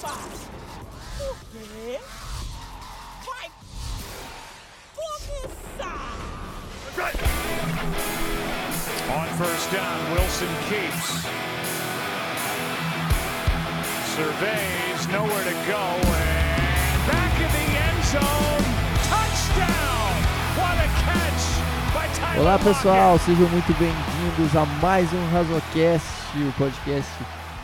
faz? 0.00 0.48
Por 1.18 1.36
quê? 1.50 1.98
Vai 3.26 3.50
começar! 4.94 6.14
On 9.10 9.26
first 9.36 9.70
down, 9.72 9.98
Wilson 10.12 10.52
keeps. 10.68 11.26
Surveys, 14.14 15.06
nowhere 15.08 15.44
to 15.44 15.54
go, 15.66 15.82
and 16.14 17.06
back 17.06 17.34
in 17.40 17.50
the 17.50 17.68
end 17.78 18.04
zone. 18.04 18.64
Touchdown! 19.08 20.14
What 20.56 20.78
a 20.78 20.88
catch 21.02 21.42
by 21.92 22.06
Tyler 22.14 22.40
Olá 22.40 22.58
pessoal, 22.58 23.18
sejam 23.18 23.48
muito 23.48 23.72
bem-vindos 23.78 24.56
a 24.56 24.64
mais 24.80 25.12
um 25.12 25.28
Razocast, 25.30 26.06
o 26.36 26.52
podcast 26.52 27.10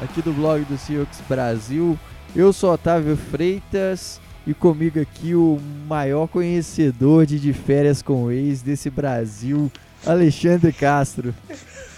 aqui 0.03 0.23
do 0.23 0.33
blog 0.33 0.65
do 0.65 0.77
Seahawks 0.77 1.21
Brasil. 1.29 1.99
Eu 2.35 2.53
sou 2.53 2.73
Otávio 2.73 3.17
Freitas 3.17 4.21
e 4.45 4.53
comigo 4.53 5.01
aqui 5.01 5.37
o 5.37 5.61
maior 5.87 6.27
conhecedor 6.27 7.25
de, 7.27 7.39
de 7.39 7.53
férias 7.53 8.03
com 8.03 8.29
ex 8.29 8.61
desse 8.61 8.91
Brasil, 8.91 9.71
Alexandre 10.05 10.73
Castro. 10.73 11.33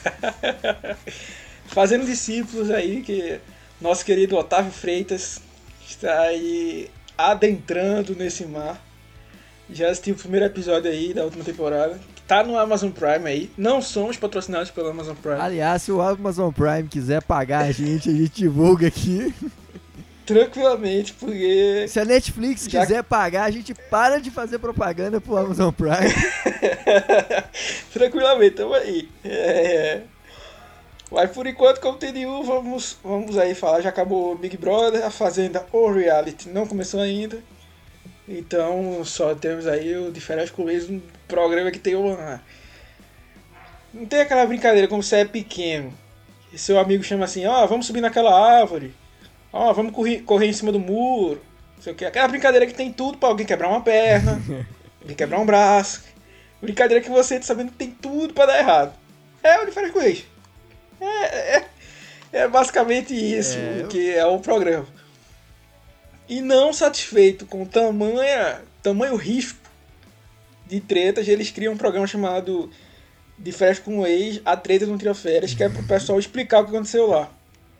fazendo 1.68 2.04
discípulos 2.04 2.70
aí, 2.70 3.02
que 3.02 3.40
nosso 3.80 4.04
querido 4.04 4.36
Otávio 4.36 4.70
Freitas 4.70 5.40
está 5.88 6.20
aí 6.20 6.90
adentrando 7.16 8.14
nesse 8.14 8.44
mar. 8.44 8.78
Já 9.70 9.90
assistiu 9.90 10.14
o 10.14 10.18
primeiro 10.18 10.46
episódio 10.46 10.90
aí 10.90 11.14
da 11.14 11.24
última 11.24 11.44
temporada, 11.44 11.98
que 12.14 12.22
tá 12.22 12.44
no 12.44 12.58
Amazon 12.58 12.90
Prime 12.90 13.26
aí. 13.26 13.50
Não 13.56 13.82
somos 13.82 14.16
patrocinados 14.16 14.70
pelo 14.70 14.88
Amazon 14.88 15.16
Prime. 15.16 15.40
Aliás, 15.40 15.82
se 15.82 15.90
o 15.90 16.00
Amazon 16.00 16.52
Prime 16.52 16.88
quiser 16.88 17.22
pagar 17.22 17.64
a 17.64 17.72
gente, 17.72 18.10
a 18.10 18.12
gente 18.12 18.34
divulga 18.34 18.86
aqui. 18.86 19.34
Tranquilamente, 20.26 21.12
porque 21.14 21.86
Se 21.88 22.00
a 22.00 22.04
Netflix 22.04 22.66
Já- 22.68 22.80
quiser 22.80 23.04
pagar, 23.04 23.44
a 23.44 23.50
gente 23.50 23.72
para 23.72 24.18
de 24.20 24.28
fazer 24.30 24.58
propaganda 24.58 25.20
pro 25.20 25.36
Amazon 25.36 25.70
Prime. 25.70 26.12
Tranquilamente, 27.94 28.56
tamo 28.56 28.74
aí. 28.74 29.08
É. 29.24 30.00
Mas 31.12 31.30
por 31.30 31.46
enquanto, 31.46 31.80
como 31.80 31.96
TDU, 31.96 32.42
vamos, 32.42 32.98
vamos 33.04 33.38
aí 33.38 33.54
falar. 33.54 33.80
Já 33.80 33.90
acabou 33.90 34.32
o 34.32 34.34
Big 34.36 34.56
Brother, 34.56 35.06
a 35.06 35.10
Fazenda 35.10 35.64
ou 35.70 35.92
Reality 35.92 36.48
não 36.48 36.66
começou 36.66 37.00
ainda. 37.00 37.38
Então 38.28 39.04
só 39.04 39.32
temos 39.34 39.68
aí 39.68 39.96
o 39.96 40.10
Diferente 40.10 40.50
com 40.50 40.64
um 40.64 41.00
programa 41.28 41.70
que 41.70 41.78
tem 41.78 41.94
uma. 41.94 42.42
Não 43.94 44.04
tem 44.04 44.20
aquela 44.20 44.44
brincadeira 44.44 44.88
como 44.88 45.02
você 45.02 45.18
é 45.18 45.24
pequeno. 45.24 45.94
E 46.52 46.58
seu 46.58 46.78
amigo 46.78 47.04
chama 47.04 47.24
assim, 47.24 47.46
ó, 47.46 47.64
vamos 47.66 47.86
subir 47.86 48.00
naquela 48.00 48.58
árvore. 48.58 48.92
Ó, 49.56 49.72
vamos 49.72 49.92
correr, 49.92 50.22
correr 50.22 50.46
em 50.46 50.52
cima 50.52 50.70
do 50.72 50.78
muro. 50.80 51.40
Não 51.76 51.82
sei 51.82 51.92
o 51.92 51.96
que. 51.96 52.04
Aquela 52.04 52.28
brincadeira 52.28 52.66
que 52.66 52.74
tem 52.74 52.92
tudo 52.92 53.18
pra 53.18 53.28
alguém 53.28 53.46
quebrar 53.46 53.68
uma 53.68 53.80
perna, 53.80 54.40
alguém 55.00 55.16
quebrar 55.16 55.40
um 55.40 55.46
braço. 55.46 56.04
Brincadeira 56.60 57.02
que 57.02 57.10
você 57.10 57.38
tá 57.38 57.44
sabendo 57.46 57.70
que 57.72 57.76
tem 57.78 57.90
tudo 57.90 58.32
pra 58.34 58.46
dar 58.46 58.58
errado. 58.58 58.92
É 59.42 59.60
o 59.62 59.66
diferente 59.66 59.92
com 59.92 60.00
ex. 60.00 60.24
É, 61.00 61.56
é, 61.58 61.64
é 62.32 62.48
basicamente 62.48 63.14
isso 63.14 63.56
É, 63.58 63.82
eu- 63.82 63.88
que 63.88 64.10
é 64.14 64.24
o 64.26 64.38
programa. 64.40 64.86
E 66.28 66.40
não 66.40 66.72
satisfeito 66.72 67.46
com 67.46 67.64
tamanha, 67.64 68.60
tamanho 68.82 69.14
risco 69.16 69.58
de 70.66 70.80
tretas, 70.80 71.28
eles 71.28 71.50
criam 71.50 71.74
um 71.74 71.76
programa 71.76 72.06
chamado 72.06 72.68
De 73.38 73.52
Férias 73.52 73.78
com 73.78 74.00
o 74.00 74.06
Ex, 74.06 74.40
A 74.44 74.56
Treta 74.56 74.86
Não 74.86 74.98
Tira 74.98 75.14
Férias, 75.14 75.54
que 75.54 75.62
é 75.62 75.68
pro 75.68 75.84
pessoal 75.84 76.18
explicar 76.18 76.60
o 76.60 76.64
que 76.64 76.70
aconteceu 76.74 77.06
lá. 77.06 77.30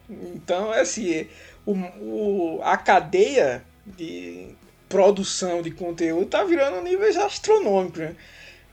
Então, 0.08 0.72
é 0.72 0.82
assim, 0.82 1.26
o, 1.66 1.72
o- 2.00 2.60
a 2.62 2.76
cadeia 2.76 3.62
de 3.84 4.48
produção 4.88 5.60
de 5.62 5.70
conteúdo 5.72 6.26
tá 6.26 6.44
virando 6.44 6.80
níveis 6.82 7.16
astronômicos, 7.16 7.98
né? 8.00 8.16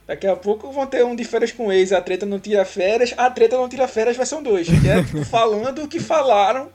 Daqui 0.06 0.26
a 0.26 0.36
pouco 0.36 0.70
vão 0.70 0.86
ter 0.86 1.04
um 1.04 1.16
de 1.16 1.24
férias 1.24 1.50
com 1.50 1.72
ex, 1.72 1.90
a 1.92 2.00
treta 2.00 2.24
não 2.26 2.38
tira 2.38 2.64
férias, 2.64 3.14
a 3.16 3.30
treta 3.30 3.56
não 3.56 3.68
tira 3.68 3.88
férias 3.88 4.16
versão 4.16 4.42
2. 4.42 4.68
Que 4.68 4.88
é 4.88 5.02
tipo, 5.02 5.24
falando 5.24 5.82
o 5.82 5.88
que 5.88 5.98
falaram 5.98 6.70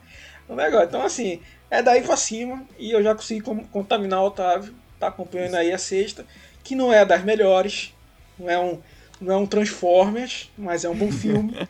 no 0.48 0.56
negócio. 0.56 0.86
Então, 0.88 1.02
assim, 1.04 1.40
é 1.70 1.80
daí 1.80 2.02
pra 2.02 2.16
cima. 2.16 2.64
E 2.76 2.90
eu 2.90 3.00
já 3.04 3.14
consegui 3.14 3.40
com- 3.40 3.64
contaminar 3.66 4.20
o 4.22 4.26
Otávio. 4.26 4.74
Tá 4.98 5.06
acompanhando 5.06 5.54
aí 5.54 5.72
a 5.72 5.78
sexta. 5.78 6.26
Que 6.64 6.74
não 6.74 6.92
é 6.92 6.98
a 6.98 7.04
das 7.04 7.22
melhores. 7.22 7.94
Não 8.36 8.50
é 8.50 8.58
um, 8.58 8.78
não 9.20 9.32
é 9.32 9.36
um 9.36 9.46
Transformers, 9.46 10.50
mas 10.58 10.84
é 10.84 10.88
um 10.88 10.96
bom 10.96 11.12
filme. 11.12 11.54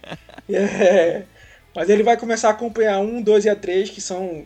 É, 0.52 1.22
mas 1.74 1.88
ele 1.88 2.02
vai 2.02 2.16
começar 2.16 2.48
a 2.48 2.52
acompanhar 2.52 2.98
um, 3.00 3.20
dois 3.22 3.44
e 3.44 3.50
a 3.50 3.56
três, 3.56 3.90
que 3.90 4.00
são. 4.00 4.44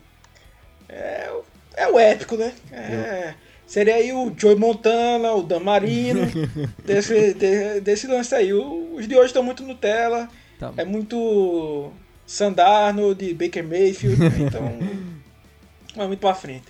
É, 0.88 1.30
o- 1.32 1.44
é 1.76 1.88
o 1.88 1.98
épico, 1.98 2.36
né? 2.36 2.52
É, 2.72 3.34
seria 3.66 3.94
aí 3.96 4.12
o 4.12 4.32
Joey 4.36 4.56
Montana, 4.56 5.32
o 5.32 5.42
Dan 5.42 5.60
Marino, 5.60 6.20
desse, 6.84 7.34
de- 7.34 7.80
desse 7.80 8.06
lance 8.06 8.34
aí. 8.34 8.52
Os 8.52 9.08
de 9.08 9.16
hoje 9.16 9.26
estão 9.26 9.42
muito 9.42 9.62
Nutella, 9.62 10.28
Tá. 10.58 10.72
é 10.76 10.84
muito 10.84 11.90
Sandarno, 12.26 13.14
de 13.14 13.34
Baker 13.34 13.64
Mayfield, 13.64 14.20
né? 14.20 14.30
então. 14.46 14.78
Vai 15.96 16.06
muito 16.06 16.20
pra 16.20 16.34
frente. 16.34 16.64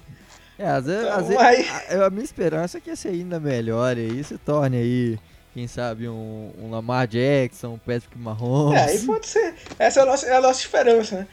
É, 0.58 0.66
às 0.66 0.84
vezes, 0.86 1.02
Então, 1.02 1.18
às 1.18 1.26
vezes- 1.28 1.70
a, 1.90 2.06
a 2.06 2.10
minha 2.10 2.24
esperança 2.24 2.78
é 2.78 2.80
que 2.80 2.90
esse 2.90 3.08
ainda 3.08 3.40
melhore 3.40 4.00
aí, 4.00 4.22
se 4.24 4.38
torne 4.38 4.76
aí, 4.76 5.18
quem 5.54 5.68
sabe, 5.68 6.08
um, 6.08 6.50
um 6.60 6.68
Lamar 6.68 7.06
Jackson, 7.06 7.74
um 7.74 7.78
Patrick 7.78 8.18
Mahomes. 8.18 8.76
É, 8.76 8.84
aí 8.86 8.98
pode 9.06 9.28
ser. 9.28 9.54
Essa 9.78 10.00
é 10.00 10.02
a 10.02 10.06
nossa, 10.06 10.26
é 10.26 10.36
a 10.36 10.40
nossa 10.40 10.60
esperança, 10.60 11.18
né? 11.18 11.28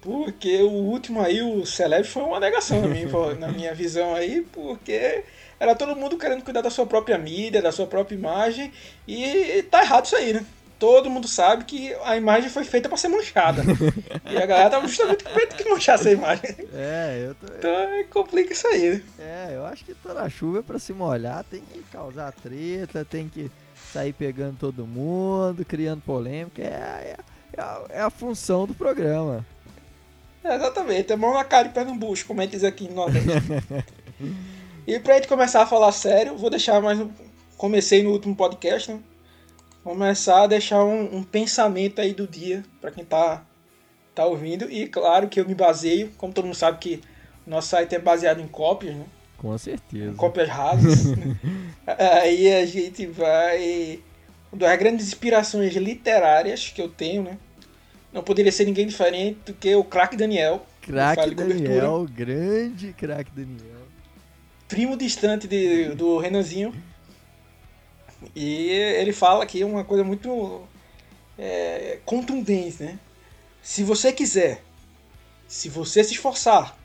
Porque 0.00 0.62
o 0.62 0.70
último 0.70 1.20
aí, 1.20 1.42
o 1.42 1.66
Celeb, 1.66 2.06
foi 2.06 2.22
uma 2.22 2.40
negação 2.40 2.80
na 2.80 2.88
minha, 2.88 3.06
na 3.38 3.48
minha 3.48 3.74
visão 3.74 4.14
aí, 4.14 4.40
porque 4.52 5.22
era 5.60 5.74
todo 5.74 5.94
mundo 5.94 6.16
querendo 6.16 6.42
cuidar 6.42 6.62
da 6.62 6.70
sua 6.70 6.86
própria 6.86 7.18
mídia, 7.18 7.60
da 7.60 7.70
sua 7.70 7.86
própria 7.86 8.14
imagem, 8.14 8.72
e 9.06 9.62
tá 9.70 9.82
errado 9.82 10.06
isso 10.06 10.16
aí, 10.16 10.32
né? 10.32 10.46
Todo 10.78 11.10
mundo 11.10 11.26
sabe 11.26 11.64
que 11.64 11.92
a 12.04 12.16
imagem 12.16 12.48
foi 12.48 12.64
feita 12.64 12.88
pra 12.88 12.96
ser 12.96 13.08
manchada. 13.08 13.62
e 14.30 14.36
a 14.36 14.46
galera 14.46 14.70
tava 14.70 14.86
justamente 14.86 15.24
com 15.24 15.34
medo 15.34 15.56
que 15.56 15.68
manchasse 15.68 16.08
a 16.08 16.12
imagem. 16.12 16.56
É, 16.72 17.26
eu 17.28 17.34
tô, 17.34 17.52
Então 17.52 17.70
é, 17.70 18.04
complica 18.04 18.52
isso 18.52 18.66
aí, 18.68 18.90
né? 18.90 19.02
é, 19.18 19.56
eu 19.56 19.66
acho 19.66 19.84
que 19.84 19.94
toda 19.94 20.28
chuva 20.30 20.60
é 20.60 20.62
pra 20.62 20.78
se 20.78 20.92
molhar, 20.92 21.42
tem 21.44 21.60
que 21.60 21.82
causar 21.90 22.32
treta, 22.32 23.04
tem 23.04 23.28
que 23.28 23.50
sair 23.92 24.12
pegando 24.12 24.56
todo 24.58 24.86
mundo, 24.86 25.64
criando 25.64 26.00
polêmica, 26.02 26.62
é, 26.62 26.66
é, 26.66 27.16
é 27.56 27.60
a, 27.60 27.82
é 27.90 28.00
a 28.00 28.10
função 28.10 28.64
do 28.66 28.74
programa. 28.74 29.44
É, 30.44 30.54
exatamente, 30.54 31.12
é 31.12 31.16
mão 31.16 31.34
na 31.34 31.44
cara 31.44 31.66
de 31.68 31.74
Pernambuco, 31.74 32.16
como 32.26 32.40
a 32.40 32.44
gente 32.44 32.52
diz 32.52 32.64
aqui 32.64 32.88
no 32.88 32.94
Nordeste. 32.94 33.28
e 34.86 34.98
pra 35.00 35.14
gente 35.16 35.26
começar 35.26 35.62
a 35.62 35.66
falar 35.66 35.90
sério, 35.90 36.36
vou 36.36 36.50
deixar 36.50 36.80
mais 36.80 37.00
um. 37.00 37.10
Comecei 37.56 38.04
no 38.04 38.10
último 38.12 38.36
podcast, 38.36 38.92
né? 38.92 39.00
Começar 39.88 40.42
a 40.42 40.46
deixar 40.46 40.84
um, 40.84 41.16
um 41.16 41.22
pensamento 41.22 41.98
aí 41.98 42.12
do 42.12 42.26
dia 42.26 42.62
pra 42.78 42.90
quem 42.90 43.06
tá, 43.06 43.42
tá 44.14 44.26
ouvindo. 44.26 44.70
E 44.70 44.86
claro 44.86 45.28
que 45.28 45.40
eu 45.40 45.48
me 45.48 45.54
baseio, 45.54 46.10
como 46.18 46.30
todo 46.30 46.44
mundo 46.44 46.54
sabe 46.54 46.76
que 46.76 47.00
nosso 47.46 47.68
site 47.68 47.94
é 47.94 47.98
baseado 47.98 48.38
em 48.38 48.46
cópias, 48.46 48.94
né? 48.94 49.06
Com 49.38 49.56
certeza. 49.56 50.12
Cópias 50.12 50.46
rasas. 50.46 51.06
né? 51.16 51.36
Aí 52.22 52.52
a 52.52 52.66
gente 52.66 53.06
vai. 53.06 54.00
Uma 54.52 54.58
das 54.60 54.78
grandes 54.78 55.06
inspirações 55.06 55.74
literárias 55.74 56.68
que 56.68 56.82
eu 56.82 56.90
tenho, 56.90 57.22
né? 57.22 57.38
Não 58.12 58.22
poderia 58.22 58.52
ser 58.52 58.66
ninguém 58.66 58.86
diferente 58.86 59.38
do 59.46 59.54
que 59.54 59.74
o 59.74 59.82
craque 59.84 60.18
Daniel. 60.18 60.66
Cobertura. 61.34 61.64
Daniel, 61.80 62.06
grande 62.14 62.92
craque 62.92 63.30
Daniel. 63.34 63.78
primo 64.68 64.98
distante 64.98 65.48
de- 65.48 65.94
do 65.94 66.18
Renanzinho. 66.18 66.74
E 68.34 68.68
ele 68.70 69.12
fala 69.12 69.44
aqui 69.44 69.62
uma 69.64 69.84
coisa 69.84 70.02
muito 70.02 70.62
é, 71.38 71.98
contundente, 72.04 72.82
né? 72.82 72.98
Se 73.62 73.82
você 73.84 74.12
quiser, 74.12 74.62
se 75.46 75.68
você 75.68 76.02
se 76.02 76.14
esforçar, 76.14 76.76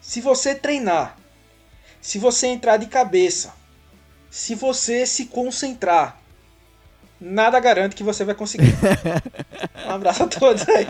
se 0.00 0.20
você 0.20 0.54
treinar, 0.54 1.18
se 2.00 2.18
você 2.18 2.46
entrar 2.46 2.76
de 2.76 2.86
cabeça, 2.86 3.54
se 4.30 4.54
você 4.54 5.06
se 5.06 5.26
concentrar, 5.26 6.20
nada 7.20 7.58
garante 7.58 7.96
que 7.96 8.02
você 8.02 8.24
vai 8.24 8.34
conseguir. 8.34 8.72
um 9.86 9.90
abraço 9.90 10.22
a 10.22 10.26
todos 10.26 10.66
aí. 10.68 10.86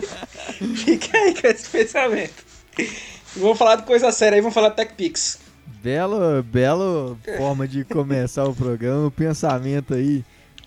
Fica 0.75 1.17
aí 1.17 1.39
com 1.39 1.47
esse 1.47 1.69
pensamento. 1.69 2.45
Vamos 3.35 3.57
falar 3.57 3.77
de 3.77 3.83
coisa 3.83 4.11
séria 4.11 4.35
aí, 4.35 4.41
vamos 4.41 4.53
falar 4.53 4.69
de 4.69 4.75
TechPix. 4.75 5.46
Belo, 5.87 6.43
belo 6.43 7.17
forma 7.37 7.65
de 7.65 7.85
começar 7.85 8.43
o 8.43 8.53
programa, 8.53 9.07
um 9.07 9.09
pensamento 9.09 9.93
aí 9.93 10.21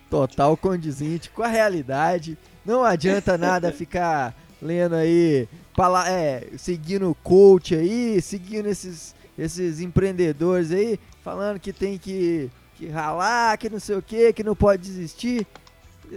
total 0.09 0.57
condizente 0.57 1.29
com 1.29 1.43
a 1.43 1.47
realidade. 1.47 2.39
Não 2.65 2.83
adianta 2.83 3.37
nada 3.37 3.71
ficar 3.71 4.35
lendo 4.63 4.95
aí, 4.95 5.47
pala- 5.77 6.09
é, 6.09 6.45
seguindo 6.57 7.11
o 7.11 7.15
coach 7.15 7.75
aí, 7.75 8.19
seguindo 8.23 8.67
esses, 8.67 9.15
esses 9.39 9.81
empreendedores 9.81 10.73
aí, 10.73 10.99
falando 11.23 11.61
que 11.61 11.71
tem 11.75 11.99
que, 11.99 12.51
que 12.77 12.89
ralar, 12.89 13.59
que 13.59 13.69
não 13.69 13.79
sei 13.79 13.97
o 13.97 14.03
que, 14.03 14.33
que 14.33 14.43
não 14.43 14.57
pode 14.57 14.83
desistir. 14.85 15.47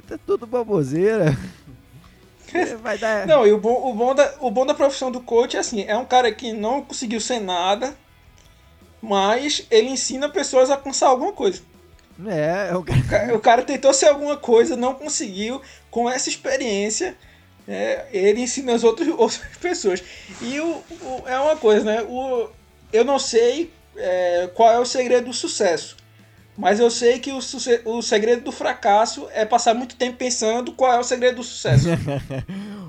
Tá 0.07 0.17
tudo 0.25 0.47
baboseira. 0.47 1.37
Vai 2.81 2.97
dar. 2.97 3.27
Não, 3.27 3.45
e 3.45 3.51
o 3.51 3.57
bom, 3.59 3.89
o, 3.91 3.93
bom 3.93 4.15
da, 4.15 4.33
o 4.39 4.49
bom 4.49 4.65
da 4.65 4.73
profissão 4.73 5.11
do 5.11 5.19
coach 5.19 5.57
é 5.57 5.59
assim, 5.59 5.83
é 5.85 5.97
um 5.97 6.05
cara 6.05 6.31
que 6.31 6.53
não 6.53 6.81
conseguiu 6.81 7.19
ser 7.19 7.41
nada, 7.41 7.93
mas 9.03 9.67
ele 9.69 9.89
ensina 9.89 10.29
pessoas 10.29 10.69
a 10.71 10.75
alcançar 10.75 11.07
alguma 11.09 11.33
coisa. 11.33 11.61
É, 12.25 12.73
o 12.73 12.83
cara, 12.83 13.35
o 13.35 13.39
cara 13.39 13.61
tentou 13.63 13.93
ser 13.93 14.05
alguma 14.07 14.37
coisa, 14.37 14.77
não 14.77 14.93
conseguiu, 14.93 15.61
com 15.91 16.09
essa 16.09 16.29
experiência, 16.29 17.17
é, 17.67 18.05
ele 18.13 18.39
ensina 18.41 18.73
as 18.73 18.83
outras, 18.83 19.09
outras 19.17 19.41
pessoas. 19.59 20.01
E 20.41 20.57
o, 20.61 20.81
o- 21.01 21.23
é 21.27 21.37
uma 21.37 21.57
coisa, 21.57 21.83
né? 21.83 22.01
O, 22.03 22.47
eu 22.93 23.03
não 23.03 23.19
sei 23.19 23.73
é, 23.97 24.49
qual 24.53 24.71
é 24.71 24.79
o 24.79 24.85
segredo 24.85 25.25
do 25.25 25.33
sucesso. 25.33 25.97
Mas 26.55 26.79
eu 26.79 26.89
sei 26.89 27.19
que 27.19 27.31
o, 27.31 27.39
o 27.85 28.01
segredo 28.01 28.43
do 28.43 28.51
fracasso 28.51 29.27
é 29.33 29.43
passar 29.43 29.73
muito 29.73 29.95
tempo 29.95 30.17
pensando 30.17 30.71
qual 30.71 30.93
é 30.93 30.99
o 30.99 31.03
segredo 31.03 31.37
do 31.37 31.43
sucesso. 31.43 31.87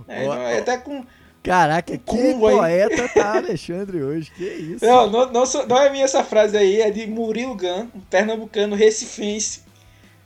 É, 0.07 0.23
então, 0.27 0.43
é 0.43 0.59
até 0.59 0.77
com. 0.77 1.03
Caraca, 1.45 1.99
que 1.99 2.35
poeta 2.35 3.07
tá 3.09 3.37
Alexandre 3.37 4.03
hoje, 4.03 4.33
que 4.35 4.43
isso. 4.43 4.83
Não, 4.83 5.11
não, 5.11 5.31
não, 5.31 5.45
não 5.69 5.79
é 5.79 5.91
minha 5.91 6.05
essa 6.05 6.25
frase 6.25 6.57
aí, 6.57 6.81
é 6.81 6.91
de 6.91 7.07
Murilo 7.07 7.55
Gun, 7.55 7.89
um 7.95 8.01
pernambucano 8.01 8.75
recifense, 8.75 9.61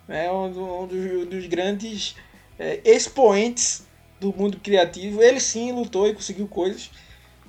né, 0.06 0.30
um, 0.30 0.44
um 0.44 0.86
dos, 0.86 1.26
dos 1.26 1.46
grandes 1.46 2.14
é, 2.56 2.80
expoentes 2.84 3.84
do 4.20 4.32
mundo 4.32 4.60
criativo. 4.62 5.20
Ele 5.20 5.40
sim 5.40 5.72
lutou 5.72 6.06
e 6.06 6.14
conseguiu 6.14 6.46
coisas. 6.46 6.88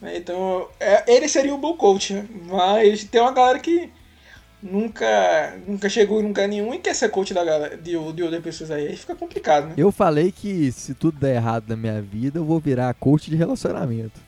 né, 0.02 0.18
então, 0.18 0.68
é, 0.80 1.04
ele 1.08 1.30
seria 1.30 1.54
um 1.54 1.60
bom 1.60 1.78
coach, 1.78 2.12
né, 2.16 2.26
mas 2.48 3.04
tem 3.04 3.22
uma 3.22 3.32
galera 3.32 3.60
que 3.60 3.92
nunca, 4.62 5.58
nunca 5.68 5.90
chegou 5.90 6.22
em 6.22 6.28
lugar 6.28 6.48
nenhum 6.48 6.74
e 6.74 6.80
quer 6.80 6.94
ser 6.94 7.10
coach 7.10 7.34
da 7.34 7.44
galera, 7.44 7.78
de, 7.78 7.92
de 7.92 8.24
outras 8.24 8.44
pessoas 8.44 8.72
aí. 8.72 8.88
Aí 8.88 8.96
fica 8.96 9.16
complicado, 9.16 9.68
né? 9.68 9.74
Eu 9.78 9.92
falei 9.92 10.32
que 10.32 10.72
se 10.72 10.94
tudo 10.94 11.20
der 11.20 11.36
errado 11.36 11.66
na 11.68 11.76
minha 11.76 12.02
vida, 12.02 12.40
eu 12.40 12.46
vou 12.46 12.60
virar 12.60 12.94
coach 12.94 13.30
de 13.30 13.36
relacionamento. 13.36 14.20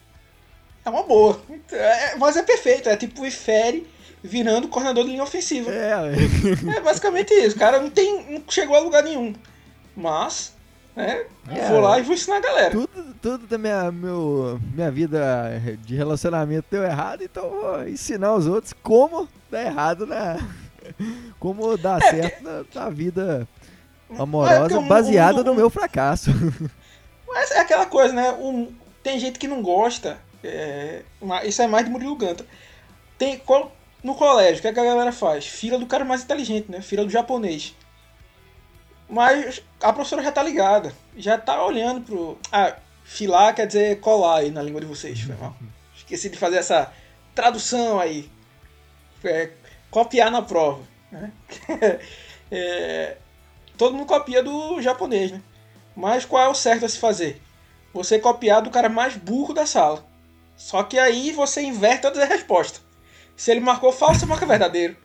É 0.84 0.90
uma 0.90 1.02
boa. 1.04 1.40
É, 1.70 2.16
mas 2.16 2.36
é 2.36 2.42
perfeito, 2.42 2.88
é 2.88 2.96
tipo 2.96 3.22
o 3.22 3.26
Ifere 3.26 3.86
virando 4.22 4.68
coordenador 4.68 5.04
de 5.04 5.10
linha 5.10 5.22
ofensiva. 5.22 5.70
É, 5.70 5.92
É 6.76 6.80
basicamente 6.80 7.32
isso. 7.34 7.56
O 7.56 7.58
cara 7.58 7.80
não, 7.80 7.90
tem, 7.90 8.24
não 8.30 8.42
chegou 8.48 8.76
a 8.76 8.80
lugar 8.80 9.02
nenhum. 9.02 9.34
Mas, 9.96 10.52
né? 10.96 11.24
É. 11.50 11.68
vou 11.68 11.80
lá 11.80 11.98
e 11.98 12.02
vou 12.02 12.14
ensinar 12.14 12.36
a 12.36 12.40
galera. 12.40 12.70
tudo, 12.70 13.14
tudo 13.20 13.46
da 13.46 13.58
minha, 13.58 13.90
meu, 13.90 14.60
minha 14.74 14.90
vida 14.90 15.60
de 15.84 15.94
relacionamento 15.96 16.66
deu 16.70 16.82
errado, 16.84 17.22
então 17.22 17.48
vou 17.50 17.88
ensinar 17.88 18.34
os 18.34 18.46
outros 18.46 18.72
como 18.82 19.28
dar 19.50 19.62
errado 19.64 20.06
na. 20.06 20.36
Como 21.38 21.76
dar 21.78 22.02
certo 22.02 22.42
na, 22.42 22.64
na 22.74 22.90
vida 22.90 23.46
É, 24.10 24.20
amorosa 24.20 24.78
o- 24.80 24.82
baseada 24.82 25.40
o- 25.40 25.44
no 25.44 25.54
meu 25.54 25.70
fracasso. 25.70 26.30
Mas 27.26 27.52
é 27.52 27.60
aquela 27.60 27.86
coisa, 27.86 28.12
né? 28.12 28.32
Um- 28.32 28.72
tem 29.00 29.16
gente 29.18 29.38
que 29.38 29.46
não 29.46 29.62
gosta. 29.62 30.18
é, 30.42 31.02
isso 31.44 31.62
é 31.62 31.68
mais 31.68 31.84
de 31.84 31.90
Murilo 31.90 32.16
Ganta. 32.16 32.44
Tem, 33.16 33.38
qual- 33.38 33.72
no 34.02 34.16
colégio, 34.16 34.62
o 34.62 34.66
é 34.66 34.72
que 34.72 34.80
a 34.80 34.84
galera 34.84 35.12
faz? 35.12 35.46
Fila 35.46 35.78
do 35.78 35.86
cara 35.86 36.04
mais 36.04 36.24
inteligente, 36.24 36.68
né? 36.68 36.80
Fila 36.80 37.04
do 37.04 37.10
japonês. 37.10 37.76
Mas 39.12 39.62
a 39.82 39.92
professora 39.92 40.22
já 40.22 40.32
tá 40.32 40.42
ligada. 40.42 40.94
Já 41.14 41.36
tá 41.36 41.62
olhando 41.62 42.00
pro. 42.00 42.38
Ah, 42.50 42.74
filar 43.04 43.54
quer 43.54 43.66
dizer 43.66 44.00
colar 44.00 44.38
aí 44.38 44.50
na 44.50 44.62
língua 44.62 44.80
de 44.80 44.86
vocês. 44.86 45.20
Foi 45.20 45.36
mal. 45.36 45.54
Esqueci 45.94 46.30
de 46.30 46.38
fazer 46.38 46.56
essa 46.56 46.90
tradução 47.34 48.00
aí. 48.00 48.30
É, 49.22 49.50
copiar 49.90 50.30
na 50.30 50.40
prova. 50.40 50.82
Né? 51.10 51.30
É, 52.54 53.16
todo 53.78 53.94
mundo 53.94 54.06
copia 54.06 54.42
do 54.42 54.78
japonês, 54.82 55.32
né? 55.32 55.40
Mas 55.96 56.26
qual 56.26 56.42
é 56.42 56.48
o 56.48 56.54
certo 56.54 56.84
a 56.84 56.88
se 56.88 56.98
fazer? 56.98 57.40
Você 57.94 58.18
copiar 58.18 58.60
do 58.60 58.68
cara 58.68 58.90
mais 58.90 59.16
burro 59.16 59.54
da 59.54 59.64
sala. 59.64 60.04
Só 60.54 60.82
que 60.82 60.98
aí 60.98 61.32
você 61.32 61.62
inverte 61.62 62.02
todas 62.02 62.22
as 62.22 62.28
respostas. 62.28 62.82
Se 63.34 63.50
ele 63.50 63.60
marcou 63.60 63.90
falso, 63.90 64.26
marca 64.26 64.44
verdadeiro. 64.44 64.98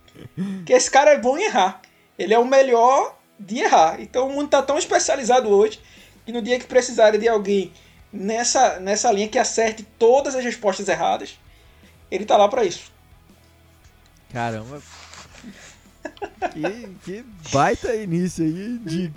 Porque 0.58 0.74
esse 0.74 0.92
cara 0.92 1.12
é 1.12 1.18
bom 1.18 1.38
em 1.38 1.46
errar. 1.46 1.82
Ele 2.20 2.34
é 2.34 2.38
o 2.38 2.44
melhor 2.44 3.17
de 3.40 3.60
errar. 3.60 4.02
Então 4.02 4.28
o 4.28 4.34
mundo 4.34 4.50
tá 4.50 4.62
tão 4.62 4.78
especializado 4.78 5.50
hoje 5.50 5.80
que 6.26 6.32
no 6.32 6.42
dia 6.42 6.60
que 6.60 6.66
precisarem 6.66 7.20
de 7.20 7.28
alguém 7.28 7.72
nessa, 8.12 8.80
nessa 8.80 9.12
linha 9.12 9.28
que 9.28 9.40
acerte 9.40 9.84
todas 9.98 10.36
as 10.36 10.44
respostas 10.44 10.88
erradas, 10.88 11.38
ele 12.10 12.26
tá 12.26 12.38
lá 12.38 12.48
pra 12.48 12.64
isso. 12.64 12.92
Caramba. 14.32 14.82
Que, 16.52 16.88
que 17.04 17.26
baita 17.52 17.96
início 17.96 18.44
aí 18.44 18.78
de 18.80 19.14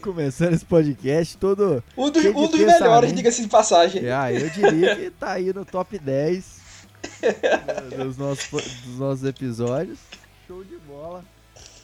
começando 0.00 0.54
esse 0.54 0.64
podcast 0.64 1.36
todo. 1.38 1.82
Um 1.96 2.10
dos, 2.10 2.24
um 2.24 2.48
dos 2.48 2.60
melhores, 2.60 3.12
diga-se 3.12 3.42
de 3.42 3.48
passagem. 3.48 4.08
Ah, 4.10 4.32
eu 4.32 4.48
diria 4.50 4.94
que 4.96 5.10
tá 5.10 5.32
aí 5.32 5.52
no 5.52 5.64
top 5.64 5.98
10 5.98 6.60
dos 7.96 8.16
nossos, 8.16 8.50
dos 8.84 8.98
nossos 8.98 9.24
episódios. 9.24 9.98
Show 10.46 10.62
de 10.64 10.76
bola. 10.78 11.24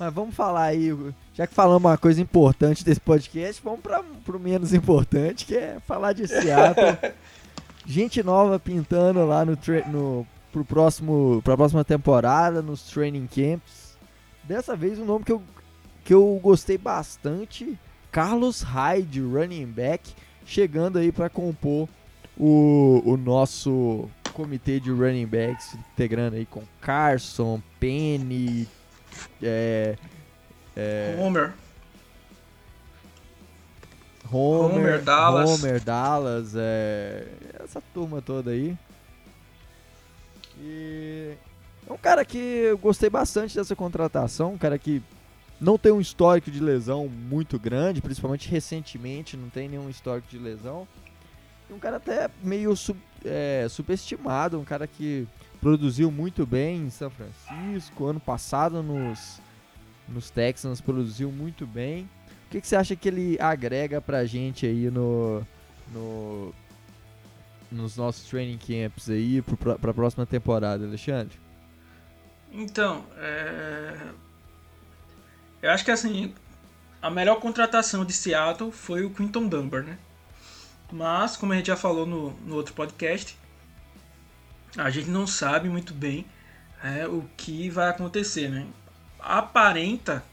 Mas 0.00 0.14
vamos 0.14 0.34
falar 0.34 0.64
aí, 0.64 0.96
já 1.34 1.46
que 1.46 1.52
falamos 1.52 1.84
uma 1.84 1.98
coisa 1.98 2.22
importante 2.22 2.82
desse 2.82 2.98
podcast, 2.98 3.60
vamos 3.62 3.80
para 3.80 4.02
pro 4.24 4.40
menos 4.40 4.72
importante, 4.72 5.44
que 5.44 5.54
é 5.54 5.76
falar 5.86 6.14
de 6.14 6.26
Seattle. 6.26 7.12
Gente 7.84 8.22
nova 8.22 8.58
pintando 8.58 9.26
lá 9.26 9.44
no, 9.44 9.58
no 9.92 10.26
pro 10.50 10.64
próximo, 10.64 11.42
pra 11.44 11.54
próxima 11.54 11.84
temporada, 11.84 12.62
nos 12.62 12.80
training 12.84 13.26
camps. 13.26 13.98
Dessa 14.42 14.74
vez 14.74 14.98
um 14.98 15.04
nome 15.04 15.22
que 15.22 15.32
eu, 15.32 15.42
que 16.02 16.14
eu 16.14 16.40
gostei 16.42 16.78
bastante, 16.78 17.78
Carlos 18.10 18.62
Hyde, 18.62 19.20
running 19.20 19.66
back, 19.66 20.14
chegando 20.46 20.98
aí 20.98 21.12
para 21.12 21.28
compor 21.28 21.86
o, 22.38 23.02
o 23.04 23.18
nosso 23.18 24.08
comitê 24.32 24.80
de 24.80 24.90
running 24.90 25.26
backs, 25.26 25.76
integrando 25.92 26.36
aí 26.36 26.46
com 26.46 26.62
Carson, 26.80 27.60
Penny, 27.78 28.66
é, 29.42 29.96
Homer. 31.18 31.52
Homer, 34.32 34.76
Homer, 34.76 35.02
Dallas. 35.02 35.50
Homer, 35.50 35.80
Dallas, 35.80 36.52
é, 36.56 37.26
essa 37.64 37.82
turma 37.92 38.22
toda 38.22 38.50
aí. 38.52 38.76
E 40.58 41.34
é 41.88 41.92
um 41.92 41.96
cara 41.96 42.24
que 42.24 42.38
eu 42.38 42.78
gostei 42.78 43.10
bastante 43.10 43.56
dessa 43.56 43.74
contratação, 43.74 44.52
um 44.52 44.58
cara 44.58 44.78
que 44.78 45.02
não 45.60 45.76
tem 45.76 45.90
um 45.90 46.00
histórico 46.00 46.50
de 46.50 46.60
lesão 46.60 47.08
muito 47.08 47.58
grande, 47.58 48.00
principalmente 48.00 48.48
recentemente, 48.48 49.36
não 49.36 49.48
tem 49.50 49.68
nenhum 49.68 49.90
histórico 49.90 50.28
de 50.28 50.38
lesão. 50.38 50.86
E 51.68 51.72
um 51.72 51.78
cara 51.78 51.96
até 51.96 52.30
meio 52.42 52.74
sub- 52.76 53.00
é, 53.24 53.66
superestimado, 53.68 54.58
um 54.60 54.64
cara 54.64 54.86
que 54.86 55.26
produziu 55.60 56.10
muito 56.10 56.46
bem 56.46 56.86
em 56.86 56.90
São 56.90 57.10
Francisco, 57.10 58.06
ano 58.06 58.20
passado 58.20 58.82
nos, 58.82 59.40
nos 60.08 60.30
Texans 60.30 60.80
produziu 60.80 61.30
muito 61.30 61.66
bem. 61.66 62.08
O 62.46 62.50
que, 62.50 62.60
que 62.60 62.66
você 62.66 62.76
acha 62.76 62.96
que 62.96 63.08
ele 63.08 63.36
agrega 63.40 64.00
pra 64.00 64.24
gente 64.24 64.66
aí 64.66 64.90
no, 64.90 65.46
no 65.92 66.52
nos 67.70 67.96
nossos 67.96 68.28
training 68.28 68.58
camps 68.58 69.08
aí 69.08 69.40
pro- 69.42 69.78
pra 69.78 69.94
próxima 69.94 70.26
temporada, 70.26 70.84
Alexandre? 70.84 71.38
Então, 72.52 73.04
é... 73.16 73.96
eu 75.62 75.70
acho 75.70 75.84
que 75.84 75.92
assim, 75.92 76.34
a 77.00 77.08
melhor 77.08 77.38
contratação 77.38 78.04
de 78.04 78.12
Seattle 78.12 78.72
foi 78.72 79.04
o 79.04 79.10
Quinton 79.10 79.46
Dunbar, 79.46 79.84
né? 79.84 79.96
Mas, 80.90 81.36
como 81.36 81.52
a 81.52 81.56
gente 81.56 81.68
já 81.68 81.76
falou 81.76 82.04
no, 82.04 82.32
no 82.40 82.56
outro 82.56 82.74
podcast, 82.74 83.38
a 84.76 84.90
gente 84.90 85.08
não 85.08 85.26
sabe 85.26 85.68
muito 85.68 85.92
bem 85.92 86.26
é, 86.82 87.06
o 87.06 87.28
que 87.36 87.68
vai 87.68 87.88
acontecer, 87.88 88.48
né? 88.48 88.66
Aparenta, 89.18 90.24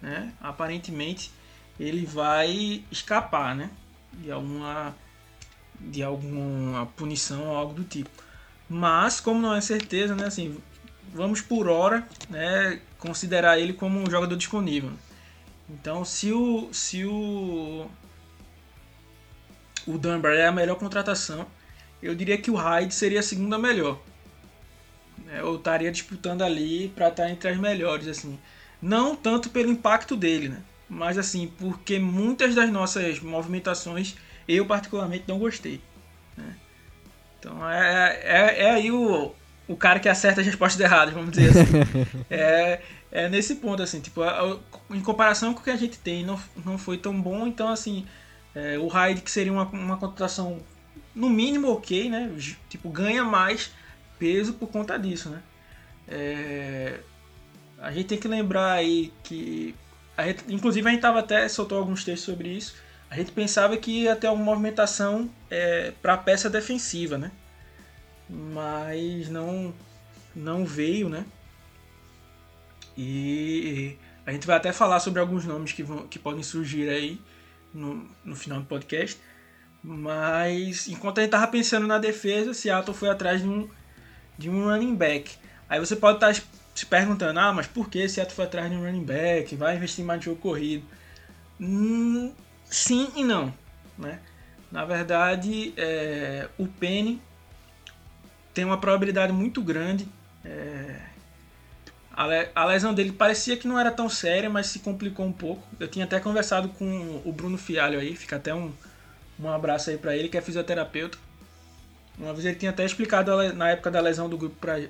né? 0.00 0.32
Aparentemente, 0.40 1.32
ele 1.78 2.06
vai 2.06 2.84
escapar, 2.90 3.54
né? 3.54 3.70
De 4.12 4.30
alguma, 4.30 4.94
de 5.78 6.02
alguma 6.02 6.86
punição 6.86 7.48
ou 7.48 7.56
algo 7.56 7.74
do 7.74 7.84
tipo. 7.84 8.10
Mas, 8.68 9.20
como 9.20 9.40
não 9.40 9.54
é 9.54 9.60
certeza, 9.60 10.14
né? 10.14 10.26
Assim, 10.26 10.58
vamos 11.12 11.40
por 11.40 11.68
hora 11.68 12.06
né, 12.28 12.80
considerar 12.98 13.58
ele 13.58 13.72
como 13.72 13.98
um 13.98 14.10
jogador 14.10 14.36
disponível. 14.36 14.92
Então, 15.68 16.04
se 16.04 16.32
o, 16.32 16.72
se 16.72 17.04
o, 17.04 17.88
o 19.86 19.98
Dunbar 19.98 20.32
é 20.32 20.46
a 20.46 20.52
melhor 20.52 20.76
contratação, 20.76 21.46
eu 22.02 22.14
diria 22.14 22.38
que 22.38 22.50
o 22.50 22.54
Hyde 22.54 22.94
seria 22.94 23.20
a 23.20 23.22
segunda 23.22 23.58
melhor. 23.58 24.00
É, 25.26 25.40
Eu 25.40 25.56
estaria 25.56 25.90
disputando 25.92 26.42
ali 26.42 26.88
para 26.90 27.08
estar 27.08 27.30
entre 27.30 27.48
as 27.50 27.56
melhores, 27.58 28.08
assim. 28.08 28.40
Não 28.80 29.14
tanto 29.16 29.50
pelo 29.50 29.70
impacto 29.70 30.16
dele, 30.16 30.48
né? 30.48 30.64
Mas 30.88 31.18
assim, 31.18 31.48
porque 31.48 31.98
muitas 31.98 32.54
das 32.54 32.70
nossas 32.70 33.20
movimentações 33.20 34.16
eu 34.48 34.66
particularmente 34.66 35.24
não 35.28 35.38
gostei. 35.38 35.84
né? 36.36 36.56
Então 37.38 37.68
é, 37.70 38.20
é, 38.24 38.62
é 38.64 38.70
aí 38.72 38.90
o, 38.92 39.34
o 39.68 39.76
cara 39.76 40.00
que 40.00 40.08
acerta 40.08 40.40
as 40.40 40.46
respostas 40.46 40.80
erradas, 40.80 41.14
vamos 41.14 41.30
dizer 41.32 41.50
assim. 41.50 41.86
é, 42.30 42.82
é 43.10 43.28
nesse 43.28 43.56
ponto, 43.56 43.82
assim, 43.82 44.00
tipo, 44.00 44.22
em 44.90 45.00
comparação 45.02 45.54
com 45.54 45.60
o 45.60 45.64
que 45.64 45.70
a 45.70 45.76
gente 45.76 45.98
tem, 45.98 46.24
não, 46.24 46.40
não 46.64 46.78
foi 46.78 46.98
tão 46.98 47.20
bom, 47.20 47.46
então 47.46 47.68
assim, 47.68 48.06
É, 48.54 48.78
o 48.78 48.88
Hyde, 48.88 49.22
que 49.22 49.30
seria 49.30 49.52
uma, 49.52 49.64
uma 49.66 49.98
contratação 49.98 50.58
no 51.14 51.28
mínimo 51.28 51.72
ok, 51.72 52.08
né? 52.08 52.30
Tipo, 52.68 52.88
ganha 52.88 53.24
mais 53.24 53.72
peso 54.18 54.52
por 54.54 54.68
conta 54.68 54.98
disso, 54.98 55.30
né? 55.30 55.42
É, 56.06 57.00
a 57.78 57.90
gente 57.92 58.06
tem 58.08 58.18
que 58.18 58.28
lembrar 58.28 58.72
aí 58.72 59.12
que. 59.22 59.74
A 60.16 60.26
gente, 60.26 60.44
inclusive 60.52 60.86
a 60.86 60.90
gente 60.90 61.00
tava 61.00 61.20
até 61.20 61.48
soltou 61.48 61.78
alguns 61.78 62.04
textos 62.04 62.26
sobre 62.26 62.48
isso. 62.48 62.76
A 63.08 63.16
gente 63.16 63.32
pensava 63.32 63.76
que 63.76 64.02
ia 64.02 64.14
ter 64.14 64.28
uma 64.28 64.44
movimentação 64.44 65.28
é, 65.50 65.92
para 66.02 66.14
a 66.14 66.18
peça 66.18 66.48
defensiva, 66.48 67.18
né? 67.18 67.32
Mas 68.28 69.28
não, 69.28 69.74
não 70.34 70.64
veio, 70.64 71.08
né? 71.08 71.24
E 72.96 73.96
a 74.26 74.32
gente 74.32 74.46
vai 74.46 74.56
até 74.56 74.72
falar 74.72 75.00
sobre 75.00 75.20
alguns 75.20 75.44
nomes 75.44 75.72
que, 75.72 75.82
vão, 75.82 76.06
que 76.06 76.18
podem 76.18 76.42
surgir 76.42 76.88
aí 76.88 77.20
no, 77.72 78.06
no 78.24 78.36
final 78.36 78.60
do 78.60 78.66
podcast. 78.66 79.18
Mas 79.82 80.88
enquanto 80.88 81.18
a 81.18 81.22
gente 81.22 81.30
tava 81.30 81.46
pensando 81.46 81.86
na 81.86 81.98
defesa, 81.98 82.52
Seattle 82.52 82.96
foi 82.96 83.08
atrás 83.08 83.40
de 83.40 83.48
um, 83.48 83.68
de 84.36 84.50
um 84.50 84.64
running 84.64 84.94
back. 84.94 85.36
Aí 85.68 85.78
você 85.80 85.96
pode 85.96 86.16
estar 86.16 86.34
tá 86.34 86.42
se 86.74 86.86
perguntando, 86.86 87.38
ah, 87.40 87.52
mas 87.52 87.66
por 87.66 87.88
que 87.88 88.08
Seattle 88.08 88.34
foi 88.34 88.44
atrás 88.44 88.70
de 88.70 88.76
um 88.76 88.84
running 88.84 89.04
back? 89.04 89.54
Vai 89.56 89.76
investir 89.76 90.04
mais 90.04 90.20
de 90.20 90.26
jogo 90.26 90.40
corrido? 90.40 90.84
Hum, 91.58 92.32
sim 92.64 93.08
e 93.16 93.24
não. 93.24 93.52
Né? 93.98 94.18
Na 94.70 94.84
verdade, 94.84 95.74
é, 95.76 96.48
o 96.58 96.66
Penny 96.66 97.20
tem 98.54 98.64
uma 98.64 98.78
probabilidade 98.78 99.32
muito 99.32 99.62
grande. 99.62 100.06
É, 100.44 101.00
a, 102.54 102.64
lesão 102.66 102.92
dele 102.92 103.12
parecia 103.12 103.56
que 103.56 103.66
não 103.66 103.78
era 103.78 103.90
tão 103.90 104.08
séria, 104.08 104.50
mas 104.50 104.66
se 104.66 104.80
complicou 104.80 105.24
um 105.26 105.32
pouco. 105.32 105.66
Eu 105.78 105.88
tinha 105.88 106.04
até 106.04 106.20
conversado 106.20 106.68
com 106.68 107.22
o 107.24 107.32
Bruno 107.32 107.56
Fialho 107.56 107.98
aí, 107.98 108.14
fica 108.14 108.36
até 108.36 108.54
um, 108.54 108.72
um 109.42 109.48
abraço 109.48 109.90
aí 109.90 109.98
para 109.98 110.16
ele, 110.16 110.28
que 110.28 110.36
é 110.36 110.40
fisioterapeuta. 110.40 111.18
Uma 112.18 112.32
vez 112.32 112.44
ele 112.44 112.56
tinha 112.56 112.70
até 112.70 112.84
explicado 112.84 113.52
na 113.54 113.70
época 113.70 113.90
da 113.90 114.00
lesão 114.00 114.28
do 114.28 114.36
grupo 114.36 114.56
pra, 114.56 114.80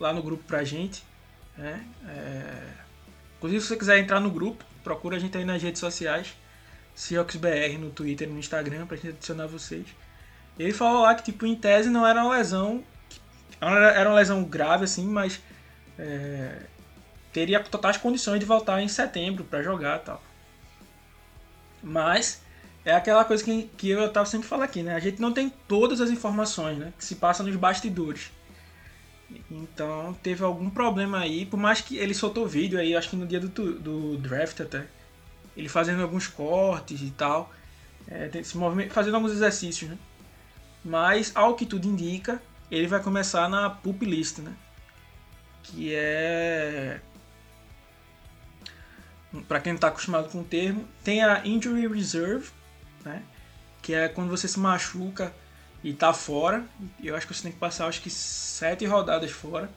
lá 0.00 0.12
no 0.12 0.22
grupo 0.22 0.42
pra 0.44 0.64
gente. 0.64 1.04
Né? 1.56 1.84
É... 2.08 2.82
Inclusive, 3.36 3.60
se 3.60 3.68
você 3.68 3.76
quiser 3.76 3.98
entrar 3.98 4.20
no 4.20 4.30
grupo, 4.30 4.64
procura 4.82 5.16
a 5.16 5.18
gente 5.18 5.36
aí 5.36 5.44
nas 5.44 5.62
redes 5.62 5.80
sociais. 5.80 6.34
CioxBR 6.94 7.78
no 7.78 7.90
Twitter 7.90 8.28
e 8.28 8.30
no 8.30 8.38
Instagram 8.38 8.86
pra 8.86 8.96
gente 8.96 9.10
adicionar 9.10 9.46
vocês. 9.46 9.86
Ele 10.58 10.72
falou 10.72 11.02
lá 11.02 11.14
que, 11.14 11.24
tipo, 11.24 11.46
em 11.46 11.54
tese 11.54 11.90
não 11.90 12.06
era 12.06 12.22
uma 12.22 12.36
lesão. 12.36 12.82
Era 13.60 14.08
uma 14.08 14.16
lesão 14.16 14.42
grave, 14.44 14.84
assim, 14.84 15.06
mas 15.06 15.40
é, 15.98 16.62
teria 17.32 17.60
totais 17.60 17.96
condições 17.96 18.40
de 18.40 18.46
voltar 18.46 18.82
em 18.82 18.88
setembro 18.88 19.44
para 19.44 19.62
jogar 19.62 20.00
tal. 20.00 20.22
Mas 21.82 22.42
é 22.84 22.92
aquela 22.94 23.24
coisa 23.24 23.42
que, 23.44 23.70
que 23.76 23.90
eu 23.90 24.04
estava 24.06 24.26
sempre 24.26 24.48
falando 24.48 24.64
aqui, 24.64 24.82
né? 24.82 24.94
A 24.94 25.00
gente 25.00 25.20
não 25.20 25.32
tem 25.32 25.50
todas 25.68 26.00
as 26.00 26.10
informações, 26.10 26.78
né? 26.78 26.92
Que 26.98 27.04
se 27.04 27.16
passa 27.16 27.42
nos 27.42 27.54
bastidores. 27.56 28.30
Então 29.50 30.14
teve 30.22 30.44
algum 30.44 30.68
problema 30.68 31.20
aí, 31.20 31.46
por 31.46 31.58
mais 31.58 31.80
que 31.80 31.96
ele 31.96 32.14
soltou 32.14 32.46
vídeo 32.46 32.78
aí, 32.78 32.94
acho 32.94 33.08
que 33.08 33.16
no 33.16 33.26
dia 33.26 33.40
do, 33.40 33.48
do 33.48 34.16
draft 34.18 34.60
até, 34.60 34.86
ele 35.56 35.68
fazendo 35.68 36.02
alguns 36.02 36.26
cortes 36.26 37.00
e 37.00 37.10
tal, 37.10 37.50
é, 38.08 38.30
fazendo 38.90 39.14
alguns 39.14 39.32
exercícios, 39.32 39.90
né? 39.90 39.98
Mas 40.84 41.32
ao 41.34 41.54
que 41.54 41.64
tudo 41.64 41.86
indica, 41.86 42.42
ele 42.70 42.86
vai 42.88 43.00
começar 43.00 43.48
na 43.48 43.70
pup 43.70 44.04
list, 44.04 44.38
né? 44.38 44.52
que 45.62 45.94
é 45.94 47.00
para 49.48 49.60
quem 49.60 49.72
não 49.72 49.76
está 49.76 49.88
acostumado 49.88 50.28
com 50.28 50.40
o 50.40 50.44
termo, 50.44 50.86
tem 51.02 51.22
a 51.22 51.46
injury 51.46 51.86
reserve, 51.88 52.50
né? 53.04 53.22
Que 53.80 53.94
é 53.94 54.08
quando 54.08 54.30
você 54.30 54.46
se 54.48 54.58
machuca 54.58 55.32
e 55.82 55.92
tá 55.92 56.12
fora. 56.12 56.64
Eu 57.02 57.16
acho 57.16 57.26
que 57.26 57.34
você 57.34 57.42
tem 57.42 57.52
que 57.52 57.58
passar 57.58 57.86
acho 57.86 58.00
que 58.00 58.10
sete 58.10 58.84
rodadas 58.86 59.30
fora. 59.30 59.70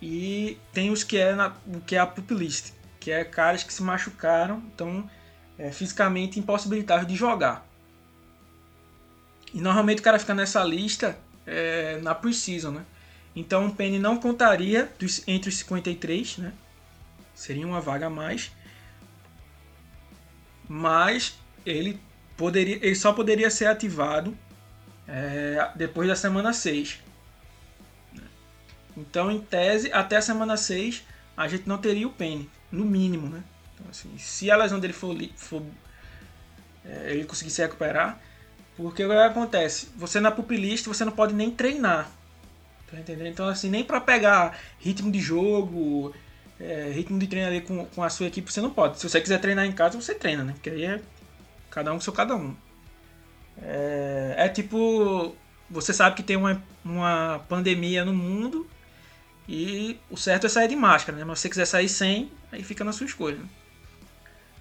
E 0.00 0.58
tem 0.72 0.90
os 0.90 1.02
que 1.02 1.16
é 1.16 1.34
na, 1.34 1.54
o 1.66 1.80
que 1.80 1.96
é 1.96 1.98
a 1.98 2.06
pup 2.06 2.34
list, 2.34 2.72
que 3.00 3.10
é 3.10 3.24
caras 3.24 3.62
que 3.62 3.72
se 3.72 3.82
machucaram, 3.82 4.62
então 4.74 5.08
é 5.58 5.70
fisicamente 5.70 6.38
impossibilitados 6.38 7.06
de 7.06 7.16
jogar. 7.16 7.66
E 9.52 9.60
normalmente 9.60 10.00
o 10.00 10.02
cara 10.02 10.18
fica 10.18 10.34
nessa 10.34 10.62
lista 10.64 11.16
é, 11.46 11.98
na 12.02 12.14
preseason, 12.14 12.72
né? 12.72 12.84
Então 13.36 13.66
o 13.66 13.74
Penny 13.74 13.98
não 13.98 14.18
contaria 14.18 14.92
dos, 14.98 15.22
entre 15.26 15.48
os 15.48 15.56
53, 15.58 16.38
né? 16.38 16.52
Seria 17.34 17.66
uma 17.66 17.80
vaga 17.80 18.06
a 18.06 18.10
mais. 18.10 18.52
Mas 20.68 21.38
ele, 21.64 22.00
poderia, 22.36 22.76
ele 22.76 22.94
só 22.94 23.12
poderia 23.12 23.50
ser 23.50 23.66
ativado 23.66 24.36
é, 25.06 25.70
depois 25.74 26.08
da 26.08 26.16
semana 26.16 26.52
6. 26.52 27.00
Então, 28.96 29.30
em 29.30 29.40
tese, 29.40 29.92
até 29.92 30.16
a 30.16 30.22
semana 30.22 30.56
6, 30.56 31.02
a 31.36 31.48
gente 31.48 31.68
não 31.68 31.78
teria 31.78 32.06
o 32.06 32.12
Penny, 32.12 32.48
no 32.70 32.84
mínimo, 32.84 33.28
né? 33.28 33.42
Então, 33.74 33.86
assim, 33.90 34.16
se 34.18 34.50
a 34.50 34.56
lesão 34.56 34.78
dele 34.78 34.92
for, 34.92 35.16
for 35.36 35.62
é, 36.84 37.10
ele 37.10 37.24
conseguir 37.24 37.50
se 37.50 37.60
recuperar, 37.60 38.20
porque 38.76 39.04
o 39.04 39.08
que 39.08 39.14
acontece? 39.14 39.88
Você 39.96 40.20
na 40.20 40.30
pupilista, 40.30 40.92
você 40.92 41.04
não 41.04 41.12
pode 41.12 41.34
nem 41.34 41.50
treinar. 41.50 42.10
Tá 42.90 42.98
entendendo? 42.98 43.28
Então, 43.28 43.48
assim, 43.48 43.68
nem 43.68 43.82
para 43.82 44.00
pegar 44.00 44.58
ritmo 44.78 45.10
de 45.10 45.20
jogo, 45.20 46.14
é, 46.60 46.90
ritmo 46.92 47.18
de 47.18 47.26
treino 47.26 47.48
ali 47.48 47.60
com, 47.60 47.84
com 47.86 48.02
a 48.02 48.10
sua 48.10 48.26
equipe, 48.26 48.52
você 48.52 48.60
não 48.60 48.70
pode. 48.70 48.98
Se 48.98 49.08
você 49.08 49.20
quiser 49.20 49.40
treinar 49.40 49.64
em 49.64 49.72
casa, 49.72 50.00
você 50.00 50.14
treina, 50.14 50.44
né? 50.44 50.52
Porque 50.52 50.70
aí 50.70 50.84
é 50.84 51.00
cada 51.74 51.92
um 51.92 51.96
com 51.96 52.00
seu 52.00 52.12
cada 52.12 52.36
um. 52.36 52.54
É, 53.60 54.34
é 54.38 54.48
tipo, 54.48 55.34
você 55.68 55.92
sabe 55.92 56.14
que 56.14 56.22
tem 56.22 56.36
uma, 56.36 56.62
uma 56.84 57.44
pandemia 57.48 58.04
no 58.04 58.14
mundo 58.14 58.66
e 59.48 59.98
o 60.08 60.16
certo 60.16 60.46
é 60.46 60.48
sair 60.48 60.68
de 60.68 60.76
máscara, 60.76 61.18
né? 61.18 61.24
Mas 61.24 61.40
se 61.40 61.42
você 61.42 61.48
quiser 61.50 61.66
sair 61.66 61.88
sem, 61.88 62.30
aí 62.52 62.62
fica 62.62 62.84
na 62.84 62.92
sua 62.92 63.06
escolha. 63.06 63.36
Né? 63.36 63.48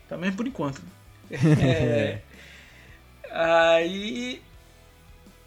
Também 0.09 0.31
por 0.31 0.47
enquanto. 0.47 0.81
É, 1.35 2.21
aí 3.31 4.41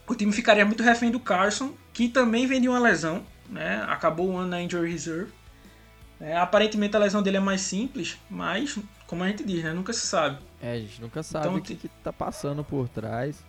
o 0.08 0.14
time 0.14 0.32
ficaria 0.32 0.64
muito 0.64 0.82
refém 0.82 1.11
do 1.11 1.20
Carson, 1.20 1.75
que 1.92 2.08
também 2.08 2.46
vem 2.46 2.61
de 2.61 2.68
uma 2.68 2.80
lesão, 2.80 3.25
né? 3.49 3.85
Acabou 3.88 4.30
o 4.30 4.37
ano 4.37 4.49
na 4.49 4.61
injury 4.61 4.90
reserve. 4.90 5.32
É, 6.20 6.37
aparentemente 6.37 6.96
a 6.96 6.99
lesão 6.99 7.23
dele 7.23 7.37
é 7.37 7.40
mais 7.40 7.61
simples, 7.61 8.18
mas 8.28 8.76
como 9.06 9.23
a 9.23 9.28
gente 9.28 9.44
diz, 9.44 9.62
né? 9.62 9.73
Nunca 9.73 9.92
se 9.92 10.06
sabe. 10.06 10.38
É, 10.60 10.72
a 10.72 10.78
gente 10.78 11.00
nunca 11.00 11.22
sabe 11.22 11.46
então, 11.46 11.58
o 11.58 11.62
que, 11.62 11.75
que 11.75 11.88
tá 12.02 12.12
passando 12.12 12.64
por 12.64 12.88
trás. 12.88 13.44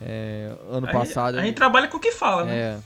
É, 0.00 0.54
ano 0.70 0.86
passado. 0.90 1.38
A 1.38 1.42
gente 1.42 1.54
trabalha 1.54 1.88
com 1.88 1.96
o 1.96 2.00
que 2.00 2.12
fala, 2.12 2.44
né? 2.44 2.54
É. 2.56 2.78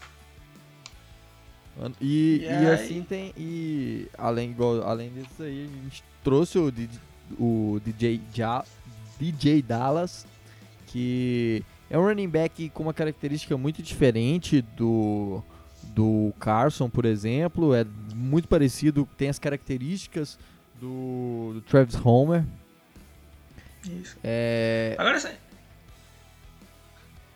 E, 2.00 2.40
e, 2.42 2.44
e 2.44 2.66
assim 2.70 3.02
tem. 3.02 3.32
E 3.36 4.08
além, 4.16 4.50
igual, 4.50 4.82
além 4.82 5.10
disso 5.10 5.42
aí, 5.42 5.68
a 5.70 5.82
gente 5.84 6.02
trouxe 6.24 6.58
o, 6.58 6.72
o 7.38 7.80
DJ, 7.84 8.20
ja, 8.34 8.64
DJ 9.20 9.62
Dallas, 9.62 10.26
que 10.86 11.62
é 11.90 11.98
um 11.98 12.02
running 12.02 12.28
back 12.28 12.70
com 12.70 12.82
uma 12.82 12.94
característica 12.94 13.56
muito 13.56 13.82
diferente 13.82 14.62
do, 14.62 15.42
do 15.94 16.32
Carson, 16.40 16.88
por 16.88 17.04
exemplo. 17.04 17.74
É 17.74 17.86
muito 18.14 18.48
parecido, 18.48 19.06
tem 19.16 19.28
as 19.28 19.38
características 19.38 20.38
do, 20.80 21.52
do 21.54 21.60
Travis 21.60 21.94
Homer. 22.02 22.44
Isso. 23.86 24.16
É... 24.22 24.94
Agora 24.98 25.18
sim. 25.18 25.32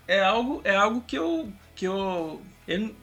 É 0.06 0.20
algo, 0.20 0.60
é 0.64 0.74
algo 0.74 1.00
que 1.02 1.16
eu. 1.16 1.52
Que 1.74 1.86
eu, 1.86 2.42
eu, 2.66 2.94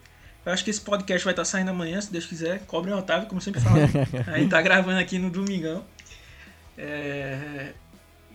eu 0.46 0.54
acho 0.54 0.64
que 0.64 0.70
esse 0.70 0.82
podcast 0.82 1.24
vai 1.24 1.34
estar 1.34 1.46
saindo 1.46 1.72
amanhã, 1.72 2.00
se 2.02 2.12
Deus 2.12 2.26
quiser. 2.26 2.60
Cobre 2.68 2.92
o 2.92 2.98
Otávio, 2.98 3.28
como 3.28 3.42
sempre 3.42 3.62
falo. 3.62 3.78
a 4.28 4.38
gente 4.38 4.50
tá 4.50 4.62
gravando 4.62 5.00
aqui 5.00 5.18
no 5.18 5.30
domingão. 5.30 5.86
É, 6.78 7.74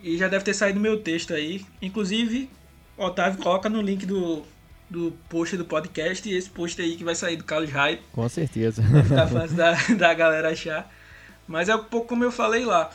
e 0.02 0.16
já 0.18 0.26
deve 0.26 0.44
ter 0.44 0.54
saído 0.54 0.80
meu 0.80 1.00
texto 1.00 1.32
aí. 1.32 1.64
Inclusive, 1.80 2.50
Otávio 2.96 3.42
coloca 3.42 3.68
no 3.68 3.80
link 3.80 4.04
do, 4.04 4.42
do 4.90 5.12
post 5.28 5.56
do 5.56 5.64
podcast 5.64 6.28
e 6.28 6.34
esse 6.34 6.50
post 6.50 6.80
aí 6.80 6.96
que 6.96 7.04
vai 7.04 7.14
sair 7.14 7.36
do 7.36 7.44
Carlos 7.44 7.70
Hype. 7.70 8.02
Com 8.12 8.28
certeza. 8.28 8.82
Tá 9.08 9.26
fácil 9.26 9.56
da, 9.56 9.72
da 9.96 10.14
galera 10.14 10.50
achar. 10.50 10.92
Mas 11.46 11.68
é 11.68 11.76
um 11.76 11.84
pouco 11.84 12.08
como 12.08 12.24
eu 12.24 12.32
falei 12.32 12.64
lá. 12.64 12.90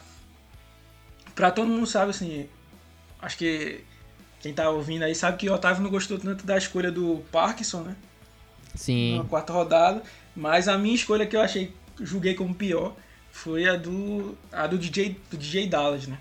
Pra 1.37 1.51
todo 1.51 1.67
mundo 1.67 1.85
sabe, 1.85 2.09
assim, 2.09 2.49
acho 3.21 3.37
que 3.37 3.83
quem 4.39 4.55
tá 4.55 4.71
ouvindo 4.71 5.03
aí 5.03 5.13
sabe 5.13 5.37
que 5.37 5.47
o 5.47 5.53
Otávio 5.53 5.83
não 5.83 5.91
gostou 5.91 6.17
tanto 6.17 6.43
da 6.47 6.57
escolha 6.57 6.91
do 6.91 7.23
Parkinson, 7.31 7.81
né? 7.81 7.95
Sim. 8.73 9.19
Na 9.19 9.23
quarta 9.23 9.53
rodada. 9.53 10.01
Mas 10.35 10.67
a 10.67 10.79
minha 10.79 10.95
escolha 10.95 11.27
que 11.27 11.35
eu 11.35 11.41
achei, 11.41 11.71
julguei 12.01 12.33
como 12.33 12.55
pior, 12.55 12.95
foi 13.31 13.69
a 13.69 13.75
do, 13.75 14.35
a 14.51 14.65
do 14.65 14.79
DJ, 14.79 15.15
do 15.29 15.37
DJ 15.37 15.67
Dallas, 15.67 16.07
né? 16.07 16.17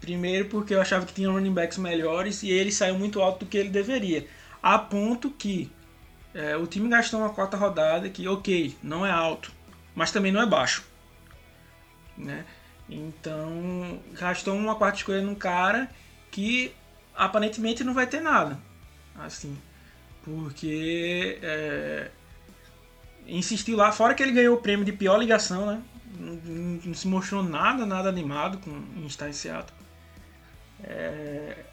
Primeiro 0.00 0.48
porque 0.48 0.72
eu 0.72 0.80
achava 0.80 1.04
que 1.04 1.12
tinha 1.12 1.28
running 1.28 1.52
backs 1.52 1.76
melhores 1.76 2.44
e 2.44 2.50
ele 2.50 2.70
saiu 2.70 2.96
muito 2.96 3.20
alto 3.20 3.44
do 3.44 3.46
que 3.46 3.58
ele 3.58 3.70
deveria. 3.70 4.24
A 4.62 4.78
ponto 4.78 5.30
que 5.30 5.68
é, 6.32 6.56
o 6.56 6.64
time 6.64 6.88
gastou 6.88 7.18
uma 7.18 7.30
quarta 7.30 7.56
rodada 7.56 8.08
que, 8.08 8.28
ok, 8.28 8.76
não 8.80 9.04
é 9.04 9.10
alto, 9.10 9.50
mas 9.96 10.12
também 10.12 10.30
não 10.30 10.40
é 10.40 10.46
baixo. 10.46 10.84
Né? 12.16 12.44
Então, 12.88 14.00
gastou 14.12 14.54
uma 14.54 14.74
quarta 14.76 14.98
escolha 14.98 15.22
num 15.22 15.34
cara 15.34 15.90
que 16.30 16.72
aparentemente 17.14 17.82
não 17.84 17.94
vai 17.94 18.06
ter 18.06 18.20
nada. 18.20 18.58
Assim. 19.16 19.56
Porque 20.22 21.38
é, 21.42 22.10
insistiu 23.26 23.76
lá, 23.76 23.92
fora 23.92 24.14
que 24.14 24.22
ele 24.22 24.32
ganhou 24.32 24.56
o 24.56 24.60
prêmio 24.60 24.84
de 24.84 24.92
pior 24.92 25.18
ligação, 25.18 25.66
né? 25.66 25.82
Não, 26.18 26.34
não- 26.84 26.94
se 26.94 27.06
mostrou 27.08 27.42
nada, 27.42 27.84
nada 27.84 28.08
animado 28.08 28.58
com 28.58 28.70
em 28.70 29.06
estar 29.06 29.28
em 29.28 29.32
Seattle. 29.32 29.76
É, 30.82 31.64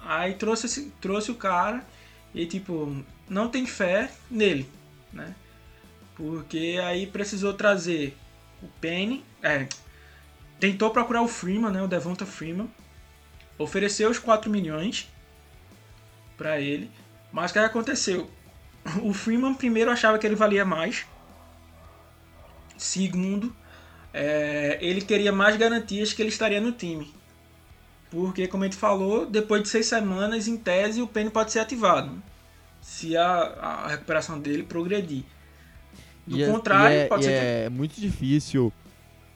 aí 0.00 0.34
trouxe, 0.34 0.90
trouxe 1.00 1.30
o 1.30 1.34
cara 1.34 1.84
e 2.34 2.46
tipo, 2.46 3.04
não 3.28 3.48
tem 3.48 3.66
fé 3.66 4.10
nele, 4.30 4.68
né? 5.12 5.34
Porque 6.14 6.78
aí 6.82 7.06
precisou 7.06 7.52
trazer 7.54 8.16
o 8.62 8.68
Penny, 8.80 9.24
é, 9.42 9.68
tentou 10.60 10.90
procurar 10.90 11.22
o 11.22 11.28
Freeman, 11.28 11.70
né, 11.72 11.82
o 11.82 11.88
Devonta 11.88 12.24
Freeman, 12.26 12.68
ofereceu 13.58 14.10
os 14.10 14.18
4 14.18 14.50
milhões 14.50 15.10
para 16.36 16.60
ele, 16.60 16.90
mas 17.32 17.50
o 17.50 17.54
que 17.54 17.58
aconteceu? 17.58 18.30
O 19.02 19.12
Freeman 19.12 19.54
primeiro 19.54 19.90
achava 19.90 20.18
que 20.18 20.26
ele 20.26 20.36
valia 20.36 20.64
mais, 20.64 21.06
segundo, 22.76 23.54
é, 24.12 24.78
ele 24.80 25.00
queria 25.00 25.32
mais 25.32 25.56
garantias 25.56 26.12
que 26.12 26.22
ele 26.22 26.28
estaria 26.28 26.60
no 26.60 26.72
time. 26.72 27.12
Porque, 28.10 28.46
como 28.46 28.62
a 28.62 28.66
gente 28.66 28.76
falou, 28.78 29.26
depois 29.26 29.62
de 29.62 29.68
seis 29.68 29.86
semanas, 29.86 30.46
em 30.46 30.56
tese, 30.56 31.02
o 31.02 31.06
Penny 31.08 31.28
pode 31.30 31.50
ser 31.52 31.58
ativado. 31.58 32.10
né? 32.10 32.18
Se 32.80 33.16
a, 33.16 33.24
a 33.26 33.88
recuperação 33.88 34.38
dele 34.38 34.62
progredir. 34.62 35.24
Do 36.26 36.36
E 36.38 36.42
é- 36.42 36.46
contrário, 36.50 36.96
é, 36.96 37.06
pode 37.06 37.24
ser 37.24 37.30
que 37.30 37.46
é 37.66 37.68
muito 37.68 38.00
difícil 38.00 38.72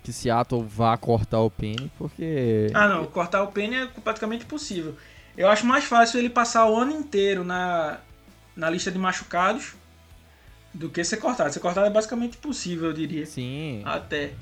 que 0.03 0.13
Seattle 0.13 0.63
vá 0.63 0.97
cortar 0.97 1.41
o 1.41 1.51
Penny, 1.51 1.91
porque 1.99 2.71
Ah, 2.75 2.89
não, 2.89 3.07
cortar 3.07 3.43
o 3.43 3.49
Penny 3.49 3.77
é 3.77 3.87
praticamente 3.87 4.45
impossível. 4.45 4.97
Eu 5.37 5.49
acho 5.49 5.65
mais 5.67 5.85
fácil 5.85 6.19
ele 6.19 6.31
passar 6.31 6.69
o 6.69 6.77
ano 6.77 6.93
inteiro 6.93 7.45
na, 7.45 7.99
na 8.57 8.69
lista 8.69 8.91
de 8.91 8.99
machucados 8.99 9.75
do 10.73 10.89
que 10.89 11.03
ser 11.05 11.19
cortado. 11.19 11.53
Ser 11.53 11.61
cortado 11.61 11.87
é 11.87 11.91
basicamente 11.91 12.37
impossível, 12.37 12.89
eu 12.89 12.93
diria. 12.95 13.27
sim, 13.27 13.83
Até. 13.85 14.33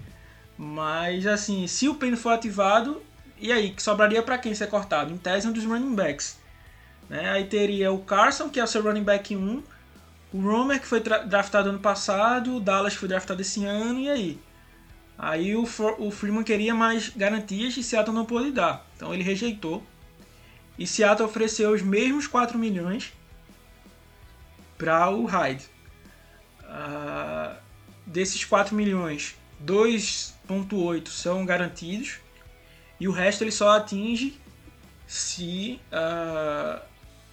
Mas, 0.56 1.26
assim, 1.26 1.66
se 1.66 1.88
o 1.88 1.94
Penny 1.94 2.16
for 2.16 2.30
ativado, 2.30 3.00
e 3.40 3.52
aí? 3.52 3.70
Que 3.70 3.82
sobraria 3.82 4.22
pra 4.22 4.38
quem 4.38 4.54
ser 4.54 4.66
cortado? 4.66 5.12
Em 5.12 5.16
tese, 5.16 5.46
um 5.46 5.52
dos 5.52 5.64
running 5.64 5.94
backs. 5.94 6.38
Né? 7.08 7.30
Aí 7.30 7.44
teria 7.44 7.92
o 7.92 8.00
Carson, 8.00 8.48
que 8.48 8.58
é 8.58 8.64
o 8.64 8.66
seu 8.66 8.82
running 8.82 9.04
back 9.04 9.36
1, 9.36 9.62
o 10.32 10.40
Romer, 10.40 10.80
que 10.80 10.86
foi 10.86 11.00
draftado 11.00 11.70
ano 11.70 11.78
passado, 11.78 12.56
o 12.56 12.60
Dallas, 12.60 12.92
que 12.92 12.98
foi 12.98 13.08
draftado 13.08 13.40
esse 13.40 13.64
ano, 13.64 14.00
e 14.00 14.10
aí? 14.10 14.38
Aí 15.18 15.56
o, 15.56 15.68
o 15.98 16.10
Freeman 16.12 16.44
queria 16.44 16.72
mais 16.72 17.08
garantias 17.08 17.76
e 17.76 17.82
Seattle 17.82 18.14
não 18.14 18.24
pôde 18.24 18.52
dar. 18.52 18.86
Então 18.94 19.12
ele 19.12 19.24
rejeitou. 19.24 19.84
E 20.78 20.86
Seattle 20.86 21.28
ofereceu 21.28 21.72
os 21.72 21.82
mesmos 21.82 22.28
4 22.28 22.56
milhões 22.56 23.12
para 24.78 25.10
o 25.10 25.24
Hyde. 25.24 25.64
Ah, 26.62 27.56
desses 28.06 28.44
4 28.44 28.76
milhões, 28.76 29.34
2.8 29.64 31.08
são 31.08 31.44
garantidos 31.44 32.20
e 33.00 33.08
o 33.08 33.10
resto 33.10 33.42
ele 33.42 33.50
só 33.50 33.76
atinge 33.76 34.40
se 35.04 35.80
ah, 35.90 36.80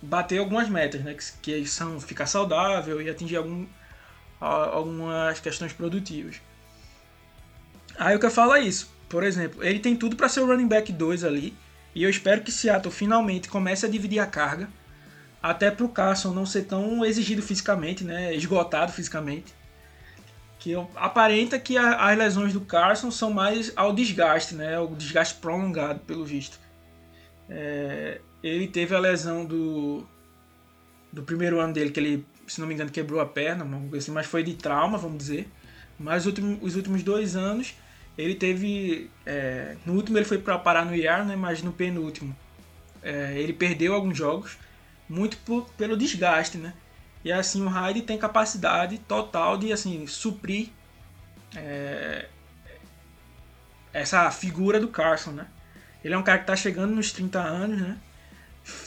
bater 0.01 0.39
algumas 0.39 0.67
metas, 0.69 1.03
né? 1.03 1.13
Que, 1.13 1.61
que 1.61 1.65
são 1.67 2.01
ficar 2.01 2.25
saudável 2.25 2.99
e 2.99 3.11
atingir 3.11 3.35
algum, 3.35 3.67
algumas 4.39 5.39
questões 5.39 5.71
produtivas. 5.71 6.41
Aí 7.97 8.15
o 8.15 8.19
que 8.19 8.25
eu 8.25 8.31
falo 8.31 8.53
é 8.53 8.61
isso. 8.61 8.93
Por 9.09 9.23
exemplo, 9.23 9.63
ele 9.63 9.79
tem 9.79 9.95
tudo 9.95 10.15
para 10.15 10.29
ser 10.29 10.41
o 10.41 10.47
running 10.47 10.67
back 10.67 10.91
2 10.91 11.23
ali. 11.23 11.53
E 11.93 12.03
eu 12.03 12.09
espero 12.09 12.41
que 12.41 12.51
Seattle 12.51 12.93
finalmente 12.93 13.47
comece 13.47 13.85
a 13.85 13.89
dividir 13.89 14.19
a 14.19 14.25
carga. 14.25 14.67
Até 15.41 15.71
pro 15.71 15.87
Carson 15.87 16.33
não 16.33 16.45
ser 16.45 16.63
tão 16.63 17.05
exigido 17.05 17.41
fisicamente, 17.41 18.03
né? 18.03 18.35
Esgotado 18.35 18.91
fisicamente. 18.91 19.53
Que 20.59 20.73
aparenta 20.95 21.59
que 21.59 21.77
a- 21.77 22.09
as 22.09 22.17
lesões 22.17 22.51
do 22.51 22.61
Carson 22.61 23.11
são 23.11 23.31
mais 23.31 23.71
ao 23.75 23.93
desgaste, 23.93 24.55
né? 24.55 24.79
O 24.79 24.87
desgaste 24.87 25.35
prolongado, 25.35 25.99
pelo 26.01 26.25
visto. 26.25 26.59
É, 27.47 28.19
ele 28.41 28.67
teve 28.67 28.95
a 28.95 28.99
lesão 28.99 29.45
do, 29.45 30.05
do 31.13 31.23
primeiro 31.23 31.59
ano 31.59 31.73
dele, 31.73 31.91
que 31.91 31.99
ele, 31.99 32.25
se 32.47 32.59
não 32.59 32.67
me 32.67 32.73
engano, 32.73 32.89
quebrou 32.91 33.19
a 33.21 33.25
perna, 33.25 33.65
assim, 33.95 34.11
mas 34.11 34.25
foi 34.25 34.43
de 34.43 34.55
trauma, 34.55 34.97
vamos 34.97 35.19
dizer. 35.19 35.47
Mas 35.97 36.23
os 36.23 36.27
últimos, 36.27 36.57
os 36.61 36.75
últimos 36.75 37.03
dois 37.03 37.35
anos, 37.35 37.75
ele 38.17 38.35
teve. 38.35 39.09
é, 39.25 39.75
no 39.85 39.93
último 39.93 40.17
ele 40.17 40.25
foi 40.25 40.37
para 40.37 40.57
parar 40.59 40.85
no 40.85 40.95
IR, 40.95 41.25
né? 41.25 41.35
Mas 41.35 41.61
no 41.61 41.71
penúltimo 41.71 42.35
é, 43.03 43.33
ele 43.37 43.53
perdeu 43.53 43.93
alguns 43.93 44.17
jogos, 44.17 44.57
muito 45.09 45.37
por- 45.39 45.69
pelo 45.77 45.97
desgaste, 45.97 46.57
né? 46.57 46.73
E 47.23 47.31
assim 47.31 47.63
o 47.63 47.69
Hyde 47.69 48.01
tem 48.03 48.17
capacidade 48.17 48.97
total 48.99 49.57
de 49.57 49.71
assim 49.73 50.07
suprir 50.07 50.69
é, 51.55 52.27
essa 53.93 54.29
figura 54.31 54.79
do 54.79 54.87
Carson, 54.89 55.31
né? 55.31 55.47
Ele 56.03 56.13
é 56.13 56.17
um 56.17 56.23
cara 56.23 56.39
que 56.39 56.43
está 56.43 56.55
chegando 56.55 56.95
nos 56.95 57.11
30 57.11 57.39
anos, 57.41 57.81
né? 57.81 57.97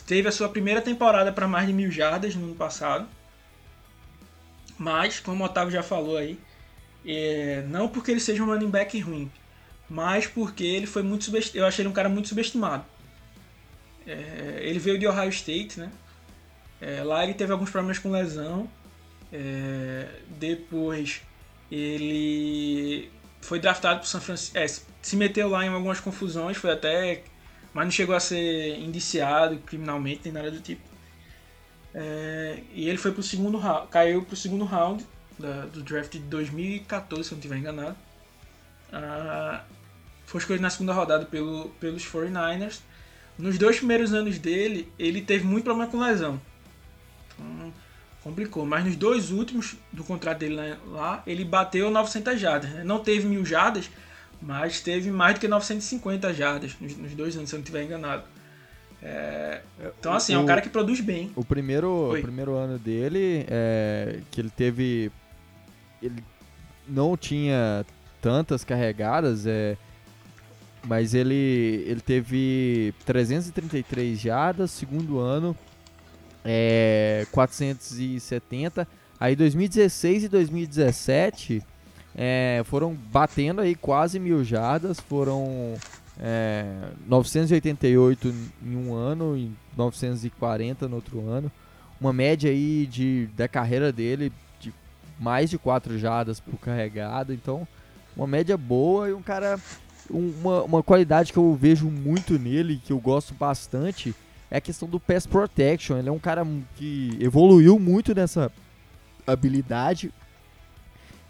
Teve 0.05 0.27
a 0.27 0.31
sua 0.31 0.49
primeira 0.49 0.81
temporada 0.81 1.31
para 1.31 1.47
mais 1.47 1.67
de 1.67 1.73
mil 1.73 1.91
jardas 1.91 2.35
no 2.35 2.45
ano 2.45 2.55
passado. 2.55 3.07
Mas, 4.77 5.19
como 5.19 5.43
o 5.43 5.45
Otávio 5.45 5.71
já 5.73 5.83
falou 5.83 6.17
aí, 6.17 6.39
é, 7.05 7.63
não 7.67 7.87
porque 7.87 8.11
ele 8.11 8.19
seja 8.19 8.43
um 8.43 8.47
running 8.47 8.69
back 8.69 8.99
ruim, 8.99 9.31
mas 9.89 10.27
porque 10.27 10.63
ele 10.63 10.85
foi 10.85 11.01
muito 11.01 11.25
subestimado. 11.25 11.59
Eu 11.59 11.67
achei 11.67 11.83
ele 11.83 11.89
um 11.89 11.93
cara 11.93 12.09
muito 12.09 12.27
subestimado. 12.27 12.85
É, 14.05 14.59
ele 14.61 14.79
veio 14.79 14.99
de 14.99 15.07
Ohio 15.07 15.29
State, 15.29 15.79
né? 15.79 15.91
É, 16.81 17.03
lá 17.03 17.23
ele 17.23 17.33
teve 17.33 17.51
alguns 17.51 17.69
problemas 17.69 17.99
com 17.99 18.11
lesão. 18.11 18.69
É, 19.31 20.07
depois 20.37 21.21
ele 21.71 23.11
foi 23.41 23.59
draftado 23.59 23.99
para 23.99 24.07
São 24.07 24.21
Francisco. 24.21 24.57
É, 24.57 24.65
se 24.67 25.15
meteu 25.15 25.49
lá 25.49 25.65
em 25.65 25.69
algumas 25.69 25.99
confusões, 25.99 26.57
foi 26.57 26.71
até. 26.71 27.23
Mas 27.73 27.85
não 27.85 27.91
chegou 27.91 28.15
a 28.15 28.19
ser 28.19 28.79
indiciado 28.79 29.57
criminalmente, 29.59 30.21
nem 30.25 30.33
nada 30.33 30.49
do 30.51 30.59
tipo. 30.59 30.81
É, 31.93 32.59
e 32.73 32.87
ele 32.87 32.97
foi 32.97 33.11
pro 33.11 33.23
segundo 33.23 33.57
round, 33.57 33.87
caiu 33.89 34.23
pro 34.23 34.35
segundo 34.35 34.65
round 34.65 35.05
da- 35.39 35.65
do 35.65 35.81
draft 35.81 36.11
de 36.11 36.19
2014, 36.19 37.23
se 37.23 37.31
eu 37.31 37.35
não 37.35 37.39
estiver 37.39 37.57
enganado. 37.57 37.95
Ah, 38.91 39.63
foi 40.25 40.39
escolhido 40.39 40.61
na 40.61 40.69
segunda 40.69 40.93
rodada 40.93 41.25
pelo, 41.25 41.69
pelos 41.79 42.03
49ers. 42.05 42.79
Nos 43.37 43.57
dois 43.57 43.77
primeiros 43.77 44.13
anos 44.13 44.37
dele, 44.37 44.91
ele 44.99 45.21
teve 45.21 45.45
muito 45.45 45.63
problema 45.63 45.89
com 45.89 45.99
lesão. 45.99 46.39
Então, 47.33 47.73
complicou. 48.23 48.65
Mas 48.65 48.83
nos 48.85 48.95
dois 48.95 49.31
últimos 49.31 49.75
do 49.93 50.03
contrato 50.03 50.39
dele 50.39 50.55
lá, 50.87 51.23
ele 51.25 51.45
bateu 51.45 51.89
900 51.89 52.39
jardas. 52.39 52.69
né? 52.69 52.83
Não 52.83 52.99
teve 52.99 53.25
mil 53.27 53.45
jardas, 53.45 53.89
mas 54.41 54.81
teve 54.81 55.09
mais 55.09 55.35
do 55.35 55.39
que 55.39 55.47
950 55.47 56.33
jardas 56.33 56.75
nos, 56.81 56.97
nos 56.97 57.13
dois 57.13 57.35
anos, 57.37 57.49
se 57.49 57.55
eu 57.55 57.59
não 57.59 57.63
estiver 57.63 57.83
enganado. 57.83 58.23
É, 59.01 59.61
então, 59.97 60.11
assim, 60.11 60.33
é 60.33 60.37
um 60.37 60.43
O- 60.43 60.45
cara 60.45 60.59
que 60.59 60.67
produz 60.69 60.99
bem. 60.99 61.31
O 61.33 61.45
primeiro, 61.45 62.09
o 62.17 62.21
primeiro 62.21 62.55
ano 62.55 62.77
dele, 62.77 63.45
é, 63.47 64.19
que 64.29 64.41
ele 64.41 64.49
teve. 64.49 65.09
Ele 66.01 66.23
não 66.87 67.15
tinha 67.15 67.85
tantas 68.21 68.63
carregadas, 68.63 69.45
é, 69.45 69.77
mas 70.85 71.13
ele, 71.13 71.83
ele 71.87 72.01
teve 72.01 72.93
333 73.05 74.19
jardas, 74.19 74.71
segundo 74.71 75.19
ano, 75.19 75.55
é, 76.43 77.25
470. 77.31 78.87
Aí 79.19 79.35
2016 79.35 80.23
e 80.23 80.29
2017 80.29 81.61
é, 82.15 82.61
foram 82.65 82.93
batendo 82.93 83.61
aí 83.61 83.75
quase 83.75 84.19
mil 84.19 84.43
jardas, 84.43 84.99
foram 84.99 85.75
é, 86.19 86.65
988 87.07 88.33
em 88.63 88.75
um 88.75 88.93
ano 88.93 89.37
e 89.37 89.51
940 89.77 90.87
no 90.87 90.95
outro 90.95 91.27
ano. 91.29 91.51
Uma 91.99 92.13
média 92.13 92.49
aí 92.49 92.85
de, 92.85 93.27
da 93.35 93.47
carreira 93.47 93.91
dele 93.91 94.29
de 94.29 94.35
mais 95.19 95.49
de 95.49 95.57
4 95.57 95.97
jardas 95.99 96.39
por 96.39 96.57
carregado. 96.57 97.33
Então, 97.33 97.67
uma 98.15 98.25
média 98.27 98.57
boa 98.57 99.09
e 99.09 99.13
um 99.13 99.21
cara. 99.21 99.59
um- 100.09 100.33
Uma, 100.41 100.63
uma 100.63 100.83
qualidade 100.83 101.31
que 101.31 101.37
eu 101.37 101.53
vejo 101.55 101.87
muito 101.89 102.39
nele, 102.39 102.81
que 102.83 102.91
eu 102.91 102.99
gosto 102.99 103.33
bastante, 103.35 104.15
é 104.49 104.57
a 104.57 104.61
questão 104.61 104.87
do 104.89 104.99
pass 104.99 105.27
protection. 105.27 105.97
Ele 105.97 106.09
é 106.09 106.11
um 106.11 106.17
cara 106.19 106.45
que 106.75 107.15
evoluiu 107.19 107.77
muito 107.77 108.15
nessa 108.15 108.51
habilidade 109.27 110.11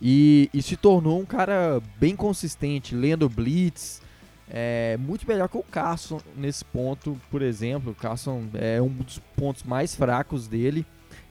e, 0.01 0.49
e 0.53 0.61
se 0.61 0.77
tornou 0.77 1.19
um 1.19 1.25
cara 1.25 1.81
bem 1.99 2.15
consistente, 2.15 2.95
lendo 2.95 3.27
blitz, 3.27 4.01
é 4.49 4.97
muito 4.97 5.27
melhor 5.27 5.47
que 5.49 5.57
o 5.57 5.63
Carson 5.63 6.21
nesse 6.35 6.63
ponto, 6.63 7.19
por 7.29 7.41
exemplo. 7.41 7.91
O 7.91 7.95
Carson 7.95 8.45
é 8.53 8.81
um 8.81 8.87
dos 8.87 9.19
pontos 9.35 9.63
mais 9.63 9.93
fracos 9.93 10.47
dele. 10.47 10.85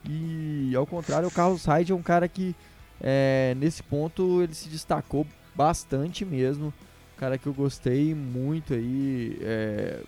E 0.09 0.75
ao 0.75 0.87
contrário, 0.87 1.29
o 1.29 1.31
Carlos 1.31 1.65
Hyde 1.65 1.93
é 1.93 1.95
um 1.95 2.03
cara 2.03 2.27
que 2.27 2.57
é, 3.01 3.55
nesse 3.59 3.83
ponto 3.83 4.43
ele 4.43 4.55
se 4.55 4.69
destacou 4.69 5.27
bastante 5.55 6.25
mesmo. 6.25 6.69
Um 7.17 7.21
cara 7.21 7.37
que 7.37 7.47
eu 7.47 7.53
gostei 7.53 8.15
muito 8.15 8.75
aí. 8.75 9.39
é, 9.43 10.01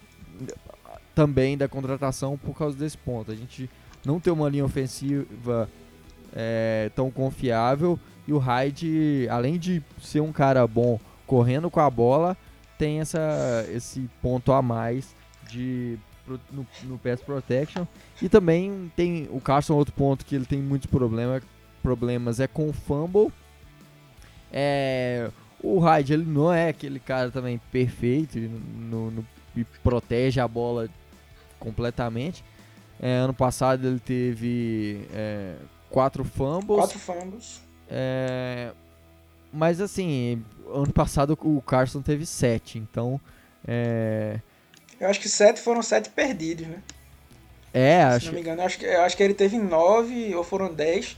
também 1.14 1.56
da 1.56 1.68
contratação 1.68 2.38
por 2.38 2.56
causa 2.56 2.76
desse 2.76 2.96
ponto. 2.96 3.30
A 3.30 3.34
gente 3.34 3.68
não 4.04 4.18
tem 4.18 4.32
uma 4.32 4.48
linha 4.48 4.64
ofensiva 4.64 5.68
é, 6.32 6.90
tão 6.94 7.10
confiável 7.10 7.98
e 8.26 8.32
o 8.32 8.38
Hyde, 8.38 9.26
além 9.30 9.58
de 9.58 9.82
ser 10.00 10.20
um 10.20 10.32
cara 10.32 10.66
bom 10.66 10.98
correndo 11.26 11.70
com 11.70 11.80
a 11.80 11.90
bola, 11.90 12.36
tem 12.78 13.00
essa, 13.00 13.66
esse 13.68 14.08
ponto 14.22 14.52
a 14.52 14.62
mais 14.62 15.14
de 15.48 15.98
no, 16.50 16.66
no 16.84 16.98
pass 16.98 17.20
protection 17.20 17.86
e 18.20 18.28
também 18.28 18.92
tem 18.94 19.28
o 19.30 19.40
Carson 19.40 19.74
outro 19.74 19.94
ponto 19.94 20.24
que 20.24 20.34
ele 20.34 20.44
tem 20.44 20.60
muitos 20.60 20.86
problemas 20.90 21.42
problemas 21.82 22.40
é 22.40 22.46
com 22.46 22.68
o 22.68 22.72
fumble 22.72 23.32
é, 24.52 25.30
o 25.62 25.78
Hyde 25.78 26.12
ele 26.12 26.24
não 26.24 26.52
é 26.52 26.68
aquele 26.68 27.00
cara 27.00 27.30
também 27.30 27.58
perfeito 27.72 28.38
no, 28.38 29.10
no, 29.10 29.26
e 29.56 29.64
protege 29.82 30.40
a 30.40 30.46
bola 30.46 30.88
completamente 31.58 32.44
é, 33.00 33.16
ano 33.16 33.32
passado 33.32 33.86
ele 33.86 33.98
teve 33.98 35.06
é, 35.12 35.54
quatro 35.88 36.22
fumbles. 36.22 36.78
Quatro 36.78 36.98
fumbles. 36.98 37.62
É, 37.88 38.72
mas 39.50 39.80
assim, 39.80 40.44
ano 40.72 40.92
passado 40.92 41.36
o 41.42 41.62
Carson 41.62 42.02
teve 42.02 42.26
sete, 42.26 42.78
então. 42.78 43.18
É, 43.66 44.38
eu 45.00 45.08
acho 45.08 45.18
que 45.18 45.28
sete 45.28 45.60
foram 45.60 45.82
sete 45.82 46.10
perdidos, 46.10 46.66
né? 46.66 46.82
É, 47.72 48.02
acho. 48.02 48.20
Se 48.20 48.26
não 48.26 48.34
me 48.34 48.40
engano, 48.40 48.60
eu 48.60 48.66
acho 48.66 48.78
que, 48.78 48.84
eu 48.84 49.02
acho 49.02 49.16
que 49.16 49.22
ele 49.22 49.34
teve 49.34 49.58
nove 49.58 50.34
ou 50.34 50.44
foram 50.44 50.72
dez, 50.72 51.16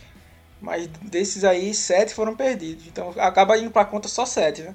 mas 0.61 0.87
desses 1.03 1.45
aí, 1.45 1.75
sete 1.75 2.14
foram 2.14 2.37
perdidos. 2.37 2.87
Então 2.87 3.12
acaba 3.18 3.59
indo 3.59 3.71
pra 3.71 3.85
conta 3.85 4.09
só 4.09 4.25
sete, 4.25 4.62
né? 4.62 4.75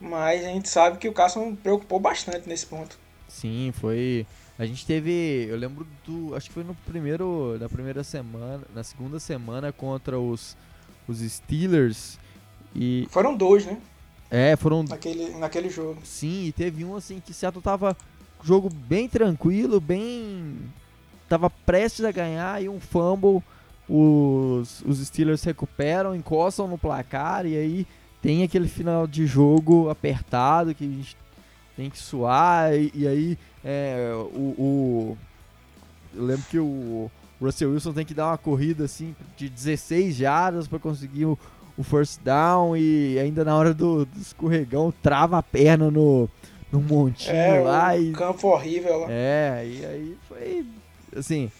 Mas 0.00 0.44
a 0.44 0.48
gente 0.48 0.68
sabe 0.68 0.98
que 0.98 1.08
o 1.08 1.12
Carson 1.12 1.54
preocupou 1.54 1.98
bastante 1.98 2.48
nesse 2.48 2.66
ponto. 2.66 2.98
Sim, 3.28 3.72
foi. 3.80 4.26
A 4.58 4.64
gente 4.64 4.86
teve, 4.86 5.46
eu 5.50 5.56
lembro 5.56 5.86
do, 6.04 6.34
acho 6.34 6.48
que 6.48 6.54
foi 6.54 6.64
no 6.64 6.74
primeiro, 6.74 7.58
na 7.58 7.68
primeira 7.68 8.04
semana, 8.04 8.62
na 8.74 8.84
segunda 8.84 9.18
semana 9.18 9.72
contra 9.72 10.18
os 10.18 10.56
os 11.08 11.20
Steelers 11.20 12.18
e 12.74 13.06
foram 13.10 13.36
dois, 13.36 13.64
né? 13.64 13.78
É, 14.30 14.56
foram 14.56 14.82
naquele 14.82 15.30
naquele 15.36 15.70
jogo. 15.70 16.00
Sim, 16.04 16.46
e 16.46 16.52
teve 16.52 16.84
um 16.84 16.96
assim 16.96 17.20
que 17.20 17.32
Seattle 17.32 17.62
tava 17.62 17.96
jogo 18.42 18.70
bem 18.70 19.08
tranquilo, 19.08 19.80
bem 19.80 20.58
tava 21.28 21.50
prestes 21.50 22.04
a 22.04 22.12
ganhar 22.12 22.62
e 22.62 22.68
um 22.68 22.78
fumble 22.78 23.42
os, 23.88 24.82
os 24.84 24.98
Steelers 25.06 25.44
recuperam, 25.44 26.14
encostam 26.14 26.66
no 26.66 26.78
placar 26.78 27.46
e 27.46 27.56
aí 27.56 27.86
tem 28.20 28.42
aquele 28.42 28.68
final 28.68 29.06
de 29.06 29.26
jogo 29.26 29.88
apertado 29.88 30.74
que 30.74 30.84
a 30.84 30.88
gente 30.88 31.16
tem 31.76 31.88
que 31.88 31.98
suar 31.98 32.74
e, 32.74 32.90
e 32.94 33.06
aí 33.06 33.38
é, 33.64 34.12
o, 34.34 34.54
o, 34.58 35.18
eu 36.14 36.24
lembro 36.24 36.44
que 36.50 36.58
o 36.58 37.10
Russell 37.40 37.70
Wilson 37.70 37.92
tem 37.92 38.04
que 38.04 38.14
dar 38.14 38.28
uma 38.28 38.38
corrida 38.38 38.84
assim 38.84 39.14
de 39.36 39.48
16 39.48 40.16
jardas 40.16 40.66
para 40.66 40.78
conseguir 40.78 41.26
o, 41.26 41.38
o, 41.76 41.84
first 41.84 42.20
down 42.22 42.76
e 42.76 43.18
ainda 43.18 43.44
na 43.44 43.54
hora 43.54 43.72
do, 43.72 44.04
do 44.04 44.20
escorregão 44.20 44.92
trava 45.02 45.38
a 45.38 45.42
perna 45.42 45.90
no, 45.90 46.28
no 46.70 46.80
montinho 46.80 47.34
é, 47.34 47.60
lá. 47.60 47.96
e, 47.96 48.12
campo 48.12 48.48
horrível 48.48 49.00
lá. 49.00 49.06
É, 49.10 49.64
e 49.66 49.86
aí 49.86 50.18
foi 50.28 50.66
assim, 51.16 51.50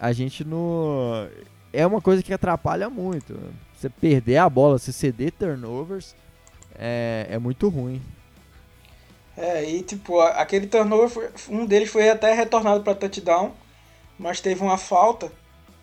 a 0.00 0.12
gente 0.12 0.44
no 0.44 1.26
é 1.72 1.86
uma 1.86 2.00
coisa 2.00 2.22
que 2.22 2.32
atrapalha 2.32 2.88
muito. 2.88 3.38
Você 3.74 3.88
perder 3.88 4.38
a 4.38 4.48
bola, 4.48 4.78
você 4.78 4.92
ceder 4.92 5.32
turnovers 5.32 6.14
é, 6.78 7.26
é 7.30 7.38
muito 7.38 7.68
ruim. 7.68 8.00
É, 9.36 9.64
e 9.64 9.82
tipo, 9.82 10.20
aquele 10.20 10.66
turnover, 10.66 11.08
foi, 11.08 11.30
um 11.48 11.64
deles 11.64 11.90
foi 11.90 12.08
até 12.08 12.32
retornado 12.34 12.82
para 12.82 12.94
touchdown, 12.94 13.52
mas 14.18 14.40
teve 14.40 14.60
uma 14.62 14.76
falta, 14.76 15.30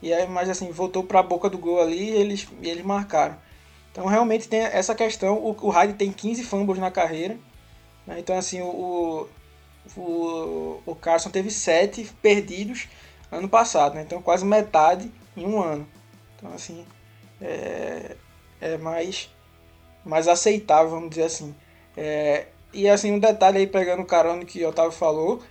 e 0.02 0.14
aí, 0.14 0.28
mas 0.28 0.50
assim, 0.50 0.70
voltou 0.72 1.04
para 1.04 1.22
a 1.22 1.24
boca 1.24 1.50
do 1.50 1.58
gol 1.58 1.82
ali 1.82 2.10
e 2.10 2.16
eles, 2.16 2.48
e 2.62 2.70
eles 2.70 2.84
marcaram. 2.84 3.38
Então 3.92 4.08
realmente 4.08 4.50
tem 4.50 4.60
essa 4.60 4.94
questão, 4.94 5.38
o, 5.38 5.56
o 5.62 5.70
Hyde 5.70 5.94
tem 5.94 6.12
15 6.12 6.44
fumbles 6.44 6.80
na 6.80 6.92
carreira? 6.92 7.38
Então 8.08 8.38
assim, 8.38 8.62
o, 8.62 9.28
o, 9.98 10.82
o 10.86 10.96
Carson 10.96 11.30
teve 11.30 11.50
7 11.50 12.06
perdidos 12.22 12.88
ano 13.32 13.50
passado, 13.50 13.96
né? 13.96 14.04
então 14.04 14.22
quase 14.22 14.46
metade 14.46 15.12
em 15.36 15.46
um 15.46 15.62
ano. 15.62 15.88
Então 16.36 16.54
assim, 16.54 16.86
é, 17.42 18.16
é 18.62 18.78
mais, 18.78 19.30
mais 20.04 20.28
aceitável, 20.28 20.92
vamos 20.92 21.10
dizer 21.10 21.24
assim. 21.24 21.56
É, 21.98 22.48
e 22.74 22.90
assim, 22.90 23.12
um 23.12 23.20
detalhe 23.20 23.60
aí, 23.60 23.68
pegando 23.68 24.02
o 24.02 24.06
carona 24.06 24.44
que 24.44 24.64
o 24.64 24.70
Otávio 24.70 24.92
falou, 24.92 25.42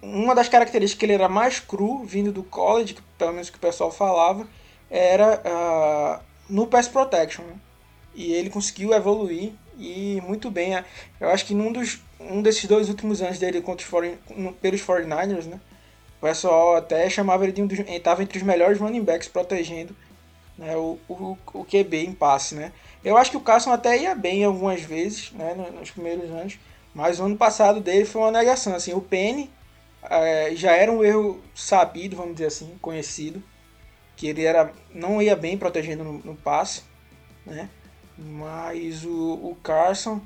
uma 0.00 0.34
das 0.34 0.48
características 0.48 0.98
que 0.98 1.06
ele 1.06 1.12
era 1.12 1.28
mais 1.28 1.60
cru, 1.60 2.04
vindo 2.04 2.32
do 2.32 2.42
college, 2.42 2.94
que, 2.94 3.02
pelo 3.18 3.32
menos 3.32 3.50
que 3.50 3.56
o 3.56 3.60
pessoal 3.60 3.90
falava, 3.90 4.46
era 4.90 5.42
uh, 5.44 6.24
no 6.48 6.66
pass 6.66 6.88
protection. 6.88 7.44
Né? 7.44 7.54
E 8.14 8.32
ele 8.32 8.48
conseguiu 8.48 8.94
evoluir 8.94 9.52
e 9.78 10.20
muito 10.22 10.50
bem. 10.50 10.82
Eu 11.20 11.28
acho 11.30 11.46
que 11.46 11.54
num 11.54 11.72
dos, 11.72 12.00
um 12.20 12.42
desses 12.42 12.64
dois 12.64 12.88
últimos 12.88 13.22
anos 13.22 13.38
dele 13.38 13.60
contra 13.60 13.84
os 13.84 13.90
40, 13.90 14.18
pelos 14.60 14.82
49ers, 14.82 15.44
né? 15.44 15.60
o 16.18 16.26
pessoal 16.26 16.76
até 16.76 17.08
chamava 17.08 17.44
ele 17.44 17.52
de 17.52 17.62
um 17.62 17.66
dos. 17.66 17.78
estava 17.78 18.22
entre 18.22 18.38
os 18.38 18.44
melhores 18.44 18.78
running 18.78 19.04
backs 19.04 19.28
protegendo 19.28 19.94
né? 20.58 20.76
o, 20.76 20.98
o, 21.08 21.38
o 21.54 21.64
QB 21.64 22.04
em 22.04 22.12
passe. 22.12 22.56
Né? 22.56 22.72
Eu 23.04 23.16
acho 23.16 23.30
que 23.30 23.36
o 23.36 23.40
Carson 23.40 23.70
até 23.70 23.96
ia 23.96 24.14
bem 24.14 24.44
algumas 24.44 24.82
vezes, 24.82 25.30
né, 25.32 25.54
nos 25.54 25.92
primeiros 25.92 26.28
anos, 26.30 26.58
mas 26.92 27.20
o 27.20 27.24
ano 27.24 27.36
passado 27.36 27.80
dele 27.80 28.04
foi 28.04 28.22
uma 28.22 28.32
negação. 28.32 28.74
Assim, 28.74 28.92
o 28.92 29.00
Penny 29.00 29.48
é, 30.02 30.52
já 30.54 30.72
era 30.72 30.90
um 30.90 31.04
erro 31.04 31.40
sabido, 31.54 32.16
vamos 32.16 32.32
dizer 32.32 32.46
assim, 32.46 32.76
conhecido, 32.80 33.42
que 34.16 34.26
ele 34.26 34.44
era 34.44 34.72
não 34.92 35.22
ia 35.22 35.36
bem 35.36 35.56
protegendo 35.56 36.02
no, 36.02 36.12
no 36.18 36.34
passe, 36.34 36.82
né? 37.46 37.70
Mas 38.18 39.04
o, 39.04 39.34
o 39.34 39.56
Carson, 39.62 40.20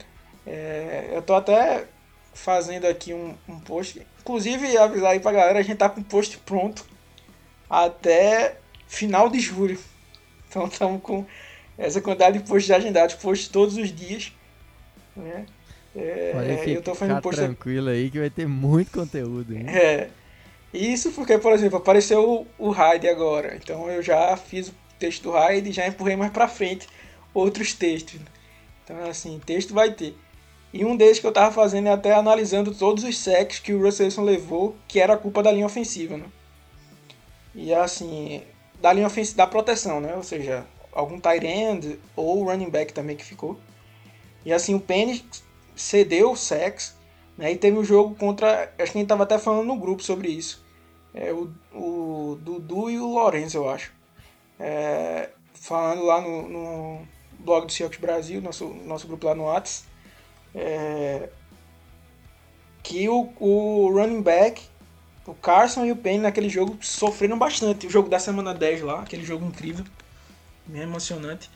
é, 0.46 1.10
eu 1.12 1.20
tô 1.20 1.34
até 1.34 1.84
fazendo 2.32 2.86
aqui 2.86 3.12
um, 3.12 3.34
um 3.46 3.60
post, 3.60 4.00
inclusive 4.20 4.76
avisar 4.78 5.12
aí 5.12 5.20
pra 5.20 5.32
galera, 5.32 5.58
a 5.58 5.62
gente 5.62 5.76
tá 5.76 5.88
com 5.90 6.00
o 6.00 6.04
post 6.04 6.38
pronto 6.38 6.86
até 7.68 8.56
final 8.86 9.28
de 9.28 9.38
julho. 9.40 9.78
Então 10.48 10.66
estamos 10.66 11.02
com 11.02 11.26
essa 11.76 12.00
quantidade 12.00 12.38
de 12.38 12.48
posts 12.48 12.70
agendados, 12.70 13.14
posts 13.16 13.48
todos 13.48 13.76
os 13.76 13.94
dias. 13.94 14.32
Né? 15.14 15.46
É, 15.94 16.32
Pode 16.32 16.70
eu 16.72 16.82
tô 16.82 16.94
fazendo 16.94 17.20
post 17.20 17.40
tranquilo 17.40 17.90
aí 17.90 18.10
que 18.10 18.18
vai 18.18 18.30
ter 18.30 18.46
muito 18.46 18.90
conteúdo. 18.90 19.54
Hein? 19.54 19.66
É. 19.68 20.08
Isso 20.72 21.12
porque, 21.12 21.36
por 21.36 21.52
exemplo, 21.52 21.76
apareceu 21.76 22.46
o, 22.58 22.66
o 22.68 22.70
Raid 22.70 23.06
agora. 23.06 23.56
Então 23.56 23.90
eu 23.90 24.02
já 24.02 24.34
fiz 24.38 24.68
o 24.68 24.74
texto 24.98 25.24
do 25.24 25.30
Raid 25.32 25.68
e 25.68 25.72
já 25.72 25.86
empurrei 25.86 26.16
mais 26.16 26.32
pra 26.32 26.48
frente 26.48 26.88
outros 27.34 27.72
textos. 27.72 28.20
Então, 28.84 29.04
assim, 29.04 29.40
texto 29.44 29.74
vai 29.74 29.92
ter. 29.92 30.16
E 30.72 30.84
um 30.84 30.96
deles 30.96 31.18
que 31.18 31.26
eu 31.26 31.32
tava 31.32 31.52
fazendo 31.52 31.88
é 31.88 31.92
até 31.92 32.14
analisando 32.14 32.74
todos 32.74 33.04
os 33.04 33.18
sacks 33.18 33.58
que 33.58 33.74
o 33.74 33.82
Russell 33.82 34.24
levou, 34.24 34.74
que 34.88 34.98
era 34.98 35.14
a 35.14 35.18
culpa 35.18 35.42
da 35.42 35.52
linha 35.52 35.66
ofensiva, 35.66 36.16
né? 36.16 36.24
E 37.54 37.74
assim, 37.74 38.42
da 38.80 38.92
linha 38.92 39.06
ofensiva, 39.06 39.36
da 39.36 39.46
proteção, 39.46 40.00
né? 40.00 40.14
Ou 40.16 40.22
seja, 40.22 40.66
algum 40.90 41.20
tight 41.20 41.46
end 41.46 41.98
ou 42.16 42.44
running 42.44 42.70
back 42.70 42.92
também 42.92 43.16
que 43.16 43.24
ficou. 43.24 43.58
E 44.44 44.52
assim, 44.52 44.74
o 44.74 44.80
Penny 44.80 45.22
cedeu 45.76 46.32
o 46.32 46.36
sex, 46.36 46.96
né? 47.36 47.52
E 47.52 47.56
teve 47.56 47.76
um 47.76 47.84
jogo 47.84 48.14
contra, 48.14 48.72
acho 48.78 48.92
que 48.92 48.98
a 48.98 49.00
gente 49.00 49.08
tava 49.08 49.24
até 49.24 49.38
falando 49.38 49.66
no 49.66 49.76
grupo 49.76 50.02
sobre 50.02 50.28
isso. 50.28 50.64
É, 51.14 51.32
o, 51.32 51.52
o 51.74 52.38
Dudu 52.40 52.90
e 52.90 52.98
o 52.98 53.06
Lourenço, 53.06 53.58
eu 53.58 53.68
acho. 53.68 53.92
É, 54.58 55.28
falando 55.52 56.04
lá 56.04 56.20
no, 56.20 56.48
no, 56.48 57.08
blog 57.42 57.66
do 57.66 57.72
Seahawks 57.72 57.98
Brasil, 57.98 58.40
nosso, 58.40 58.68
nosso 58.68 59.06
grupo 59.06 59.26
lá 59.26 59.34
no 59.34 59.44
Whats, 59.44 59.84
é, 60.54 61.28
que 62.82 63.08
o, 63.08 63.32
o 63.38 63.90
running 63.92 64.22
back, 64.22 64.62
o 65.26 65.34
Carson 65.34 65.84
e 65.84 65.92
o 65.92 65.96
Penny 65.96 66.18
naquele 66.18 66.48
jogo 66.48 66.76
sofreram 66.80 67.38
bastante. 67.38 67.86
O 67.86 67.90
jogo 67.90 68.08
da 68.08 68.18
semana 68.18 68.52
10 68.54 68.82
lá, 68.82 69.00
aquele 69.00 69.24
jogo 69.24 69.44
incrível 69.46 69.84
bem 70.66 70.82
emocionante. 70.82 71.50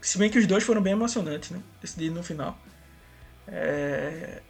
Se 0.00 0.16
bem 0.16 0.30
que 0.30 0.38
os 0.38 0.46
dois 0.46 0.64
foram 0.64 0.80
bem 0.80 0.92
emocionantes, 0.92 1.50
né? 1.50 1.60
Decidido 1.80 2.14
no 2.14 2.22
final. 2.22 2.58
É... 3.46 4.40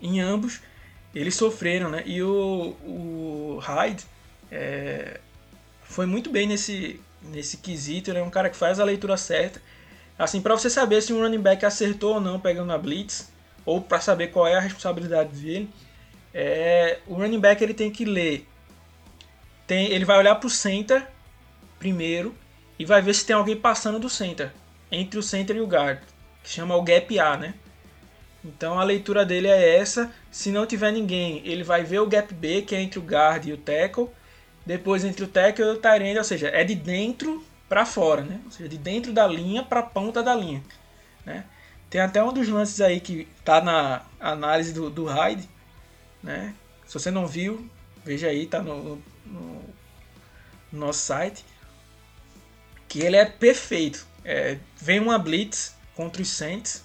Em 0.00 0.20
ambos, 0.20 0.60
eles 1.14 1.34
sofreram, 1.34 1.90
né? 1.90 2.02
E 2.06 2.22
o, 2.22 2.76
o 2.84 3.58
Hyde 3.60 4.04
é... 4.50 5.20
foi 5.82 6.06
muito 6.06 6.30
bem 6.30 6.46
nesse, 6.46 7.00
nesse 7.28 7.58
quesito. 7.58 8.10
Ele 8.10 8.18
é 8.18 8.22
um 8.22 8.30
cara 8.30 8.50
que 8.50 8.56
faz 8.56 8.80
a 8.80 8.84
leitura 8.84 9.16
certa. 9.16 9.60
Assim, 10.18 10.40
para 10.40 10.54
você 10.54 10.68
saber 10.68 11.00
se 11.02 11.12
um 11.12 11.20
running 11.20 11.40
back 11.40 11.64
acertou 11.64 12.14
ou 12.14 12.20
não 12.20 12.40
pegando 12.40 12.72
a 12.72 12.78
blitz, 12.78 13.32
ou 13.64 13.80
para 13.80 14.00
saber 14.00 14.28
qual 14.28 14.46
é 14.46 14.56
a 14.56 14.60
responsabilidade 14.60 15.30
dele, 15.40 15.70
é... 16.34 16.98
o 17.06 17.14
running 17.14 17.40
back 17.40 17.62
ele 17.62 17.74
tem 17.74 17.90
que 17.90 18.04
ler. 18.04 18.46
Tem, 19.66 19.90
ele 19.92 20.04
vai 20.04 20.18
olhar 20.18 20.34
para 20.34 20.46
o 20.46 20.50
center 20.50 21.06
primeiro 21.78 22.34
e 22.78 22.84
vai 22.84 23.02
ver 23.02 23.14
se 23.14 23.26
tem 23.26 23.36
alguém 23.36 23.56
passando 23.56 23.98
do 23.98 24.08
center, 24.08 24.50
entre 24.90 25.18
o 25.18 25.22
center 25.22 25.56
e 25.56 25.60
o 25.60 25.66
guard, 25.66 26.00
que 26.42 26.50
chama 26.50 26.74
o 26.74 26.82
gap 26.82 27.18
A, 27.18 27.36
né? 27.36 27.54
Então 28.44 28.78
a 28.78 28.84
leitura 28.84 29.26
dele 29.26 29.48
é 29.48 29.76
essa. 29.76 30.10
Se 30.30 30.50
não 30.50 30.66
tiver 30.66 30.92
ninguém, 30.92 31.42
ele 31.44 31.62
vai 31.62 31.84
ver 31.84 31.98
o 31.98 32.06
gap 32.06 32.32
B, 32.32 32.62
que 32.62 32.74
é 32.74 32.80
entre 32.80 32.98
o 32.98 33.02
guard 33.02 33.46
e 33.46 33.52
o 33.52 33.56
tackle. 33.56 34.08
Depois 34.68 35.02
entre 35.02 35.24
o 35.24 35.26
tackle 35.26 35.64
e 35.64 35.70
o 35.70 35.76
tight 35.78 36.18
ou 36.18 36.24
seja, 36.24 36.48
é 36.48 36.62
de 36.62 36.74
dentro 36.74 37.42
para 37.70 37.86
fora, 37.86 38.20
né? 38.20 38.38
Ou 38.44 38.50
seja, 38.50 38.68
de 38.68 38.76
dentro 38.76 39.14
da 39.14 39.26
linha 39.26 39.62
para 39.62 39.80
a 39.80 39.82
ponta 39.82 40.22
da 40.22 40.34
linha, 40.34 40.62
né? 41.24 41.46
Tem 41.88 42.02
até 42.02 42.22
um 42.22 42.34
dos 42.34 42.46
lances 42.50 42.78
aí 42.82 43.00
que 43.00 43.26
tá 43.42 43.62
na 43.62 44.02
análise 44.20 44.74
do, 44.74 44.90
do 44.90 45.06
Hyde, 45.06 45.48
né? 46.22 46.54
Se 46.86 46.92
você 46.92 47.10
não 47.10 47.26
viu, 47.26 47.66
veja 48.04 48.26
aí, 48.28 48.46
tá 48.46 48.60
no, 48.60 48.96
no, 49.24 49.64
no 50.70 50.78
nosso 50.80 51.00
site. 51.00 51.46
Que 52.86 53.00
ele 53.00 53.16
é 53.16 53.24
perfeito. 53.24 54.06
É, 54.22 54.58
vem 54.76 55.00
uma 55.00 55.18
blitz 55.18 55.74
contra 55.94 56.20
os 56.20 56.28
Saints 56.28 56.84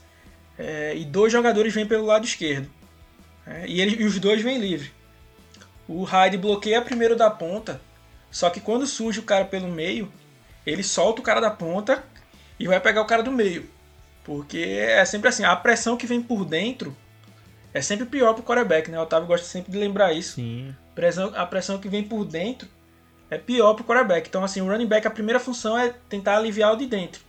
é, 0.58 0.96
e 0.96 1.04
dois 1.04 1.34
jogadores 1.34 1.74
vêm 1.74 1.86
pelo 1.86 2.06
lado 2.06 2.24
esquerdo. 2.24 2.70
É, 3.46 3.68
e, 3.68 3.82
ele, 3.82 4.02
e 4.02 4.06
os 4.06 4.18
dois 4.20 4.42
vêm 4.42 4.58
livre. 4.58 4.90
O 5.88 6.04
Hyde 6.04 6.38
bloqueia 6.38 6.82
primeiro 6.82 7.16
da 7.16 7.30
ponta, 7.30 7.82
só 8.32 8.50
que 8.50 8.60
quando 8.60 8.88
surge 8.88 9.20
o 9.20 9.24
cara 9.24 9.46
pelo 9.46 9.68
meio, 9.68 10.12
ele 10.66 10.84
solta 10.84 11.22
o 11.22 11.24
cara 11.24 11.42
da 11.42 11.52
ponta 11.52 12.04
e 12.60 12.68
vai 12.68 12.80
pegar 12.80 13.02
o 13.02 13.06
cara 13.06 13.22
do 13.22 13.32
meio. 13.32 13.70
Porque 14.24 14.58
é 14.58 15.04
sempre 15.04 15.30
assim, 15.30 15.44
a 15.44 15.56
pressão 15.56 15.98
que 15.98 16.08
vem 16.08 16.22
por 16.22 16.46
dentro 16.46 16.96
é 17.74 17.82
sempre 17.82 18.06
pior 18.06 18.34
pro 18.34 18.44
quarterback, 18.44 18.90
né? 18.90 19.00
O 19.00 19.04
Otávio 19.04 19.28
gosta 19.28 19.46
sempre 19.46 19.72
de 19.72 19.78
lembrar 19.78 20.14
isso. 20.14 20.36
Sim. 20.36 20.74
Pressão, 20.94 21.32
a 21.36 21.46
pressão 21.46 21.80
que 21.80 21.90
vem 21.90 22.04
por 22.04 22.24
dentro 22.24 22.68
é 23.30 23.38
pior 23.38 23.74
pro 23.74 23.84
quarterback. 23.84 24.30
Então, 24.30 24.44
assim, 24.44 24.62
o 24.62 24.68
running 24.68 24.86
back, 24.86 25.08
a 25.08 25.12
primeira 25.12 25.40
função 25.40 25.78
é 25.78 25.94
tentar 26.08 26.38
aliviar 26.38 26.72
o 26.72 26.78
de 26.78 26.86
dentro. 26.86 27.22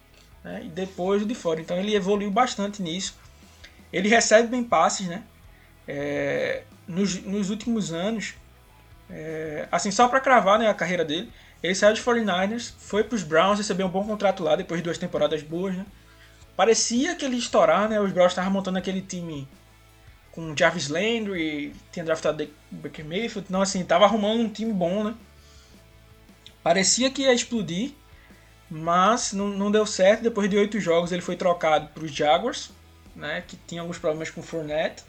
Né? 0.44 0.62
E 0.66 0.68
depois 0.68 1.22
o 1.22 1.26
de 1.26 1.34
fora. 1.34 1.60
Então, 1.60 1.76
ele 1.78 1.94
evoluiu 1.94 2.30
bastante 2.30 2.82
nisso. 2.82 3.16
Ele 3.92 4.08
recebe 4.08 4.48
bem 4.48 4.62
passes, 4.62 5.06
né? 5.06 5.22
É, 5.88 6.62
nos, 6.86 7.22
nos 7.22 7.48
últimos 7.48 7.92
anos, 7.92 8.34
é, 9.10 9.68
assim, 9.70 9.90
só 9.90 10.08
para 10.08 10.20
cravar 10.20 10.58
né, 10.58 10.68
a 10.68 10.74
carreira 10.74 11.04
dele, 11.04 11.30
ele 11.62 11.74
saiu 11.74 11.94
de 11.94 12.02
49ers, 12.02 12.72
foi 12.78 13.02
para 13.04 13.16
os 13.16 13.22
Browns, 13.22 13.58
recebeu 13.58 13.86
um 13.86 13.90
bom 13.90 14.04
contrato 14.04 14.42
lá, 14.42 14.56
depois 14.56 14.80
de 14.80 14.84
duas 14.84 14.98
temporadas 14.98 15.42
boas, 15.42 15.74
né? 15.74 15.86
Parecia 16.56 17.16
que 17.16 17.24
ele 17.24 17.34
ia 17.34 17.40
estourar, 17.40 17.88
né? 17.88 18.00
Os 18.00 18.12
Browns 18.12 18.32
estavam 18.32 18.50
montando 18.50 18.78
aquele 18.78 19.00
time 19.00 19.48
com 20.30 20.54
Jarvis 20.56 20.88
Landry, 20.88 21.74
tinha 21.90 22.04
draftado 22.04 22.48
Baker 22.70 23.04
Mayfield, 23.04 23.46
então 23.48 23.62
assim, 23.62 23.84
tava 23.84 24.04
arrumando 24.04 24.40
um 24.40 24.48
time 24.48 24.72
bom, 24.72 25.04
né? 25.04 25.14
Parecia 26.62 27.10
que 27.10 27.22
ia 27.22 27.32
explodir, 27.32 27.92
mas 28.70 29.32
não, 29.32 29.48
não 29.48 29.70
deu 29.70 29.86
certo. 29.86 30.22
Depois 30.22 30.50
de 30.50 30.56
oito 30.56 30.80
jogos 30.80 31.12
ele 31.12 31.22
foi 31.22 31.36
trocado 31.36 31.88
para 31.88 32.04
os 32.04 32.10
Jaguars, 32.10 32.70
né? 33.14 33.44
Que 33.46 33.56
tinha 33.56 33.80
alguns 33.80 33.98
problemas 33.98 34.30
com 34.30 34.40
o 34.40 34.44
Fournette. 34.44 35.04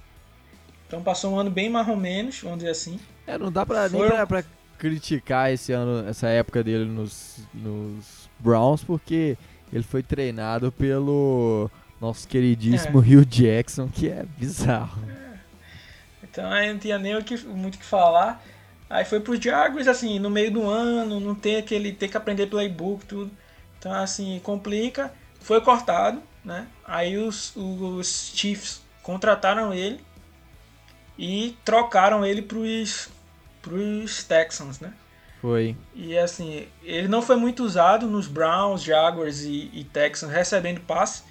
Então 0.87 1.01
passou 1.01 1.33
um 1.33 1.39
ano 1.39 1.49
bem 1.49 1.69
mais 1.69 1.87
ou 1.87 1.95
menos, 1.95 2.39
vamos 2.41 2.59
dizer 2.59 2.71
assim. 2.71 2.99
É, 3.27 3.37
não 3.37 3.51
dá 3.51 3.65
pra, 3.65 3.89
nem 3.89 4.05
pra, 4.07 4.27
pra 4.27 4.43
criticar 4.77 5.51
esse 5.51 5.71
ano, 5.71 6.07
essa 6.07 6.27
época 6.27 6.63
dele 6.63 6.85
nos, 6.85 7.39
nos 7.53 8.29
Browns, 8.39 8.83
porque 8.83 9.37
ele 9.71 9.83
foi 9.83 10.03
treinado 10.03 10.71
pelo 10.71 11.69
nosso 11.99 12.27
queridíssimo 12.27 12.99
Hugh 12.99 13.25
Jackson, 13.25 13.87
que 13.87 14.09
é 14.09 14.25
bizarro. 14.37 15.01
Então 16.23 16.51
aí 16.51 16.71
não 16.71 16.79
tinha 16.79 16.99
nem 16.99 17.15
o 17.15 17.23
que, 17.23 17.37
muito 17.45 17.75
o 17.75 17.77
que 17.79 17.85
falar. 17.85 18.43
Aí 18.89 19.03
foi 19.03 19.19
pro 19.19 19.41
Jaguars, 19.41 19.87
assim, 19.87 20.19
no 20.19 20.29
meio 20.29 20.51
do 20.51 20.69
ano, 20.69 21.19
não 21.19 21.33
tem 21.33 21.55
aquele. 21.55 21.91
ter 21.91 22.07
que 22.07 22.17
aprender 22.17 22.47
playbook, 22.47 23.05
tudo. 23.05 23.31
Então, 23.79 23.91
assim, 23.91 24.39
complica. 24.43 25.11
Foi 25.39 25.61
cortado, 25.61 26.21
né? 26.43 26.67
Aí 26.85 27.17
os, 27.17 27.55
os 27.55 28.31
Chiefs 28.35 28.81
contrataram 29.01 29.73
ele 29.73 29.99
e 31.17 31.57
trocaram 31.63 32.25
ele 32.25 32.41
pros, 32.41 33.09
pros 33.65 34.23
Texans, 34.23 34.79
né? 34.79 34.93
Foi. 35.41 35.75
E 35.95 36.15
assim, 36.17 36.67
ele 36.83 37.07
não 37.07 37.21
foi 37.21 37.35
muito 37.35 37.63
usado 37.63 38.05
nos 38.07 38.27
Browns, 38.27 38.83
Jaguars 38.83 39.41
e, 39.41 39.71
e 39.73 39.83
Texans 39.83 40.31
recebendo 40.31 40.81
passe. 40.81 41.23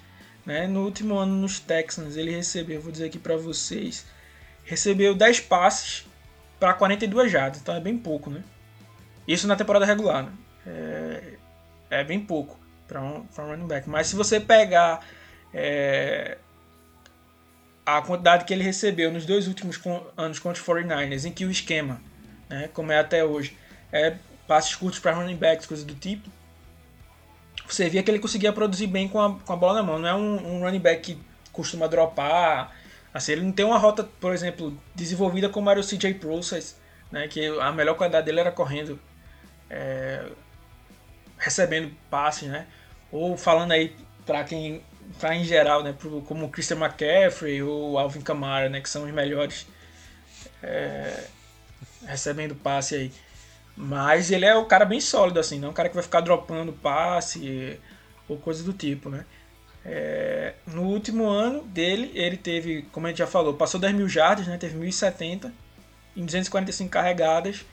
Né? 0.45 0.67
No 0.67 0.83
último 0.83 1.15
ano 1.15 1.33
nos 1.33 1.59
Texans 1.59 2.17
ele 2.17 2.31
recebeu, 2.31 2.81
vou 2.81 2.91
dizer 2.91 3.05
aqui 3.05 3.17
para 3.17 3.35
vocês, 3.35 4.05
recebeu 4.63 5.15
10 5.15 5.39
passes 5.41 6.05
para 6.59 6.73
42 6.73 7.31
jardas, 7.31 7.61
então 7.61 7.73
é 7.73 7.79
bem 7.79 7.97
pouco, 7.97 8.29
né? 8.29 8.43
Isso 9.27 9.47
na 9.47 9.55
temporada 9.55 9.85
regular, 9.85 10.23
né? 10.23 10.31
É, 10.67 11.33
é 11.89 12.03
bem 12.03 12.19
pouco 12.19 12.59
para 12.87 13.01
um, 13.01 13.25
pra 13.25 13.45
um 13.45 13.47
running 13.47 13.67
back. 13.67 13.89
Mas 13.89 14.07
se 14.07 14.15
você 14.15 14.39
pegar 14.39 15.03
é, 15.53 16.37
a 17.85 18.01
quantidade 18.01 18.45
que 18.45 18.53
ele 18.53 18.63
recebeu 18.63 19.11
nos 19.11 19.25
dois 19.25 19.47
últimos 19.47 19.79
anos 20.17 20.37
contra 20.37 20.61
os 20.61 20.67
49ers, 20.67 21.25
em 21.25 21.31
que 21.31 21.45
o 21.45 21.49
esquema, 21.49 22.01
né, 22.49 22.69
como 22.73 22.91
é 22.91 22.99
até 22.99 23.23
hoje, 23.23 23.57
é 23.91 24.15
passes 24.47 24.75
curtos 24.75 24.99
para 24.99 25.13
running 25.13 25.35
backs, 25.35 25.65
coisa 25.65 25.83
do 25.83 25.95
tipo, 25.95 26.29
você 27.67 27.89
via 27.89 28.03
que 28.03 28.11
ele 28.11 28.19
conseguia 28.19 28.53
produzir 28.53 28.87
bem 28.87 29.07
com 29.07 29.19
a, 29.19 29.39
com 29.39 29.53
a 29.53 29.55
bola 29.55 29.75
na 29.75 29.83
mão. 29.83 29.99
Não 29.99 30.07
é 30.07 30.13
um, 30.13 30.57
um 30.57 30.59
running 30.61 30.79
back 30.79 31.01
que 31.01 31.21
costuma 31.51 31.87
dropar. 31.87 32.75
Assim, 33.13 33.31
ele 33.31 33.41
não 33.41 33.51
tem 33.51 33.65
uma 33.65 33.77
rota, 33.77 34.03
por 34.03 34.33
exemplo, 34.33 34.77
desenvolvida 34.93 35.49
como 35.49 35.69
era 35.69 35.79
o 35.79 35.83
CJ 35.83 36.15
Process, 36.15 36.77
né, 37.11 37.27
que 37.27 37.47
a 37.59 37.71
melhor 37.71 37.95
qualidade 37.95 38.25
dele 38.25 38.41
era 38.41 38.51
correndo, 38.51 38.99
é, 39.69 40.25
recebendo 41.37 41.95
passes, 42.09 42.49
né? 42.49 42.67
Ou 43.11 43.37
falando 43.37 43.71
aí 43.71 43.95
para 44.25 44.43
quem, 44.43 44.83
pra 45.19 45.33
em 45.33 45.45
geral, 45.45 45.81
né, 45.81 45.93
pro, 45.97 46.21
como 46.23 46.45
o 46.45 46.49
Christian 46.49 46.77
McCaffrey 46.77 47.63
ou 47.63 47.97
Alvin 47.97 48.21
Kamara, 48.21 48.67
né, 48.69 48.81
que 48.81 48.89
são 48.89 49.05
os 49.05 49.11
melhores 49.11 49.65
é, 50.61 51.23
recebendo 52.05 52.55
passe 52.55 52.95
aí. 52.95 53.11
Mas 53.75 54.31
ele 54.31 54.45
é 54.45 54.55
o 54.55 54.65
cara 54.65 54.85
bem 54.85 55.01
sólido, 55.01 55.39
assim, 55.39 55.59
não 55.59 55.67
é 55.67 55.71
um 55.71 55.73
cara 55.73 55.89
que 55.89 55.95
vai 55.95 56.03
ficar 56.03 56.21
dropando 56.21 56.71
passe 56.71 57.79
ou 58.27 58.37
coisa 58.37 58.63
do 58.63 58.73
tipo, 58.73 59.09
né? 59.09 59.25
É, 59.87 60.55
no 60.65 60.81
último 60.83 61.27
ano 61.27 61.61
dele, 61.63 62.11
ele 62.15 62.37
teve, 62.37 62.83
como 62.91 63.05
a 63.05 63.09
gente 63.09 63.19
já 63.19 63.27
falou, 63.27 63.53
passou 63.53 63.79
10 63.79 63.93
mil 63.93 64.09
jardas, 64.09 64.47
né? 64.47 64.57
Teve 64.57 64.79
1.070 64.79 65.51
em 66.15 66.25
245 66.25 66.89
carregadas. 66.89 67.65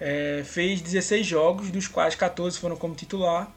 É, 0.00 0.42
fez 0.44 0.80
16 0.80 1.26
jogos, 1.26 1.70
dos 1.70 1.88
quais 1.88 2.14
14 2.14 2.56
foram 2.56 2.76
como 2.76 2.94
titular. 2.94 3.52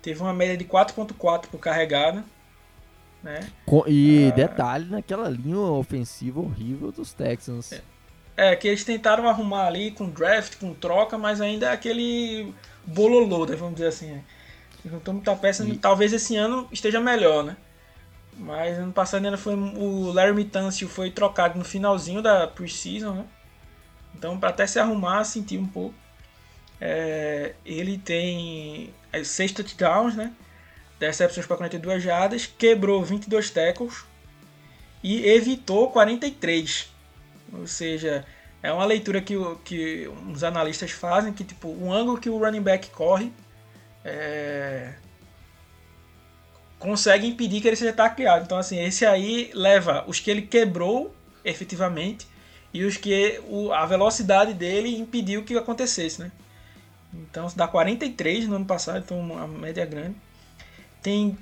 Teve 0.00 0.22
uma 0.22 0.32
média 0.32 0.56
de 0.56 0.64
4.4 0.64 1.48
por 1.48 1.58
carregada. 1.58 2.24
Né? 3.22 3.40
E 3.86 4.32
detalhe 4.34 4.86
naquela 4.86 5.28
linha 5.28 5.58
ofensiva 5.58 6.40
horrível 6.40 6.90
dos 6.90 7.12
Texans. 7.12 7.72
É, 7.72 7.82
que 8.56 8.68
eles 8.68 8.84
tentaram 8.84 9.28
arrumar 9.28 9.66
ali 9.66 9.90
com 9.90 10.08
draft, 10.10 10.56
com 10.58 10.74
troca, 10.74 11.18
mas 11.18 11.40
ainda 11.40 11.66
é 11.66 11.72
aquele 11.72 12.54
bololô, 12.84 13.46
né, 13.46 13.56
vamos 13.56 13.74
dizer 13.74 13.88
assim. 13.88 14.06
né? 14.12 14.24
Juntou 14.84 15.14
muita 15.14 15.36
peça, 15.36 15.64
E- 15.64 15.76
talvez 15.78 16.12
esse 16.12 16.36
ano 16.36 16.68
esteja 16.72 17.00
melhor, 17.00 17.44
né? 17.44 17.56
Mas 18.36 18.78
ano 18.78 18.92
passado 18.92 19.24
ainda 19.24 19.36
foi 19.38 19.54
o 19.54 20.12
Larry 20.12 20.44
Tunsil 20.46 20.88
foi 20.88 21.10
trocado 21.10 21.58
no 21.58 21.64
finalzinho 21.64 22.22
da 22.22 22.46
preseason, 22.48 23.14
né? 23.14 23.24
Então 24.14 24.38
para 24.38 24.50
até 24.50 24.66
se 24.66 24.78
arrumar, 24.78 25.24
sentir 25.24 25.58
um 25.58 25.66
pouco. 25.66 25.94
É, 26.80 27.54
ele 27.64 27.98
tem 27.98 28.92
é, 29.12 29.22
seis 29.24 29.52
touchdowns, 29.52 30.16
né? 30.16 30.32
10 30.98 31.18
recepções 31.18 31.46
para 31.46 31.56
42 31.56 32.02
jardas, 32.02 32.46
quebrou 32.46 33.04
22 33.04 33.50
tackles 33.50 34.04
e 35.02 35.26
evitou 35.26 35.90
43. 35.90 36.91
Ou 37.52 37.66
seja, 37.66 38.24
é 38.62 38.72
uma 38.72 38.84
leitura 38.84 39.20
que, 39.20 39.34
que 39.64 40.08
os 40.32 40.42
analistas 40.44 40.90
fazem, 40.90 41.32
que 41.32 41.44
tipo, 41.44 41.68
o 41.68 41.92
ângulo 41.92 42.18
que 42.18 42.30
o 42.30 42.38
running 42.38 42.62
back 42.62 42.90
corre 42.90 43.32
é, 44.04 44.94
consegue 46.78 47.26
impedir 47.26 47.60
que 47.60 47.68
ele 47.68 47.76
seja 47.76 47.92
tacleado. 47.92 48.44
Então, 48.44 48.58
assim, 48.58 48.80
esse 48.82 49.06
aí 49.06 49.50
leva 49.54 50.04
os 50.06 50.18
que 50.18 50.30
ele 50.30 50.42
quebrou 50.42 51.14
efetivamente 51.44 52.26
e 52.72 52.84
os 52.84 52.96
que 52.96 53.40
o- 53.48 53.72
a 53.72 53.84
velocidade 53.86 54.54
dele 54.54 54.96
impediu 54.96 55.44
que 55.44 55.56
acontecesse, 55.56 56.20
né? 56.20 56.32
Então, 57.14 57.46
dá 57.54 57.68
43 57.68 58.48
no 58.48 58.56
ano 58.56 58.64
passado, 58.64 58.98
então 59.04 59.20
uma 59.20 59.46
média 59.46 59.84
grande. 59.84 60.16
Tem 61.02 61.36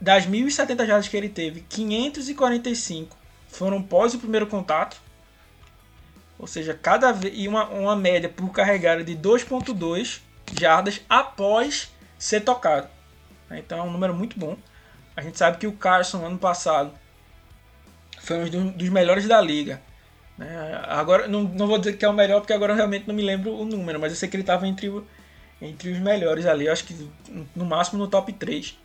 das 0.00 0.26
1.070 0.26 0.86
jardas 0.86 1.08
que 1.08 1.16
ele 1.16 1.28
teve, 1.28 1.62
545 1.62 3.16
foram 3.48 3.82
pós 3.82 4.14
o 4.14 4.18
primeiro 4.18 4.46
contato. 4.46 5.00
Ou 6.38 6.46
seja, 6.46 6.72
cada 6.74 7.12
vez 7.12 7.34
e 7.36 7.48
uma, 7.48 7.68
uma 7.68 7.96
média 7.96 8.28
por 8.28 8.50
carregada 8.50 9.02
de 9.02 9.16
2.2 9.16 10.20
jardas 10.58 11.00
após 11.08 11.90
ser 12.18 12.40
tocado. 12.40 12.88
Então 13.50 13.78
é 13.78 13.82
um 13.82 13.90
número 13.90 14.14
muito 14.14 14.38
bom. 14.38 14.56
A 15.16 15.22
gente 15.22 15.36
sabe 15.36 15.58
que 15.58 15.66
o 15.66 15.72
Carson 15.72 16.24
ano 16.24 16.38
passado 16.38 16.92
foi 18.20 18.38
um 18.38 18.70
dos, 18.70 18.88
melhores 18.88 19.26
da 19.26 19.40
liga. 19.40 19.80
né? 20.36 20.80
Agora 20.86 21.26
não, 21.26 21.42
não 21.42 21.66
vou 21.66 21.78
dizer 21.78 21.96
que 21.96 22.04
é 22.04 22.08
o 22.08 22.12
melhor 22.12 22.40
porque 22.40 22.52
agora 22.52 22.72
eu 22.72 22.76
realmente 22.76 23.08
não 23.08 23.14
me 23.14 23.22
lembro 23.22 23.52
o 23.52 23.64
número, 23.64 23.98
mas 23.98 24.12
eu 24.12 24.16
sei 24.16 24.28
que 24.28 24.36
ele 24.36 24.42
estava 24.42 24.66
entre, 24.66 24.92
entre 25.60 25.90
os 25.90 25.98
melhores 25.98 26.46
ali. 26.46 26.66
Eu 26.66 26.72
acho 26.72 26.84
que 26.84 27.10
no 27.56 27.64
máximo 27.64 27.98
no 27.98 28.06
top 28.06 28.32
3. 28.32 28.78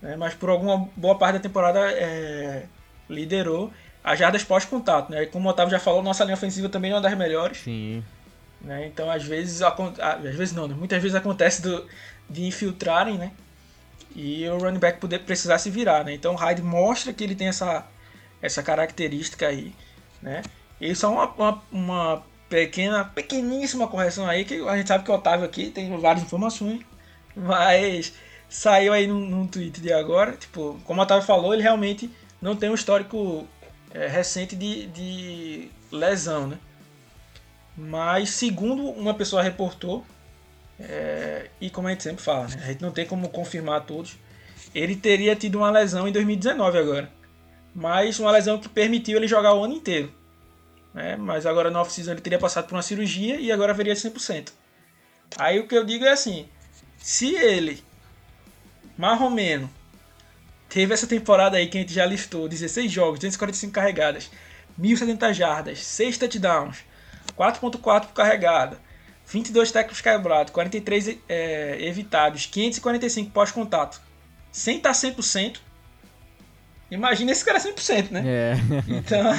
né? 0.00 0.16
Mas 0.16 0.34
por 0.34 0.50
alguma 0.50 0.88
boa 0.96 1.16
parte 1.18 1.34
da 1.34 1.40
temporada 1.40 1.80
é, 1.80 2.66
liderou. 3.08 3.72
As 4.02 4.18
jardas 4.18 4.42
pós-contato, 4.42 5.10
né? 5.10 5.26
Como 5.26 5.48
o 5.48 5.50
Otávio 5.50 5.70
já 5.70 5.78
falou, 5.78 6.02
nossa 6.02 6.24
linha 6.24 6.34
ofensiva 6.34 6.68
também 6.68 6.90
não 6.90 6.96
é 6.96 7.00
uma 7.00 7.08
das 7.08 7.18
melhores. 7.18 7.58
Sim. 7.58 8.02
Né? 8.60 8.86
Então, 8.86 9.10
às 9.10 9.24
vezes, 9.24 9.60
às 9.62 10.36
vezes 10.36 10.54
não, 10.54 10.68
né? 10.68 10.74
muitas 10.74 11.00
vezes 11.02 11.14
acontece 11.14 11.62
do, 11.62 11.86
de 12.28 12.44
infiltrarem, 12.44 13.18
né? 13.18 13.32
E 14.14 14.46
o 14.48 14.58
running 14.58 14.78
back 14.78 15.00
poder 15.00 15.20
precisar 15.20 15.58
se 15.58 15.70
virar, 15.70 16.04
né? 16.04 16.14
Então, 16.14 16.34
o 16.34 16.36
Hyde 16.36 16.62
mostra 16.62 17.12
que 17.12 17.24
ele 17.24 17.34
tem 17.34 17.48
essa, 17.48 17.86
essa 18.40 18.62
característica 18.62 19.46
aí, 19.46 19.72
né? 20.20 20.42
E 20.80 20.94
só 20.94 21.12
uma, 21.12 21.26
uma, 21.26 21.62
uma 21.72 22.22
pequena, 22.48 23.04
pequeníssima 23.04 23.88
correção 23.88 24.26
aí, 24.26 24.44
que 24.44 24.60
a 24.68 24.76
gente 24.76 24.88
sabe 24.88 25.04
que 25.04 25.10
o 25.10 25.14
Otávio 25.14 25.46
aqui 25.46 25.70
tem 25.70 25.96
várias 25.98 26.24
informações, 26.24 26.82
mas 27.34 28.12
saiu 28.48 28.92
aí 28.92 29.06
num, 29.06 29.20
num 29.20 29.46
tweet 29.46 29.80
de 29.80 29.92
agora, 29.92 30.32
tipo, 30.32 30.78
como 30.84 31.00
o 31.00 31.02
Otávio 31.04 31.24
falou, 31.24 31.54
ele 31.54 31.62
realmente 31.62 32.10
não 32.40 32.54
tem 32.54 32.68
um 32.68 32.74
histórico 32.74 33.46
é, 33.94 34.06
recente 34.06 34.56
de, 34.56 34.86
de 34.88 35.70
lesão, 35.90 36.46
né? 36.46 36.58
Mas 37.76 38.30
segundo 38.30 38.84
uma 38.90 39.14
pessoa 39.14 39.42
reportou, 39.42 40.04
é, 40.78 41.48
e 41.60 41.70
como 41.70 41.88
a 41.88 41.90
gente 41.90 42.02
sempre 42.02 42.22
fala, 42.22 42.48
né? 42.48 42.56
a 42.62 42.66
gente 42.66 42.82
não 42.82 42.90
tem 42.90 43.06
como 43.06 43.28
confirmar 43.28 43.84
todos, 43.84 44.16
ele 44.74 44.96
teria 44.96 45.36
tido 45.36 45.56
uma 45.58 45.70
lesão 45.70 46.08
em 46.08 46.12
2019 46.12 46.78
agora. 46.78 47.10
Mas 47.74 48.18
uma 48.18 48.30
lesão 48.30 48.58
que 48.58 48.68
permitiu 48.68 49.16
ele 49.16 49.26
jogar 49.26 49.54
o 49.54 49.64
ano 49.64 49.74
inteiro. 49.74 50.12
Né? 50.92 51.16
Mas 51.16 51.46
agora 51.46 51.70
no 51.70 51.78
off-season 51.78 52.12
ele 52.12 52.20
teria 52.20 52.38
passado 52.38 52.66
por 52.66 52.74
uma 52.74 52.82
cirurgia 52.82 53.40
e 53.40 53.50
agora 53.50 53.72
veria 53.72 53.94
100%. 53.94 54.52
Aí 55.38 55.58
o 55.58 55.66
que 55.66 55.74
eu 55.74 55.84
digo 55.84 56.04
é 56.04 56.10
assim, 56.10 56.46
se 56.98 57.34
ele, 57.34 57.82
marromeno, 58.98 59.70
teve 60.72 60.94
essa 60.94 61.06
temporada 61.06 61.58
aí 61.58 61.66
que 61.66 61.76
a 61.76 61.80
gente 61.82 61.92
já 61.92 62.06
listou, 62.06 62.48
16 62.48 62.90
jogos, 62.90 63.18
245 63.18 63.72
carregadas, 63.74 64.30
1070 64.78 65.34
jardas, 65.34 65.84
6 65.84 66.16
touchdowns, 66.16 66.78
4.4 67.36 68.06
por 68.06 68.12
carregada, 68.14 68.80
22 69.26 69.70
tackles 69.70 70.00
quebrados, 70.00 70.50
43 70.50 71.18
é, 71.28 71.76
evitados, 71.78 72.46
545 72.46 73.30
pós-contato, 73.30 74.00
sem 74.50 74.78
estar 74.78 74.92
100%. 74.92 75.58
Imagina 76.90 77.32
esse 77.32 77.44
cara 77.44 77.58
100%, 77.58 78.10
né? 78.10 78.22
É. 78.24 78.54
Então, 78.88 79.32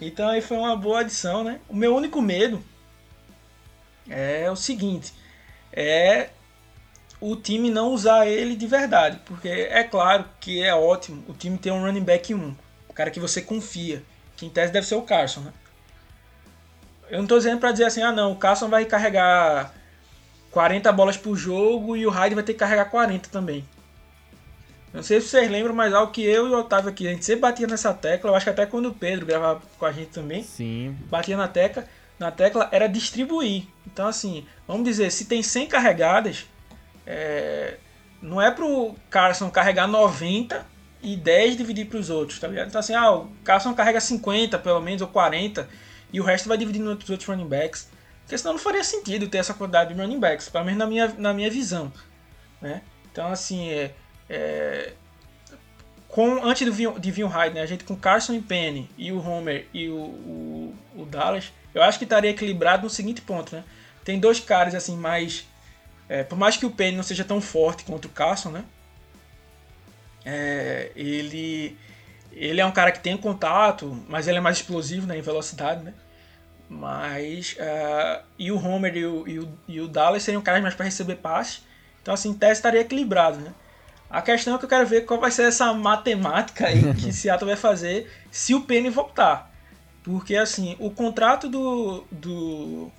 então 0.00 0.28
aí 0.28 0.40
foi 0.40 0.56
uma 0.56 0.76
boa 0.76 1.00
adição, 1.00 1.44
né? 1.44 1.60
O 1.68 1.76
meu 1.76 1.94
único 1.94 2.20
medo 2.20 2.60
é 4.08 4.50
o 4.50 4.56
seguinte, 4.56 5.14
é 5.72 6.30
o 7.20 7.34
time 7.36 7.70
não 7.70 7.92
usar 7.92 8.26
ele 8.26 8.54
de 8.54 8.66
verdade, 8.66 9.20
porque 9.24 9.48
é 9.48 9.82
claro 9.82 10.24
que 10.40 10.62
é 10.62 10.74
ótimo 10.74 11.24
o 11.28 11.32
time 11.32 11.56
ter 11.56 11.70
um 11.70 11.82
running 11.82 12.02
back 12.02 12.34
1, 12.34 12.54
o 12.88 12.92
cara 12.92 13.10
que 13.10 13.20
você 13.20 13.40
confia, 13.40 14.02
que 14.36 14.44
em 14.44 14.50
tese 14.50 14.72
deve 14.72 14.86
ser 14.86 14.96
o 14.96 15.02
Carson, 15.02 15.40
né? 15.40 15.52
Eu 17.08 17.18
não 17.18 17.24
estou 17.24 17.38
dizendo 17.38 17.60
para 17.60 17.72
dizer 17.72 17.84
assim, 17.84 18.02
ah 18.02 18.12
não, 18.12 18.32
o 18.32 18.36
Carson 18.36 18.68
vai 18.68 18.84
carregar 18.84 19.72
40 20.50 20.90
bolas 20.92 21.16
por 21.16 21.36
jogo 21.36 21.96
e 21.96 22.06
o 22.06 22.10
Hyde 22.10 22.34
vai 22.34 22.44
ter 22.44 22.52
que 22.52 22.58
carregar 22.58 22.86
40 22.86 23.28
também. 23.30 23.64
Não 24.92 25.02
sei 25.02 25.20
se 25.20 25.28
vocês 25.28 25.50
lembram, 25.50 25.74
mas 25.74 25.92
algo 25.92 26.10
que 26.10 26.22
eu 26.22 26.48
e 26.48 26.50
o 26.50 26.58
Otávio 26.58 26.90
aqui, 26.90 27.06
a 27.06 27.12
gente 27.12 27.24
sempre 27.24 27.42
batia 27.42 27.66
nessa 27.66 27.92
tecla, 27.92 28.30
eu 28.30 28.34
acho 28.34 28.44
que 28.44 28.50
até 28.50 28.66
quando 28.66 28.86
o 28.86 28.94
Pedro 28.94 29.26
gravava 29.26 29.60
com 29.78 29.84
a 29.84 29.92
gente 29.92 30.08
também, 30.08 30.42
Sim. 30.42 30.96
batia 31.08 31.36
na 31.36 31.46
tecla, 31.46 31.84
na 32.18 32.30
tecla 32.30 32.68
era 32.72 32.88
distribuir. 32.88 33.64
Então 33.86 34.08
assim, 34.08 34.46
vamos 34.66 34.84
dizer, 34.84 35.12
se 35.12 35.26
tem 35.26 35.42
100 35.42 35.66
carregadas, 35.68 36.46
é, 37.06 37.76
não 38.20 38.40
é 38.40 38.50
pro 38.50 38.94
Carson 39.08 39.50
carregar 39.50 39.86
90 39.86 40.66
e 41.02 41.16
10 41.16 41.56
dividir 41.56 41.86
para 41.86 41.98
os 41.98 42.10
outros, 42.10 42.38
tá 42.38 42.48
ligado? 42.48 42.68
Então 42.68 42.78
assim, 42.78 42.94
ah, 42.94 43.12
o 43.12 43.30
Carson 43.44 43.74
carrega 43.74 44.00
50 44.00 44.58
pelo 44.58 44.80
menos, 44.80 45.02
ou 45.02 45.08
40, 45.08 45.68
e 46.12 46.20
o 46.20 46.24
resto 46.24 46.48
vai 46.48 46.58
dividir 46.58 46.80
nos 46.80 47.08
outros 47.08 47.28
running 47.28 47.48
backs. 47.48 47.88
Porque 48.22 48.36
senão 48.36 48.54
não 48.54 48.58
faria 48.60 48.82
sentido 48.82 49.28
ter 49.28 49.38
essa 49.38 49.54
quantidade 49.54 49.94
de 49.94 50.00
running 50.00 50.18
backs, 50.18 50.48
pelo 50.48 50.64
menos 50.64 50.78
na 50.78 50.86
minha, 50.86 51.08
na 51.16 51.32
minha 51.32 51.50
visão. 51.50 51.92
Né? 52.60 52.82
Então, 53.12 53.28
assim, 53.28 53.70
é, 53.70 53.94
é, 54.28 54.92
com, 56.08 56.44
antes 56.44 56.74
de 56.74 57.22
o 57.22 57.28
Hyde, 57.28 57.54
né, 57.54 57.60
a 57.60 57.66
gente 57.66 57.84
com 57.84 57.94
Carson 57.94 58.34
e 58.34 58.40
Penny 58.40 58.90
e 58.96 59.12
o 59.12 59.24
Homer 59.24 59.66
e 59.72 59.88
o, 59.88 59.96
o, 59.96 60.74
o, 60.96 61.04
Dallas, 61.04 61.52
eu 61.74 61.82
acho 61.82 61.98
que 61.98 62.04
estaria 62.04 62.30
equilibrado 62.30 62.84
no 62.84 62.90
seguinte 62.90 63.20
ponto. 63.20 63.54
Né? 63.54 63.62
Tem 64.04 64.18
dois 64.18 64.40
caras 64.40 64.74
assim 64.74 64.96
mais. 64.96 65.46
É, 66.08 66.22
por 66.22 66.38
mais 66.38 66.56
que 66.56 66.66
o 66.66 66.70
Penny 66.70 66.96
não 66.96 67.02
seja 67.02 67.24
tão 67.24 67.40
forte 67.40 67.84
quanto 67.84 68.06
o 68.06 68.10
Carson, 68.10 68.50
né? 68.50 68.64
É, 70.24 70.90
ele 70.94 71.76
ele 72.32 72.60
é 72.60 72.66
um 72.66 72.70
cara 72.70 72.92
que 72.92 73.00
tem 73.00 73.16
contato, 73.16 73.98
mas 74.08 74.28
ele 74.28 74.36
é 74.36 74.40
mais 74.40 74.58
explosivo 74.58 75.06
né, 75.06 75.16
em 75.16 75.22
velocidade, 75.22 75.82
né? 75.82 75.94
Mas. 76.68 77.54
Uh, 77.54 78.24
e 78.38 78.52
o 78.52 78.62
Homer 78.62 78.94
e 78.94 79.06
o, 79.06 79.26
e 79.26 79.38
o, 79.38 79.48
e 79.66 79.80
o 79.80 79.88
Dallas 79.88 80.22
seriam 80.22 80.42
caras 80.42 80.62
mais 80.62 80.74
para 80.74 80.84
receber 80.84 81.16
passe. 81.16 81.60
Então, 82.02 82.12
assim, 82.12 82.34
teste 82.34 82.56
estaria 82.56 82.80
equilibrado, 82.80 83.38
né? 83.38 83.54
A 84.10 84.20
questão 84.20 84.54
é 84.54 84.58
que 84.58 84.64
eu 84.64 84.68
quero 84.68 84.86
ver 84.86 85.04
qual 85.04 85.18
vai 85.18 85.30
ser 85.30 85.44
essa 85.44 85.72
matemática 85.72 86.66
aí 86.66 86.92
que 86.94 87.12
Seattle 87.12 87.48
vai 87.48 87.56
fazer 87.56 88.10
se 88.30 88.54
o 88.54 88.60
Penny 88.62 88.90
voltar. 88.90 89.50
Porque, 90.02 90.36
assim, 90.36 90.76
o 90.78 90.90
contrato 90.90 91.48
do. 91.48 92.04
do. 92.10 92.92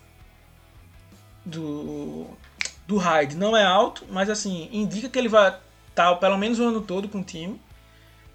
do. 1.46 2.28
Do 2.88 2.98
Hyde 2.98 3.36
não 3.36 3.56
é 3.56 3.64
alto, 3.64 4.06
mas, 4.10 4.30
assim, 4.30 4.70
indica 4.72 5.10
que 5.10 5.20
ele 5.20 5.28
vai 5.28 5.56
estar 5.90 6.16
pelo 6.16 6.38
menos 6.38 6.60
o 6.60 6.64
ano 6.64 6.82
todo 6.82 7.10
com 7.10 7.20
o 7.20 7.24
time, 7.24 7.60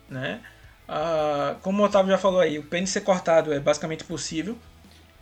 né? 0.09 0.41
Uh, 0.89 1.59
como 1.63 1.83
o 1.83 1.87
Otávio 1.87 2.11
já 2.11 2.19
falou 2.19 2.41
aí, 2.41 2.59
o 2.59 2.63
pênis 2.63 2.91
ser 2.91 3.01
cortado 3.01 3.53
é 3.53 3.59
basicamente 3.59 4.05
possível. 4.05 4.59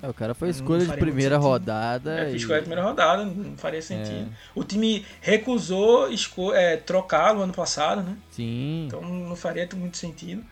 É, 0.03 0.09
o 0.09 0.15
cara 0.15 0.35
foi 0.35 0.49
escolha 0.49 0.85
de 0.85 0.97
primeira 0.97 1.37
rodada. 1.37 2.27
É, 2.27 2.33
e... 2.33 2.37
escolha 2.37 2.59
de 2.59 2.63
primeira 2.63 2.83
rodada, 2.83 3.25
não 3.25 3.57
faria 3.57 3.83
sentido. 3.83 4.31
É. 4.33 4.51
O 4.55 4.65
time 4.65 5.05
recusou 5.21 6.09
é, 6.55 6.77
trocá-lo 6.79 7.43
ano 7.43 7.53
passado, 7.53 8.03
né? 8.03 8.17
Sim. 8.31 8.87
Então 8.87 9.03
não 9.03 9.37
faria 9.37 9.69
muito 9.77 9.97
sentido. 9.99 10.43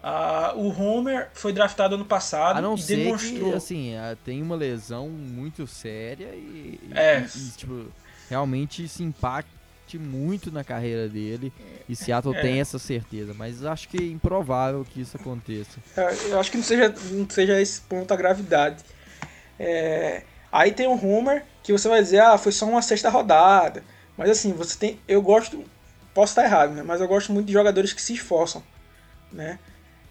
Uh, 0.00 0.56
o 0.56 0.80
Homer 0.80 1.28
foi 1.32 1.52
draftado 1.52 1.96
ano 1.96 2.04
passado 2.04 2.58
a 2.58 2.62
não 2.62 2.74
e 2.74 2.82
ser 2.82 2.96
demonstrou. 2.96 3.50
Que, 3.50 3.56
assim, 3.56 3.94
tem 4.24 4.40
uma 4.40 4.54
lesão 4.54 5.08
muito 5.08 5.66
séria 5.66 6.28
e, 6.34 6.78
é. 6.94 7.20
e, 7.20 7.38
e 7.38 7.50
tipo, 7.56 7.86
realmente 8.28 8.88
se 8.88 9.02
impacta 9.02 9.58
muito 9.96 10.50
na 10.50 10.62
carreira 10.62 11.08
dele 11.08 11.50
e 11.88 11.96
Seattle 11.96 12.36
é. 12.36 12.42
tem 12.42 12.60
essa 12.60 12.78
certeza, 12.78 13.32
mas 13.32 13.64
acho 13.64 13.88
que 13.88 13.96
é 13.96 14.06
improvável 14.06 14.84
que 14.84 15.00
isso 15.00 15.16
aconteça. 15.16 15.78
É, 15.96 16.14
eu 16.30 16.38
acho 16.38 16.50
que 16.50 16.58
não 16.58 16.64
seja, 16.64 16.94
não 17.12 17.30
seja 17.30 17.58
esse 17.58 17.80
ponto 17.80 18.12
a 18.12 18.16
gravidade. 18.16 18.84
É, 19.58 20.24
aí 20.52 20.72
tem 20.72 20.86
o 20.86 20.92
Homer, 20.92 21.44
que 21.62 21.72
você 21.72 21.88
vai 21.88 22.02
dizer, 22.02 22.20
ah, 22.20 22.36
foi 22.36 22.52
só 22.52 22.66
uma 22.66 22.82
sexta 22.82 23.08
rodada. 23.08 23.82
Mas 24.16 24.30
assim, 24.30 24.52
você 24.52 24.76
tem. 24.76 25.00
Eu 25.06 25.22
gosto. 25.22 25.64
Posso 26.12 26.32
estar 26.32 26.44
errado, 26.44 26.74
né? 26.74 26.82
Mas 26.82 27.00
eu 27.00 27.06
gosto 27.06 27.32
muito 27.32 27.46
de 27.46 27.52
jogadores 27.52 27.92
que 27.92 28.02
se 28.02 28.12
esforçam. 28.12 28.62
Né? 29.32 29.58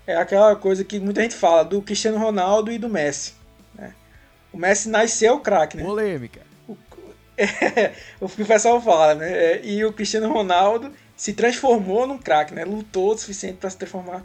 É 0.06 0.16
aquela 0.16 0.56
coisa 0.56 0.84
que 0.84 1.00
muita 1.00 1.22
gente 1.22 1.36
fala 1.36 1.66
do 1.66 1.82
Cristiano 1.82 2.18
Ronaldo 2.18 2.72
e 2.72 2.78
do 2.78 2.88
Messi. 2.88 3.34
Né? 3.76 3.94
O 4.54 4.58
Messi 4.58 4.88
nasceu 4.88 5.40
craque, 5.42 5.76
né? 5.76 5.84
Polêmica. 5.84 6.42
É, 7.38 7.94
o 8.20 8.28
que 8.28 8.42
o 8.42 8.46
pessoal 8.46 8.82
fala, 8.82 9.16
né? 9.16 9.32
É, 9.32 9.66
e 9.66 9.86
o 9.86 9.94
Cristiano 9.94 10.32
Ronaldo 10.32 10.92
se 11.16 11.34
transformou 11.34 12.08
num 12.08 12.18
craque, 12.18 12.54
né? 12.54 12.66
Lutou 12.66 13.14
o 13.14 13.18
suficiente 13.18 13.58
para 13.58 13.70
se 13.70 13.78
transformar 13.78 14.24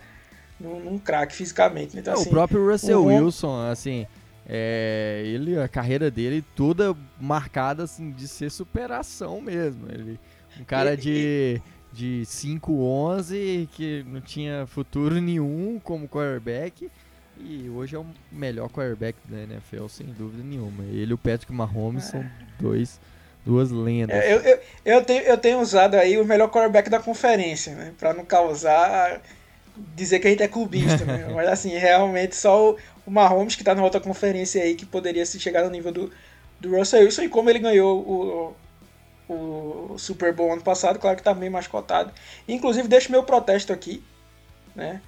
num, 0.58 0.80
num 0.80 0.98
craque 0.98 1.34
fisicamente. 1.34 1.94
Né? 1.94 2.00
Então, 2.00 2.14
é, 2.14 2.16
assim, 2.16 2.28
o 2.28 2.30
próprio 2.30 2.70
Russell 2.70 3.00
o 3.00 3.06
Wilson, 3.06 3.70
assim, 3.70 4.06
é, 4.46 5.22
ele, 5.24 5.58
a 5.58 5.68
carreira 5.68 6.10
dele 6.10 6.44
toda 6.54 6.96
marcada 7.20 7.84
assim, 7.84 8.10
de 8.10 8.26
ser 8.26 8.50
superação 8.50 9.40
mesmo. 9.40 9.86
Ele, 9.90 10.18
um 10.60 10.64
cara 10.64 10.96
de, 10.96 11.60
de 11.92 12.22
5'11 12.26 13.68
que 13.72 14.04
não 14.06 14.20
tinha 14.20 14.66
futuro 14.66 15.20
nenhum 15.20 15.80
como 15.82 16.08
quarterback. 16.08 16.90
E 17.38 17.68
hoje 17.70 17.96
é 17.96 17.98
o 17.98 18.06
melhor 18.30 18.68
quarterback 18.68 19.18
da 19.24 19.38
NFL, 19.38 19.86
sem 19.88 20.06
dúvida 20.06 20.42
nenhuma. 20.42 20.84
Ele 20.84 21.10
e 21.10 21.14
o 21.14 21.18
Patrick 21.18 21.52
Mahomes 21.52 22.06
é. 22.06 22.10
são 22.10 22.30
dois, 22.60 23.00
duas 23.44 23.70
lendas. 23.70 24.16
É, 24.16 24.32
eu, 24.32 24.40
eu, 24.40 24.60
eu, 24.84 25.04
tenho, 25.04 25.22
eu 25.22 25.38
tenho 25.38 25.60
usado 25.60 25.94
aí 25.94 26.18
o 26.18 26.24
melhor 26.24 26.48
quarterback 26.50 26.88
da 26.88 27.00
conferência, 27.00 27.74
né? 27.74 27.92
Pra 27.98 28.12
não 28.12 28.24
causar. 28.24 29.20
dizer 29.96 30.20
que 30.20 30.28
a 30.28 30.30
gente 30.30 30.42
é 30.42 30.48
clubista, 30.48 31.04
né? 31.04 31.28
Mas 31.34 31.48
assim, 31.48 31.70
realmente 31.70 32.36
só 32.36 32.72
o, 32.72 32.78
o 33.06 33.10
Mahomes 33.10 33.56
que 33.56 33.64
tá 33.64 33.74
na 33.74 33.82
outra 33.82 34.00
conferência 34.00 34.62
aí 34.62 34.74
que 34.74 34.86
poderia 34.86 35.26
se 35.26 35.40
chegar 35.40 35.64
no 35.64 35.70
nível 35.70 35.90
do, 35.90 36.12
do 36.60 36.76
Russell 36.76 37.04
Wilson. 37.04 37.22
E 37.22 37.28
como 37.28 37.50
ele 37.50 37.58
ganhou 37.58 38.54
o, 39.28 39.32
o 39.32 39.98
Super 39.98 40.32
Bowl 40.32 40.52
ano 40.52 40.62
passado, 40.62 40.98
claro 40.98 41.16
que 41.16 41.22
tá 41.22 41.34
bem 41.34 41.50
mais 41.50 41.66
cotado. 41.66 42.12
Inclusive, 42.46 42.88
deixo 42.88 43.10
meu 43.10 43.22
protesto 43.22 43.72
aqui, 43.72 44.02
né? 44.74 45.00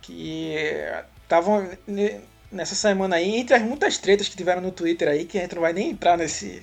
Que 0.00 0.54
estavam 1.32 1.66
nessa 2.50 2.74
semana 2.74 3.16
aí, 3.16 3.36
entre 3.36 3.56
as 3.56 3.62
muitas 3.62 3.96
tretas 3.96 4.28
que 4.28 4.36
tiveram 4.36 4.60
no 4.60 4.70
Twitter 4.70 5.08
aí, 5.08 5.24
que 5.24 5.38
a 5.38 5.42
gente 5.42 5.54
não 5.54 5.62
vai 5.62 5.72
nem 5.72 5.90
entrar 5.90 6.18
nesse. 6.18 6.62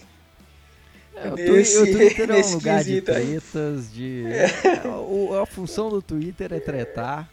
É, 1.16 1.30
nesse, 1.32 1.78
o 1.80 1.92
Twitter 1.92 2.30
é 2.30 2.36
um 2.46 2.52
lugar 2.54 2.84
de 2.84 3.02
tretas, 3.02 3.92
de. 3.92 4.26
É. 4.28 4.46
A, 5.42 5.46
função 5.48 5.90
do 5.90 6.02
Twitter 6.02 6.54
é 6.54 6.60
tretar. 6.60 7.28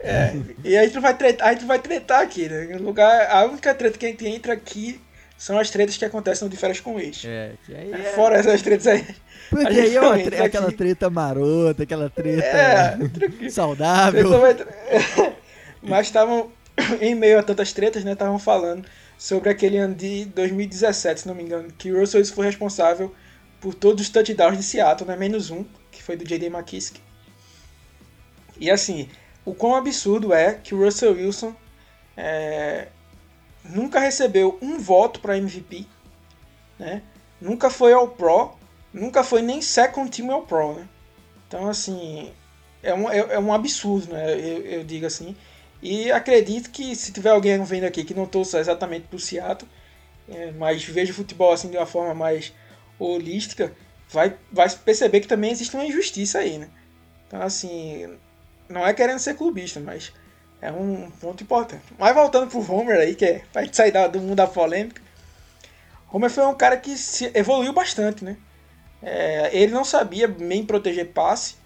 É, 0.00 0.34
e 0.64 0.76
a 0.76 0.84
gente 0.84 0.98
vai 0.98 1.16
tretar, 1.16 1.48
a 1.48 1.52
gente 1.52 1.64
vai 1.64 1.78
tretar 1.78 2.20
aqui, 2.22 2.48
né? 2.48 2.76
Lugar, 2.78 3.30
a 3.30 3.44
única 3.44 3.72
treta 3.72 3.96
que 3.96 4.04
a 4.04 4.08
gente 4.08 4.26
entra 4.26 4.52
aqui 4.52 5.00
são 5.38 5.56
as 5.58 5.70
tretas 5.70 5.96
que 5.96 6.04
acontecem 6.04 6.44
no 6.44 6.50
de 6.50 6.56
férias 6.56 6.80
com 6.80 6.96
o 6.96 7.00
ex. 7.00 7.22
É, 7.24 7.52
que 7.64 7.74
aí 7.74 7.92
É, 7.92 8.00
é... 8.00 8.12
Fora 8.12 8.36
essas 8.36 8.60
tretas 8.62 8.88
aí. 8.88 9.06
Porque 9.48 9.68
aí 9.80 9.94
é 9.94 10.00
uma 10.00 10.18
tre- 10.18 10.22
entra 10.24 10.44
aquela 10.46 10.68
aqui. 10.68 10.76
treta 10.76 11.08
marota, 11.08 11.84
aquela 11.84 12.10
treta 12.10 12.44
É, 12.44 13.48
saudável. 13.48 14.28
Treta 14.28 14.64
vai 14.66 15.32
Mas 15.82 16.06
estavam, 16.06 16.50
em 17.00 17.14
meio 17.14 17.38
a 17.38 17.42
tantas 17.42 17.72
tretas, 17.72 18.04
né? 18.04 18.12
Estavam 18.12 18.38
falando 18.38 18.86
sobre 19.18 19.50
aquele 19.50 19.78
ano 19.78 19.94
de 19.94 20.24
2017, 20.26 21.20
se 21.20 21.28
não 21.28 21.34
me 21.34 21.42
engano, 21.42 21.72
que 21.78 21.92
o 21.92 21.98
Russell 21.98 22.20
Wilson 22.20 22.34
foi 22.34 22.46
responsável 22.46 23.14
por 23.60 23.74
todos 23.74 24.02
os 24.02 24.08
touchdowns 24.10 24.56
de 24.56 24.64
Seattle, 24.64 25.08
né? 25.08 25.16
Menos 25.16 25.50
um, 25.50 25.64
que 25.90 26.02
foi 26.02 26.16
do 26.16 26.24
J.D. 26.24 26.46
McKissick. 26.46 27.00
E 28.58 28.70
assim, 28.70 29.08
o 29.44 29.54
quão 29.54 29.74
absurdo 29.76 30.32
é 30.32 30.54
que 30.54 30.74
o 30.74 30.84
Russell 30.84 31.12
Wilson 31.12 31.54
é, 32.16 32.88
nunca 33.64 34.00
recebeu 34.00 34.58
um 34.60 34.78
voto 34.78 35.20
para 35.20 35.36
MVP, 35.36 35.86
né? 36.78 37.02
Nunca 37.40 37.70
foi 37.70 37.92
ao 37.92 38.08
Pro, 38.08 38.52
nunca 38.92 39.24
foi 39.24 39.42
nem 39.42 39.60
second 39.60 40.10
team 40.10 40.30
ao 40.30 40.42
Pro, 40.42 40.74
né? 40.74 40.88
Então 41.46 41.68
assim, 41.68 42.32
é 42.82 42.94
um, 42.94 43.10
é, 43.10 43.18
é 43.18 43.38
um 43.38 43.52
absurdo, 43.52 44.12
né? 44.12 44.32
Eu, 44.34 44.62
eu 44.64 44.84
digo 44.84 45.06
assim. 45.06 45.36
E 45.82 46.12
acredito 46.12 46.70
que 46.70 46.94
se 46.94 47.12
tiver 47.12 47.30
alguém 47.30 47.62
vendo 47.64 47.84
aqui 47.84 48.04
que 48.04 48.14
não 48.14 48.24
torça 48.24 48.60
exatamente 48.60 49.08
pro 49.08 49.18
Seattle, 49.18 49.68
é, 50.28 50.52
mas 50.52 50.84
veja 50.84 51.10
o 51.10 51.14
futebol 51.14 51.52
assim 51.52 51.68
de 51.68 51.76
uma 51.76 51.86
forma 51.86 52.14
mais 52.14 52.52
holística, 52.98 53.72
vai, 54.08 54.36
vai 54.50 54.70
perceber 54.70 55.20
que 55.20 55.26
também 55.26 55.50
existe 55.50 55.74
uma 55.74 55.84
injustiça 55.84 56.38
aí, 56.38 56.56
né? 56.56 56.68
Então 57.26 57.42
assim, 57.42 58.16
não 58.68 58.86
é 58.86 58.94
querendo 58.94 59.18
ser 59.18 59.34
clubista, 59.34 59.80
mas 59.80 60.12
é 60.60 60.70
um 60.70 61.10
ponto 61.10 61.42
importante. 61.42 61.82
Mas 61.98 62.14
voltando 62.14 62.48
pro 62.48 62.72
Homer 62.72 63.00
aí, 63.00 63.16
que 63.16 63.24
é 63.24 63.42
pra 63.52 63.64
gente 63.64 63.76
sair 63.76 63.92
do 64.08 64.20
mundo 64.20 64.36
da 64.36 64.46
polêmica, 64.46 65.02
Homer 66.12 66.30
foi 66.30 66.46
um 66.46 66.54
cara 66.54 66.76
que 66.76 66.96
se 66.96 67.30
evoluiu 67.34 67.72
bastante, 67.72 68.24
né? 68.24 68.36
É, 69.02 69.50
ele 69.52 69.72
não 69.72 69.84
sabia 69.84 70.28
bem 70.28 70.64
proteger 70.64 71.08
passe, 71.08 71.56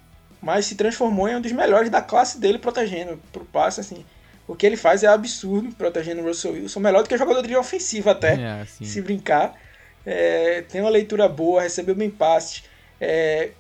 mas 0.47 0.64
se 0.66 0.76
transformou 0.76 1.28
em 1.28 1.34
um 1.34 1.40
dos 1.40 1.51
melhores 1.51 1.90
da 1.90 2.01
classe 2.01 2.38
dele 2.38 2.57
protegendo 2.57 3.20
pro 3.32 3.44
passe, 3.44 3.80
assim. 3.80 4.07
O 4.47 4.55
que 4.55 4.64
ele 4.64 4.76
faz 4.76 5.03
é 5.03 5.09
absurdo, 5.09 5.74
protegendo 5.74 6.22
o 6.22 6.24
Russell 6.24 6.53
Wilson, 6.53 6.78
melhor 6.78 7.03
do 7.03 7.09
que 7.09 7.18
jogador 7.18 7.44
de 7.44 7.57
ofensiva 7.57 8.12
até, 8.12 8.40
É, 8.40 8.61
assim. 8.61 8.84
se 8.84 9.03
brincar. 9.03 9.61
É, 10.07 10.62
tem 10.62 10.80
uma 10.80 10.88
leitura 10.88 11.28
boa, 11.28 11.62
recebeu 11.62 11.97
bem 11.97 12.09
passes, 12.09 12.62
é, 13.01 13.51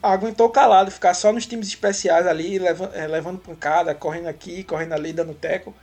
aguentou 0.00 0.48
calado, 0.48 0.92
ficar 0.92 1.12
só 1.12 1.32
nos 1.32 1.44
times 1.44 1.66
especiais 1.66 2.24
ali, 2.24 2.56
levando, 2.56 2.94
é, 2.94 3.04
levando 3.08 3.40
pancada, 3.40 3.92
correndo 3.92 4.28
aqui, 4.28 4.62
correndo 4.62 4.92
ali, 4.92 5.12
dando 5.12 5.34
teco, 5.34 5.74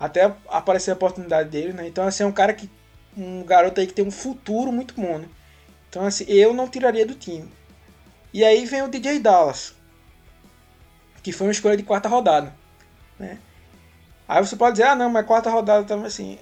até 0.00 0.32
aparecer 0.48 0.90
a 0.90 0.94
oportunidade 0.94 1.48
dele, 1.48 1.72
né? 1.72 1.86
Então, 1.86 2.04
assim, 2.04 2.24
é 2.24 2.26
um 2.26 2.32
cara 2.32 2.52
que, 2.52 2.68
um 3.16 3.44
garoto 3.44 3.80
aí 3.80 3.86
que 3.86 3.94
tem 3.94 4.04
um 4.04 4.10
futuro 4.10 4.72
muito 4.72 4.94
bom, 5.00 5.18
né? 5.18 5.28
Então, 5.88 6.04
assim, 6.04 6.24
eu 6.26 6.52
não 6.52 6.66
tiraria 6.66 7.06
do 7.06 7.14
time. 7.14 7.48
E 8.34 8.44
aí 8.44 8.66
vem 8.66 8.82
o 8.82 8.88
DJ 8.88 9.20
Dallas, 9.20 9.75
que 11.26 11.32
foi 11.32 11.48
uma 11.48 11.52
escolha 11.52 11.76
de 11.76 11.82
quarta 11.82 12.08
rodada, 12.08 12.54
né? 13.18 13.38
Aí 14.28 14.46
você 14.46 14.54
pode 14.54 14.76
dizer, 14.76 14.84
ah 14.84 14.94
não, 14.94 15.10
mas 15.10 15.26
quarta 15.26 15.50
rodada 15.50 15.82
também 15.84 16.06
assim. 16.06 16.38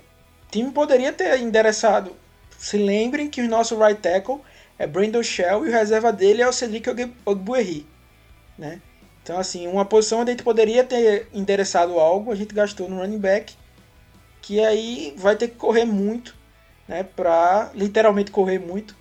O 0.46 0.50
time 0.50 0.70
poderia 0.72 1.10
ter 1.10 1.40
endereçado. 1.40 2.14
Se 2.58 2.76
lembrem 2.76 3.30
que 3.30 3.40
o 3.40 3.48
nosso 3.48 3.82
right 3.82 3.98
tackle 3.98 4.42
é 4.78 4.86
Brandon 4.86 5.22
Shell 5.22 5.64
e 5.64 5.70
o 5.70 5.72
reserva 5.72 6.12
dele 6.12 6.42
é 6.42 6.46
o 6.46 6.52
Cedric 6.52 6.90
Og- 6.90 7.14
Ogbuerri, 7.24 7.86
né? 8.58 8.78
Então 9.22 9.38
assim, 9.38 9.66
uma 9.66 9.86
posição 9.86 10.20
onde 10.20 10.32
a 10.32 10.34
gente 10.34 10.44
poderia 10.44 10.84
ter 10.84 11.28
endereçado 11.32 11.98
algo, 11.98 12.30
a 12.30 12.34
gente 12.34 12.54
gastou 12.54 12.86
no 12.86 12.98
running 12.98 13.18
back, 13.18 13.56
que 14.42 14.62
aí 14.62 15.14
vai 15.16 15.34
ter 15.34 15.48
que 15.48 15.56
correr 15.56 15.86
muito, 15.86 16.36
né, 16.86 17.02
para 17.04 17.70
literalmente 17.74 18.30
correr 18.30 18.58
muito 18.58 18.94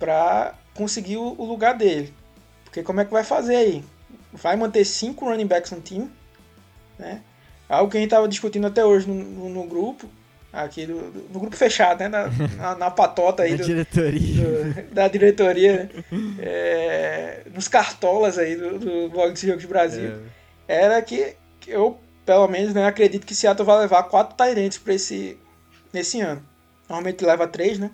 para 0.00 0.56
conseguir 0.74 1.18
o 1.18 1.44
lugar 1.44 1.78
dele. 1.78 2.12
Porque 2.64 2.82
como 2.82 3.00
é 3.00 3.04
que 3.04 3.12
vai 3.12 3.22
fazer 3.22 3.54
aí? 3.54 3.84
Vai 4.32 4.56
manter 4.56 4.84
cinco 4.84 5.24
running 5.26 5.46
backs 5.46 5.70
no 5.70 5.80
time, 5.80 6.10
né? 6.98 7.22
Algo 7.68 7.90
que 7.90 7.96
a 7.96 8.00
gente 8.00 8.08
estava 8.08 8.28
discutindo 8.28 8.66
até 8.66 8.84
hoje 8.84 9.08
no, 9.08 9.14
no- 9.14 9.48
no 9.48 9.64
grupo, 9.64 10.08
aqui 10.52 10.86
do, 10.86 10.94
do- 11.10 11.28
no 11.32 11.40
grupo 11.40 11.56
fechado, 11.56 12.00
né? 12.00 12.08
Na, 12.08 12.26
na, 12.56 12.74
na 12.74 12.90
patota 12.90 13.42
aí 13.42 13.52
Na 13.52 13.56
do, 13.58 13.64
diretoria. 13.64 14.20
do- 14.20 14.94
da 14.94 15.08
diretoria, 15.08 15.76
né? 15.84 16.04
É, 16.40 17.42
nos 17.54 17.68
cartolas 17.68 18.38
aí 18.38 18.56
do, 18.56 18.78
do 18.78 19.08
blog 19.10 19.32
de 19.32 19.46
Jogos 19.46 19.64
Brasil, 19.64 20.12
É. 20.68 20.82
era 20.84 21.02
que, 21.02 21.34
que 21.60 21.70
eu, 21.70 21.98
pelo 22.24 22.46
menos, 22.48 22.72
né, 22.74 22.86
acredito 22.86 23.26
que 23.26 23.34
Seattle 23.34 23.64
vai 23.66 23.78
levar 23.80 24.02
quatro 24.04 24.36
Tyrants 24.36 24.78
para 24.78 24.94
esse 24.94 25.38
nesse 25.92 26.20
ano. 26.20 26.42
Normalmente 26.88 27.24
leva 27.24 27.46
três, 27.46 27.78
né? 27.78 27.90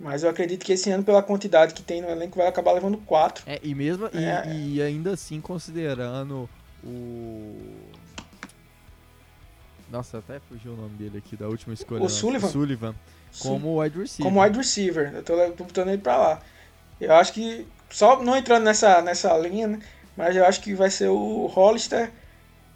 Mas 0.00 0.22
eu 0.22 0.30
acredito 0.30 0.64
que 0.64 0.72
esse 0.72 0.90
ano, 0.90 1.04
pela 1.04 1.22
quantidade 1.22 1.74
que 1.74 1.82
tem 1.82 2.00
no 2.00 2.08
elenco, 2.08 2.38
vai 2.38 2.46
acabar 2.48 2.72
levando 2.72 2.96
quatro. 2.98 3.44
É, 3.46 3.60
e 3.62 3.74
mesmo 3.74 4.08
e- 4.14 4.24
É. 4.24 4.50
e, 4.50 4.80
ainda 4.82 5.12
assim 5.12 5.40
considerando 5.42 6.48
o 6.82 7.54
Nossa, 9.90 10.18
até 10.18 10.38
fugiu 10.48 10.72
o 10.72 10.76
nome 10.76 10.94
dele 10.96 11.18
aqui 11.18 11.36
da 11.36 11.48
última 11.48 11.74
escolha. 11.74 12.00
O 12.00 12.04
nossa. 12.04 12.14
Sullivan? 12.14 12.48
Sullivan 12.48 12.94
como 13.40 13.80
wide 13.82 13.98
receiver. 13.98 14.24
como 14.32 14.42
wide 14.42 14.56
receiver. 14.56 15.12
Eu 15.14 15.22
tô, 15.22 15.50
tô 15.52 15.64
botando 15.64 15.88
ele 15.88 15.98
pra 15.98 16.16
lá. 16.16 16.42
Eu 17.00 17.12
acho 17.14 17.32
que, 17.32 17.66
só 17.90 18.22
não 18.22 18.36
entrando 18.36 18.64
nessa, 18.64 19.02
nessa 19.02 19.36
linha, 19.36 19.66
né? 19.66 19.80
Mas 20.16 20.36
eu 20.36 20.44
acho 20.46 20.60
que 20.60 20.74
vai 20.74 20.90
ser 20.90 21.08
o 21.08 21.46
Hollister, 21.46 22.10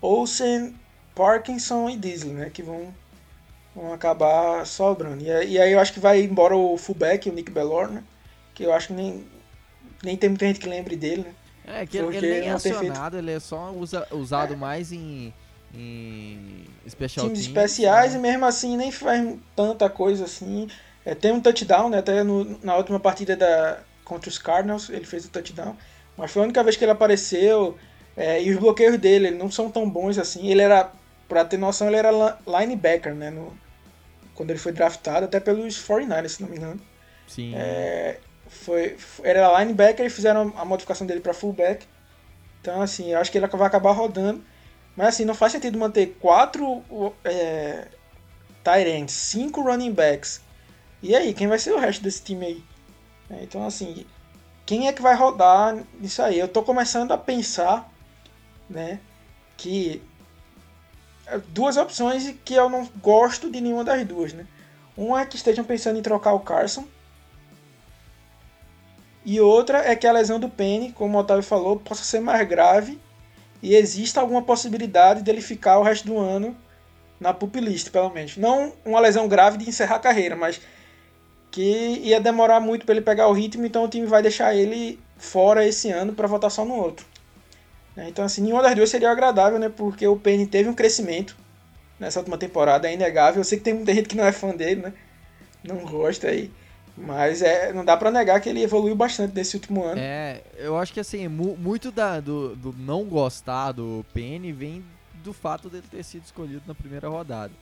Olsen, 0.02 0.74
Parkinson 1.14 1.88
e 1.88 1.96
Disley, 1.96 2.32
né? 2.34 2.50
Que 2.50 2.62
vão, 2.62 2.92
vão 3.74 3.92
acabar 3.92 4.64
sobrando. 4.66 5.22
E, 5.24 5.30
aí- 5.30 5.52
e 5.52 5.58
aí 5.60 5.72
eu 5.72 5.80
acho 5.80 5.92
que 5.92 6.00
vai 6.00 6.20
embora 6.22 6.56
o 6.56 6.76
fullback, 6.76 7.28
o 7.28 7.32
Nick 7.32 7.50
Bellor, 7.50 7.88
né? 7.88 8.02
Que 8.54 8.62
eu 8.64 8.72
acho 8.72 8.88
que 8.88 8.92
nem, 8.92 9.24
nem 10.02 10.16
tem 10.16 10.28
muita 10.30 10.46
gente 10.46 10.60
que 10.60 10.68
lembre 10.68 10.96
dele, 10.96 11.22
né? 11.22 11.34
É, 11.80 11.86
que 11.86 11.96
ele, 11.96 12.04
Porque 12.04 12.18
ele 12.18 12.28
nem 12.28 12.38
é 12.50 12.50
tem 12.52 12.58
feito- 12.60 12.76
acionado, 12.76 13.16
ele 13.18 13.32
é 13.32 13.40
só 13.40 13.70
usa- 13.72 14.06
usado 14.12 14.56
mais 14.56 14.92
em, 14.92 15.32
em 15.74 16.64
special 16.88 17.26
times 17.26 17.40
teams, 17.46 17.56
especiais 17.56 18.12
né? 18.12 18.18
e 18.18 18.22
mesmo 18.22 18.44
assim 18.44 18.76
nem 18.76 18.92
faz 18.92 19.34
tanta 19.56 19.88
coisa 19.88 20.24
assim. 20.24 20.68
É, 21.04 21.14
tem 21.14 21.32
um 21.32 21.40
touchdown, 21.40 21.88
né? 21.90 21.98
Até 21.98 22.22
no- 22.22 22.58
na 22.62 22.76
última 22.76 23.00
partida 23.00 23.36
da, 23.36 23.78
contra 24.04 24.28
os 24.30 24.38
Cardinals 24.38 24.88
ele 24.90 25.04
fez 25.04 25.24
o 25.24 25.30
touchdown. 25.30 25.76
Mas 26.16 26.30
foi 26.30 26.42
a 26.42 26.44
única 26.44 26.62
vez 26.62 26.76
que 26.76 26.84
ele 26.84 26.92
apareceu. 26.92 27.76
é, 28.16 28.40
e 28.40 28.52
os 28.52 28.60
bloqueios 28.60 28.96
dele 28.96 29.32
não 29.32 29.50
são 29.50 29.68
tão 29.68 29.90
bons 29.90 30.18
assim. 30.18 30.46
Ele 30.46 30.62
era, 30.62 30.92
pra 31.28 31.44
ter 31.44 31.56
noção, 31.56 31.88
ele 31.88 31.96
era 31.96 32.12
linebacker, 32.46 33.12
né? 33.12 33.28
No, 33.28 33.52
quando 34.34 34.50
ele 34.50 34.58
foi 34.58 34.72
draftado, 34.72 35.26
até 35.26 35.40
pelos 35.40 35.76
49ers, 35.76 36.28
se 36.28 36.42
não 36.42 36.48
me 36.48 36.56
engano. 36.56 36.80
Sim. 37.26 37.54
É, 37.54 38.18
foi, 38.46 38.96
era 39.22 39.58
linebacker 39.60 40.06
e 40.06 40.10
fizeram 40.10 40.52
a 40.56 40.64
modificação 40.64 41.06
dele 41.06 41.20
para 41.20 41.34
fullback. 41.34 41.86
Então, 42.60 42.80
assim, 42.80 43.12
eu 43.12 43.18
acho 43.18 43.30
que 43.30 43.38
ele 43.38 43.46
vai 43.46 43.66
acabar 43.66 43.92
rodando. 43.92 44.42
Mas, 44.96 45.08
assim, 45.08 45.24
não 45.24 45.34
faz 45.34 45.52
sentido 45.52 45.78
manter 45.78 46.16
quatro 46.20 46.82
é, 47.24 47.88
tight 48.62 48.88
ends, 48.88 49.12
cinco 49.12 49.62
running 49.62 49.92
backs. 49.92 50.40
E 51.02 51.14
aí, 51.14 51.34
quem 51.34 51.46
vai 51.46 51.58
ser 51.58 51.72
o 51.72 51.78
resto 51.78 52.02
desse 52.02 52.22
time 52.22 52.46
aí? 52.46 52.64
É, 53.30 53.42
então, 53.42 53.66
assim, 53.66 54.06
quem 54.64 54.88
é 54.88 54.92
que 54.92 55.02
vai 55.02 55.14
rodar 55.14 55.76
nisso 56.00 56.22
aí? 56.22 56.38
Eu 56.38 56.48
tô 56.48 56.62
começando 56.62 57.12
a 57.12 57.18
pensar, 57.18 57.92
né, 58.68 59.00
que 59.56 60.02
duas 61.48 61.76
opções 61.76 62.34
que 62.44 62.54
eu 62.54 62.68
não 62.68 62.88
gosto 63.00 63.50
de 63.50 63.60
nenhuma 63.60 63.84
das 63.84 64.04
duas, 64.06 64.32
né? 64.32 64.46
Uma 64.96 65.22
é 65.22 65.26
que 65.26 65.36
estejam 65.36 65.64
pensando 65.64 65.98
em 65.98 66.02
trocar 66.02 66.34
o 66.34 66.40
Carson. 66.40 66.84
E 69.24 69.40
outra 69.40 69.78
é 69.78 69.96
que 69.96 70.06
a 70.06 70.12
lesão 70.12 70.38
do 70.38 70.48
Penny, 70.48 70.92
como 70.92 71.16
o 71.16 71.20
Otávio 71.20 71.42
falou, 71.42 71.78
possa 71.78 72.04
ser 72.04 72.20
mais 72.20 72.46
grave 72.46 73.00
e 73.62 73.74
exista 73.74 74.20
alguma 74.20 74.42
possibilidade 74.42 75.22
dele 75.22 75.40
ficar 75.40 75.78
o 75.78 75.82
resto 75.82 76.06
do 76.06 76.18
ano 76.18 76.54
na 77.18 77.32
pup 77.32 77.58
list, 77.58 77.90
pelo 77.90 78.10
menos. 78.10 78.36
Não 78.36 78.72
uma 78.84 79.00
lesão 79.00 79.26
grave 79.26 79.56
de 79.56 79.68
encerrar 79.68 79.96
a 79.96 80.00
carreira, 80.00 80.36
mas 80.36 80.60
que 81.50 82.00
ia 82.02 82.20
demorar 82.20 82.60
muito 82.60 82.84
para 82.84 82.96
ele 82.96 83.04
pegar 83.04 83.28
o 83.28 83.32
ritmo, 83.32 83.64
então 83.64 83.84
o 83.84 83.88
time 83.88 84.06
vai 84.06 84.20
deixar 84.20 84.54
ele 84.54 85.00
fora 85.16 85.66
esse 85.66 85.90
ano 85.90 86.12
para 86.12 86.28
voltar 86.28 86.50
só 86.50 86.64
no 86.64 86.74
outro. 86.74 87.06
Né, 87.96 88.08
Então, 88.08 88.24
assim, 88.24 88.42
nenhuma 88.42 88.62
das 88.62 88.74
duas 88.74 88.90
seria 88.90 89.10
agradável, 89.10 89.58
né? 89.58 89.68
Porque 89.68 90.06
o 90.06 90.16
Penny 90.16 90.46
teve 90.46 90.68
um 90.68 90.74
crescimento 90.74 91.36
nessa 91.98 92.18
última 92.18 92.36
temporada, 92.38 92.88
é 92.88 92.94
inegável. 92.94 93.40
Eu 93.40 93.44
sei 93.44 93.58
que 93.58 93.64
tem 93.64 93.74
muita 93.74 93.94
gente 93.94 94.08
que 94.08 94.16
não 94.16 94.24
é 94.24 94.32
fã 94.32 94.54
dele, 94.54 94.82
né? 94.82 94.92
Não 95.62 95.78
gosta 95.78 96.28
aí. 96.28 96.50
Mas 96.96 97.42
é, 97.42 97.72
não 97.72 97.84
dá 97.84 97.96
pra 97.96 98.10
negar 98.10 98.40
que 98.40 98.48
ele 98.48 98.62
evoluiu 98.62 98.94
bastante 98.94 99.34
nesse 99.34 99.56
último 99.56 99.82
ano. 99.84 100.00
É, 100.00 100.42
eu 100.56 100.76
acho 100.78 100.92
que 100.92 101.00
assim, 101.00 101.26
mu- 101.26 101.56
muito 101.56 101.90
da, 101.90 102.20
do, 102.20 102.54
do 102.54 102.72
não 102.78 103.04
gostar 103.04 103.72
do 103.72 104.04
Penny 104.14 104.52
vem 104.52 104.84
do 105.24 105.32
fato 105.32 105.68
dele 105.68 105.84
ter 105.90 106.04
sido 106.04 106.24
escolhido 106.24 106.62
na 106.66 106.74
primeira 106.74 107.08
rodada. 107.08 107.52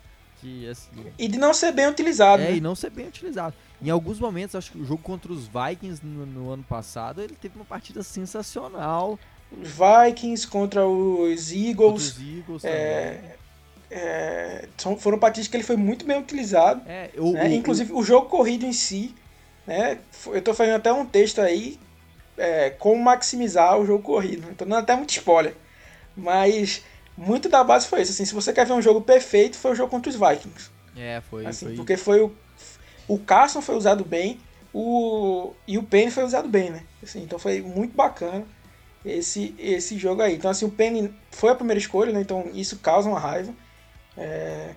Que 0.40 0.68
assim. 0.68 0.90
E 1.18 1.28
de 1.28 1.38
não 1.38 1.54
ser 1.54 1.72
bem 1.72 1.86
utilizado. 1.86 2.42
É, 2.42 2.50
né? 2.50 2.56
e 2.56 2.60
não 2.60 2.74
ser 2.74 2.90
bem 2.90 3.06
utilizado. 3.06 3.54
Em 3.80 3.88
alguns 3.88 4.18
momentos, 4.20 4.54
acho 4.54 4.72
que 4.72 4.78
o 4.78 4.84
jogo 4.84 5.02
contra 5.02 5.32
os 5.32 5.46
Vikings 5.46 6.04
no, 6.04 6.26
no 6.26 6.50
ano 6.50 6.62
passado, 6.64 7.22
ele 7.22 7.34
teve 7.40 7.56
uma 7.56 7.64
partida 7.64 8.02
sensacional. 8.02 9.18
Os 9.60 9.68
Vikings, 9.68 10.46
contra 10.46 10.86
os 10.86 11.52
Eagles. 11.52 12.02
Os 12.12 12.18
Eagles 12.20 12.64
é, 12.64 13.36
é, 13.90 14.68
foram 14.98 15.18
partidas 15.18 15.48
que 15.48 15.56
ele 15.56 15.64
foi 15.64 15.76
muito 15.76 16.04
bem 16.06 16.18
utilizado. 16.18 16.82
É, 16.86 17.10
o, 17.18 17.32
né? 17.32 17.48
o- 17.48 17.52
Inclusive, 17.52 17.92
o 17.92 18.02
jogo 18.02 18.28
corrido 18.28 18.64
em 18.64 18.72
si, 18.72 19.14
né? 19.66 19.98
Eu 20.26 20.42
tô 20.42 20.54
fazendo 20.54 20.76
até 20.76 20.92
um 20.92 21.04
texto 21.04 21.40
aí 21.40 21.78
é, 22.38 22.70
como 22.70 23.02
maximizar 23.02 23.78
o 23.78 23.84
jogo 23.86 24.02
corrido. 24.02 24.46
Tô 24.56 24.64
dando 24.64 24.76
até 24.76 24.96
muito 24.96 25.10
spoiler. 25.10 25.54
Mas 26.16 26.82
muito 27.16 27.48
da 27.48 27.62
base 27.62 27.86
foi 27.86 28.02
isso. 28.02 28.12
Assim, 28.12 28.24
se 28.24 28.34
você 28.34 28.52
quer 28.52 28.66
ver 28.66 28.72
um 28.72 28.82
jogo 28.82 29.00
perfeito, 29.00 29.56
foi 29.56 29.72
o 29.72 29.74
jogo 29.74 29.90
contra 29.90 30.10
os 30.10 30.16
Vikings. 30.16 30.70
É, 30.96 31.20
foi, 31.28 31.46
Assim, 31.46 31.66
foi 31.66 31.76
porque 31.76 31.96
foi 31.96 32.20
o. 32.22 32.32
O 33.08 33.18
Carson 33.18 33.60
foi 33.60 33.74
usado 33.74 34.04
bem, 34.04 34.40
o, 34.72 35.52
e 35.66 35.76
o 35.76 35.82
Penny 35.82 36.10
foi 36.10 36.22
usado 36.24 36.48
bem, 36.48 36.70
né? 36.70 36.82
Assim, 37.02 37.22
então 37.22 37.38
foi 37.38 37.60
muito 37.60 37.94
bacana 37.94 38.44
esse, 39.04 39.54
esse 39.58 39.98
jogo 39.98 40.22
aí. 40.22 40.34
Então, 40.34 40.50
assim, 40.50 40.64
o 40.64 40.70
Penny 40.70 41.12
foi 41.30 41.50
a 41.50 41.54
primeira 41.54 41.78
escolha, 41.78 42.12
né? 42.12 42.20
Então 42.20 42.50
isso 42.54 42.78
causa 42.78 43.08
uma 43.08 43.18
raiva. 43.18 43.52
É, 44.16 44.70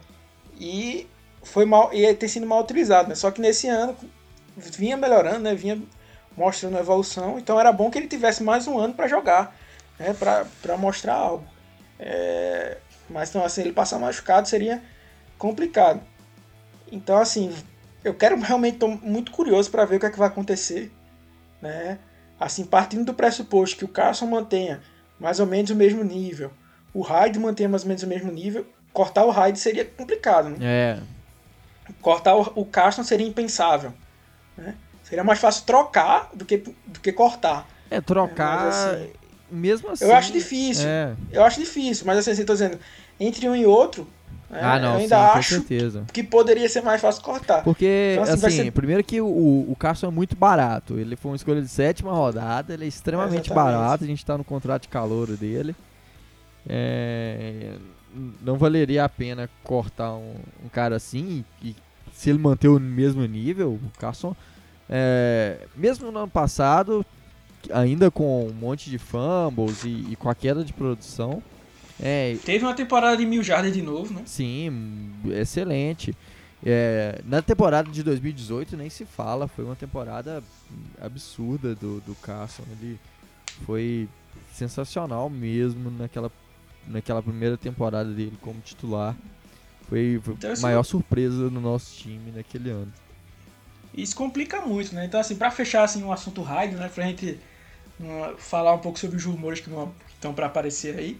e 0.59 1.07
foi 1.43 1.65
mal 1.65 1.93
e 1.93 2.13
tem 2.15 2.27
sido 2.27 2.45
mal 2.45 2.61
utilizado, 2.61 3.09
né? 3.09 3.15
Só 3.15 3.29
que 3.31 3.41
nesse 3.41 3.67
ano 3.67 3.95
vinha 4.57 4.97
melhorando, 4.97 5.39
né? 5.39 5.53
Vinha 5.53 5.81
mostrando 6.35 6.77
evolução. 6.77 7.37
Então 7.37 7.59
era 7.59 7.71
bom 7.71 7.89
que 7.89 7.97
ele 7.97 8.07
tivesse 8.07 8.43
mais 8.43 8.67
um 8.67 8.77
ano 8.77 8.93
para 8.93 9.07
jogar, 9.07 9.55
né? 9.99 10.13
Para 10.13 10.77
mostrar 10.77 11.15
algo. 11.15 11.45
É, 11.99 12.77
mas 13.09 13.29
então, 13.29 13.43
assim, 13.43 13.61
ele 13.61 13.73
passar 13.73 13.99
machucado 13.99 14.47
seria 14.47 14.81
complicado. 15.37 16.01
Então, 16.91 17.17
assim, 17.17 17.53
eu 18.03 18.13
quero 18.13 18.39
realmente, 18.39 18.77
tô 18.77 18.87
muito 18.87 19.31
curioso 19.31 19.69
para 19.71 19.85
ver 19.85 19.97
o 19.97 19.99
que 19.99 20.05
é 20.05 20.09
que 20.09 20.19
vai 20.19 20.27
acontecer, 20.27 20.91
né? 21.61 21.99
Assim, 22.39 22.65
partindo 22.65 23.05
do 23.05 23.13
pressuposto 23.13 23.77
que 23.77 23.85
o 23.85 23.89
Carson 23.89 24.27
mantenha 24.27 24.81
mais 25.19 25.39
ou 25.39 25.45
menos 25.45 25.71
o 25.71 25.75
mesmo 25.75 26.03
nível, 26.03 26.51
o 26.93 27.01
Hyde 27.01 27.39
mantenha 27.39 27.69
mais 27.69 27.83
ou 27.83 27.87
menos 27.87 28.03
o 28.03 28.07
mesmo 28.07 28.31
nível, 28.31 28.65
cortar 28.91 29.25
o 29.25 29.31
Hyde 29.31 29.59
seria 29.59 29.85
complicado, 29.85 30.49
né? 30.49 30.57
É, 30.61 30.99
Cortar 32.01 32.35
o, 32.35 32.41
o 32.55 32.65
Carson 32.65 33.03
seria 33.03 33.27
impensável, 33.27 33.93
né? 34.57 34.75
Seria 35.03 35.23
mais 35.23 35.39
fácil 35.39 35.65
trocar 35.65 36.29
do 36.33 36.43
que, 36.43 36.57
do 36.57 36.99
que 36.99 37.11
cortar. 37.11 37.67
é 37.91 38.01
trocar, 38.01 38.65
Mas, 38.65 38.75
assim, 38.75 39.11
mesmo 39.51 39.89
assim... 39.91 40.03
eu 40.03 40.15
acho 40.15 40.33
difícil. 40.33 40.87
É. 40.87 41.15
Eu 41.31 41.43
acho 41.43 41.59
difícil, 41.59 42.05
mas 42.07 42.17
assim, 42.17 42.31
assim, 42.31 42.43
tô 42.43 42.53
dizendo, 42.53 42.79
entre 43.19 43.47
um 43.47 43.55
e 43.55 43.65
outro, 43.65 44.07
né, 44.49 44.59
Ah, 44.61 44.79
não, 44.79 44.93
eu 44.93 44.97
sim, 44.97 45.03
ainda 45.03 45.15
com 45.17 45.37
acho 45.39 45.49
certeza. 45.55 46.05
que 46.13 46.23
poderia 46.23 46.67
ser 46.69 46.81
mais 46.81 47.01
fácil 47.01 47.23
cortar. 47.23 47.63
Porque, 47.63 48.17
Então, 48.19 48.33
assim, 48.33 48.45
assim, 48.45 48.63
ser- 48.65 48.71
primeiro 48.71 49.03
que 49.03 49.19
o, 49.21 49.25
o 49.27 49.75
Carson 49.77 50.07
é 50.07 50.11
muito 50.11 50.35
barato. 50.35 50.97
Ele 50.99 51.15
foi 51.15 51.31
uma 51.31 51.35
escolha 51.37 51.61
de 51.61 51.67
sétima 51.67 52.11
rodada, 52.13 52.73
ele 52.73 52.85
é 52.85 52.87
extremamente 52.87 53.47
Exatamente. 53.49 53.73
barato, 53.75 54.03
a 54.03 54.07
gente 54.07 54.25
tá 54.25 54.37
no 54.37 54.43
contrato 54.43 54.83
de 54.83 54.87
calor 54.89 55.27
dele. 55.35 55.75
É, 56.67 57.73
não 58.41 58.57
valeria 58.57 59.03
a 59.03 59.09
pena 59.09 59.49
cortar 59.63 60.13
um, 60.13 60.35
um 60.63 60.69
cara 60.69 60.95
assim, 60.95 61.43
e, 61.61 61.69
e 61.69 61.75
se 62.13 62.29
ele 62.29 62.39
manter 62.39 62.67
o 62.69 62.79
mesmo 62.79 63.23
nível, 63.25 63.73
o 63.73 63.99
Carson, 63.99 64.35
é, 64.89 65.59
mesmo 65.75 66.11
no 66.11 66.19
ano 66.19 66.27
passado, 66.29 67.05
ainda 67.71 68.09
com 68.09 68.47
um 68.47 68.53
monte 68.53 68.89
de 68.89 68.97
fumbles 68.97 69.83
e, 69.83 70.07
e 70.11 70.15
com 70.15 70.29
a 70.29 70.35
queda 70.35 70.63
de 70.63 70.71
produção, 70.73 71.41
é, 72.01 72.35
Teve 72.43 72.65
uma 72.65 72.73
temporada 72.73 73.15
de 73.17 73.25
mil 73.25 73.41
jardas 73.43 73.73
de 73.73 73.81
novo, 73.81 74.13
né? 74.13 74.21
Sim, 74.25 75.11
excelente. 75.31 76.15
É, 76.65 77.21
na 77.25 77.41
temporada 77.41 77.89
de 77.91 78.01
2018 78.03 78.75
nem 78.75 78.89
se 78.89 79.05
fala, 79.05 79.47
foi 79.47 79.63
uma 79.65 79.75
temporada 79.75 80.43
absurda 81.01 81.75
do, 81.75 82.01
do 82.01 82.15
Carson. 82.15 82.63
Ele 82.79 82.99
foi 83.65 84.07
sensacional 84.53 85.29
mesmo 85.29 85.91
naquela, 85.91 86.31
naquela 86.87 87.21
primeira 87.21 87.57
temporada 87.57 88.09
dele 88.11 88.37
como 88.41 88.59
titular. 88.61 89.15
Foi, 89.87 90.19
foi 90.23 90.33
Então, 90.33 90.49
a 90.49 90.53
assim, 90.53 90.61
maior 90.63 90.83
surpresa 90.83 91.49
do 91.49 91.61
nosso 91.61 91.95
time 91.95 92.31
naquele 92.31 92.71
ano. 92.71 92.91
Isso 93.93 94.15
complica 94.15 94.59
muito, 94.61 94.93
né? 94.93 95.05
Então, 95.05 95.19
assim, 95.19 95.35
pra 95.35 95.51
fechar 95.51 95.83
assim, 95.83 96.03
um 96.03 96.11
assunto 96.11 96.41
Hyde, 96.41 96.75
né? 96.75 96.89
Pra 96.93 97.05
gente 97.05 97.39
uh, 97.99 98.35
falar 98.37 98.73
um 98.73 98.79
pouco 98.79 98.97
sobre 98.99 99.15
os 99.17 99.23
rumores 99.23 99.59
que 99.59 99.69
vão- 99.69 99.93
que 100.07 100.13
estão 100.13 100.33
pra 100.33 100.47
aparecer 100.47 100.97
aí. 100.97 101.17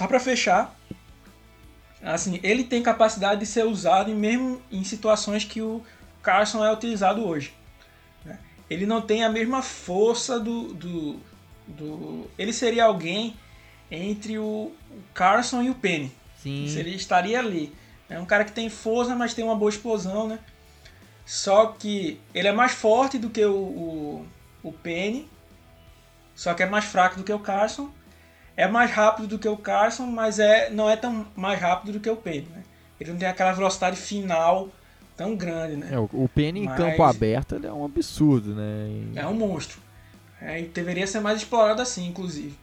Só 0.00 0.06
pra 0.06 0.18
fechar, 0.18 0.74
assim, 2.02 2.40
ele 2.42 2.64
tem 2.64 2.82
capacidade 2.82 3.40
de 3.40 3.44
ser 3.46 3.66
usado 3.66 4.10
mesmo 4.14 4.62
em 4.72 4.82
situações 4.82 5.44
que 5.44 5.60
o 5.60 5.82
Carson 6.22 6.64
é 6.64 6.72
utilizado 6.72 7.22
hoje. 7.22 7.52
né? 8.24 8.38
Ele 8.70 8.86
não 8.86 9.02
tem 9.02 9.22
a 9.24 9.28
mesma 9.28 9.60
força 9.60 10.40
do, 10.40 10.72
do, 10.72 11.20
do- 11.68 12.30
Ele 12.38 12.50
seria 12.50 12.84
alguém 12.86 13.36
entre 13.90 14.38
o 14.38 14.72
o 14.90 15.02
Carson 15.14 15.62
e 15.62 15.68
o 15.70 15.74
Penny. 15.74 16.10
Sim, 16.42 16.66
Ele 16.78 16.94
estaria 16.96 17.38
ali. 17.38 17.72
É 18.08 18.18
um 18.18 18.24
cara 18.24 18.44
que 18.44 18.52
tem 18.52 18.70
força, 18.70 19.14
mas 19.14 19.34
tem 19.34 19.44
uma 19.44 19.54
boa 19.54 19.68
explosão, 19.68 20.26
né? 20.26 20.38
Só 21.26 21.66
que 21.66 22.18
ele 22.34 22.48
é 22.48 22.52
mais 22.52 22.72
forte 22.72 23.18
do 23.18 23.28
que 23.30 23.44
o, 23.44 23.54
o, 23.54 24.26
o 24.64 24.72
Penny. 24.72 25.28
Só 26.34 26.54
que 26.54 26.62
é 26.62 26.66
mais 26.66 26.86
fraco 26.86 27.16
do 27.18 27.22
que 27.22 27.32
o 27.32 27.38
Carson. 27.38 27.90
É 28.60 28.68
mais 28.68 28.90
rápido 28.90 29.26
do 29.28 29.38
que 29.38 29.48
o 29.48 29.56
Carson, 29.56 30.06
mas 30.06 30.38
é, 30.38 30.68
não 30.70 30.88
é 30.90 30.96
tão 30.96 31.26
mais 31.34 31.58
rápido 31.60 31.92
do 31.92 32.00
que 32.00 32.10
o 32.10 32.16
Penny, 32.16 32.46
né? 32.54 32.62
Ele 33.00 33.12
não 33.12 33.18
tem 33.18 33.26
aquela 33.28 33.52
velocidade 33.52 33.96
final 33.96 34.68
tão 35.16 35.34
grande, 35.34 35.76
né? 35.76 35.88
é, 35.92 35.98
o, 35.98 36.08
o 36.12 36.28
Penny 36.28 36.60
em 36.60 36.64
Mas- 36.64 36.76
campo 36.76 37.02
aberto 37.02 37.60
é 37.62 37.72
um 37.72 37.84
absurdo, 37.84 38.54
né? 38.54 38.88
E- 39.14 39.18
É 39.18 39.26
um 39.26 39.34
monstro. 39.34 39.80
É, 40.42 40.60
e 40.60 40.64
deveria 40.68 41.06
ser 41.06 41.20
mais 41.20 41.38
explorado 41.38 41.80
assim, 41.80 42.06
inclusive. 42.06 42.54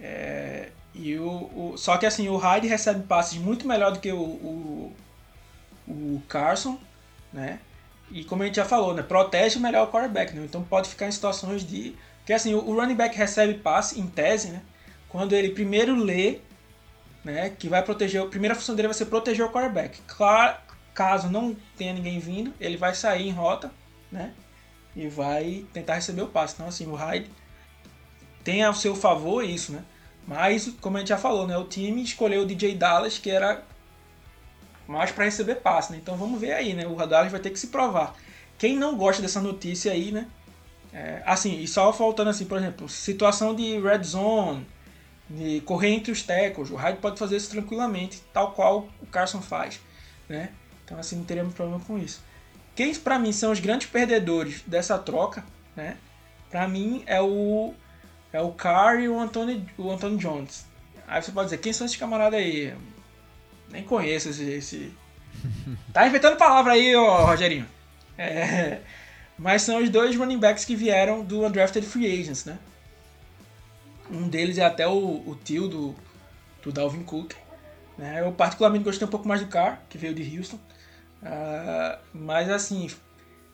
É, 0.00 0.68
e 0.94 1.16
o, 1.18 1.28
o- 1.72 1.74
só 1.76 1.96
que 1.96 2.04
assim, 2.06 2.28
o 2.28 2.36
Hyde 2.36 2.66
recebe 2.66 3.02
passes 3.06 3.38
muito 3.38 3.66
melhor 3.66 3.92
do 3.92 3.98
que 4.00 4.12
o, 4.12 4.18
o, 4.20 4.92
o 5.88 6.22
Carson, 6.28 6.78
né? 7.32 7.58
E 8.10 8.24
como 8.24 8.42
a 8.42 8.46
gente 8.46 8.56
já 8.56 8.64
falou, 8.64 8.92
né? 8.92 9.02
Protege 9.02 9.58
melhor 9.58 9.86
o 9.88 9.90
quarterback, 9.90 10.34
né? 10.34 10.42
Então 10.44 10.62
pode 10.62 10.88
ficar 10.88 11.06
em 11.06 11.12
situações 11.12 11.64
de... 11.66 11.94
Porque 12.18 12.32
assim, 12.32 12.54
o, 12.54 12.58
o 12.58 12.74
running 12.74 12.94
back 12.96 13.16
recebe 13.16 13.54
passe, 13.54 13.98
em 14.00 14.06
tese, 14.06 14.48
né? 14.48 14.60
Quando 15.10 15.34
ele 15.34 15.50
primeiro 15.50 15.94
lê, 15.94 16.38
né? 17.24 17.50
Que 17.50 17.68
vai 17.68 17.82
proteger... 17.82 18.22
A 18.22 18.26
primeira 18.26 18.54
função 18.54 18.74
dele 18.74 18.88
vai 18.88 18.94
ser 18.94 19.06
proteger 19.06 19.44
o 19.44 19.50
quarterback. 19.50 20.00
Claro, 20.06 20.56
caso 20.94 21.28
não 21.28 21.54
tenha 21.76 21.92
ninguém 21.92 22.18
vindo, 22.18 22.54
ele 22.58 22.76
vai 22.76 22.94
sair 22.94 23.28
em 23.28 23.32
rota, 23.32 23.70
né? 24.10 24.32
e 24.94 25.08
vai 25.08 25.64
tentar 25.72 25.94
receber 25.94 26.22
o 26.22 26.28
passe. 26.28 26.54
Então, 26.54 26.66
assim, 26.66 26.86
o 26.86 26.94
Hyde 26.94 27.30
tem 28.42 28.62
ao 28.62 28.74
seu 28.74 28.94
favor 28.94 29.44
isso, 29.44 29.72
né? 29.72 29.84
Mas, 30.26 30.72
como 30.80 30.96
a 30.96 31.00
gente 31.00 31.08
já 31.08 31.18
falou, 31.18 31.46
né? 31.46 31.56
O 31.56 31.64
time 31.64 32.02
escolheu 32.02 32.42
o 32.42 32.46
DJ 32.46 32.74
Dallas, 32.74 33.18
que 33.18 33.30
era 33.30 33.62
mais 34.86 35.10
para 35.10 35.24
receber 35.24 35.56
passe, 35.56 35.92
né? 35.92 35.98
Então 36.02 36.16
vamos 36.16 36.40
ver 36.40 36.52
aí, 36.52 36.74
né? 36.74 36.86
O 36.86 36.94
Dallas 36.94 37.30
vai 37.30 37.40
ter 37.40 37.50
que 37.50 37.58
se 37.58 37.68
provar. 37.68 38.14
Quem 38.58 38.76
não 38.76 38.96
gosta 38.96 39.22
dessa 39.22 39.40
notícia 39.40 39.92
aí, 39.92 40.12
né? 40.12 40.26
É, 40.92 41.22
assim, 41.24 41.60
e 41.60 41.68
só 41.68 41.92
faltando 41.92 42.30
assim, 42.30 42.44
por 42.44 42.58
exemplo, 42.58 42.88
situação 42.88 43.54
de 43.54 43.78
red 43.80 44.02
zone, 44.02 44.66
de 45.30 45.60
correr 45.60 45.90
entre 45.90 46.10
os 46.10 46.22
tackles, 46.22 46.70
o 46.70 46.74
Hyde 46.74 46.98
pode 46.98 47.18
fazer 47.18 47.36
isso 47.36 47.50
tranquilamente, 47.50 48.20
tal 48.32 48.50
qual 48.52 48.88
o 49.00 49.06
Carson 49.06 49.40
faz, 49.40 49.80
né? 50.28 50.50
Então, 50.84 50.98
assim, 50.98 51.16
não 51.16 51.24
teremos 51.24 51.54
problema 51.54 51.80
com 51.84 51.96
isso. 51.96 52.20
Quem 52.74 52.92
para 52.96 53.18
mim 53.18 53.32
são 53.32 53.52
os 53.52 53.60
grandes 53.60 53.86
perdedores 53.86 54.62
dessa 54.66 54.98
troca, 54.98 55.44
né? 55.76 55.96
Para 56.50 56.66
mim 56.66 57.04
é 57.06 57.20
o 57.20 57.72
é 58.32 58.40
o 58.40 58.52
Carr 58.52 59.00
e 59.00 59.08
o 59.08 59.18
Anthony, 59.18 59.68
o 59.78 59.90
Anthony 59.90 60.16
Jones. 60.16 60.64
Aí 61.06 61.22
você 61.22 61.32
pode 61.32 61.46
dizer, 61.46 61.58
quem 61.58 61.72
são 61.72 61.84
esses 61.84 61.96
camaradas 61.96 62.38
aí? 62.38 62.74
Nem 63.68 63.84
conheço 63.84 64.30
esse. 64.30 64.44
esse... 64.44 64.92
tá 65.92 66.06
inventando 66.06 66.36
palavra 66.36 66.72
aí, 66.72 66.94
ó, 66.94 67.26
Rogerinho. 67.26 67.66
É, 68.18 68.80
mas 69.38 69.62
são 69.62 69.82
os 69.82 69.88
dois 69.88 70.16
running 70.16 70.38
backs 70.38 70.64
que 70.64 70.76
vieram 70.76 71.24
do 71.24 71.44
Undrafted 71.44 71.86
Free 71.86 72.20
Agents, 72.20 72.44
né? 72.44 72.58
Um 74.10 74.28
deles 74.28 74.58
é 74.58 74.64
até 74.64 74.86
o, 74.86 75.22
o 75.26 75.38
tio 75.44 75.68
do, 75.68 75.94
do 76.62 76.72
Dalvin 76.72 77.02
Cook. 77.02 77.34
Né? 77.96 78.20
Eu 78.20 78.32
particularmente 78.32 78.84
gostei 78.84 79.06
um 79.06 79.10
pouco 79.10 79.28
mais 79.28 79.40
do 79.40 79.46
Carr, 79.46 79.80
que 79.88 79.96
veio 79.98 80.14
de 80.14 80.38
Houston. 80.38 80.58
Ah, 81.22 81.98
mas 82.12 82.48
assim, 82.50 82.90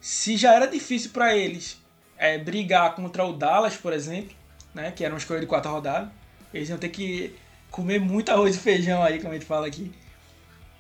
se 0.01 0.37
já 0.37 0.55
era 0.55 0.67
difícil 0.67 1.11
para 1.11 1.37
eles 1.37 1.81
é, 2.17 2.39
brigar 2.39 2.95
contra 2.95 3.25
o 3.25 3.33
Dallas, 3.33 3.77
por 3.77 3.93
exemplo, 3.93 4.35
né, 4.75 4.93
que 4.93 5.05
era 5.05 5.13
uma 5.13 5.19
escolha 5.19 5.41
de 5.41 5.47
quarta 5.47 5.69
rodada, 5.69 6.11
eles 6.53 6.69
iam 6.69 6.79
ter 6.79 6.91
que 6.91 7.35
comer 7.71 8.01
muito 8.01 8.31
arroz 8.31 8.55
e 8.57 8.59
feijão 8.59 9.03
aí, 9.03 9.19
como 9.19 9.31
a 9.31 9.35
gente 9.35 9.47
fala 9.47 9.67
aqui, 9.67 9.93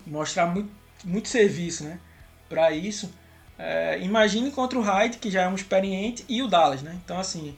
mostrar 0.06 0.46
muito, 0.46 0.70
muito 1.04 1.28
serviço, 1.28 1.84
né, 1.84 1.98
para 2.48 2.70
isso. 2.70 3.12
É, 3.58 3.98
imagine 4.00 4.50
contra 4.50 4.78
o 4.78 4.82
Hyde, 4.82 5.18
que 5.18 5.30
já 5.30 5.42
é 5.42 5.48
um 5.48 5.54
experiente, 5.54 6.24
e 6.28 6.42
o 6.42 6.48
Dallas, 6.48 6.82
né? 6.82 6.98
Então 7.02 7.18
assim, 7.18 7.56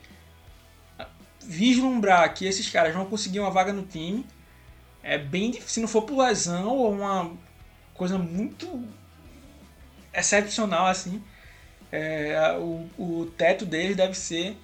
vislumbrar 1.40 2.32
que 2.34 2.46
esses 2.46 2.68
caras 2.68 2.94
vão 2.94 3.06
conseguir 3.06 3.40
uma 3.40 3.50
vaga 3.50 3.72
no 3.72 3.82
time 3.82 4.24
é 5.02 5.16
bem 5.16 5.50
difícil. 5.50 5.70
Se 5.70 5.80
não 5.80 5.88
for 5.88 6.02
por 6.02 6.18
lesão 6.18 6.68
ou 6.68 6.92
uma 6.92 7.32
coisa 7.94 8.18
muito 8.18 8.84
excepcional 10.12 10.86
assim, 10.86 11.22
é, 11.90 12.56
o, 12.58 12.88
o 12.98 13.26
teto 13.36 13.64
deles 13.64 13.96
deve 13.96 14.14
ser 14.14 14.56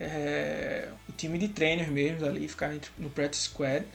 é, 0.00 0.88
o 1.08 1.12
time 1.12 1.38
de 1.38 1.48
trainers 1.48 1.88
mesmo 1.88 2.26
ali, 2.26 2.48
ficar 2.48 2.72
no 2.98 3.10
practice 3.10 3.44
squad. 3.44 3.86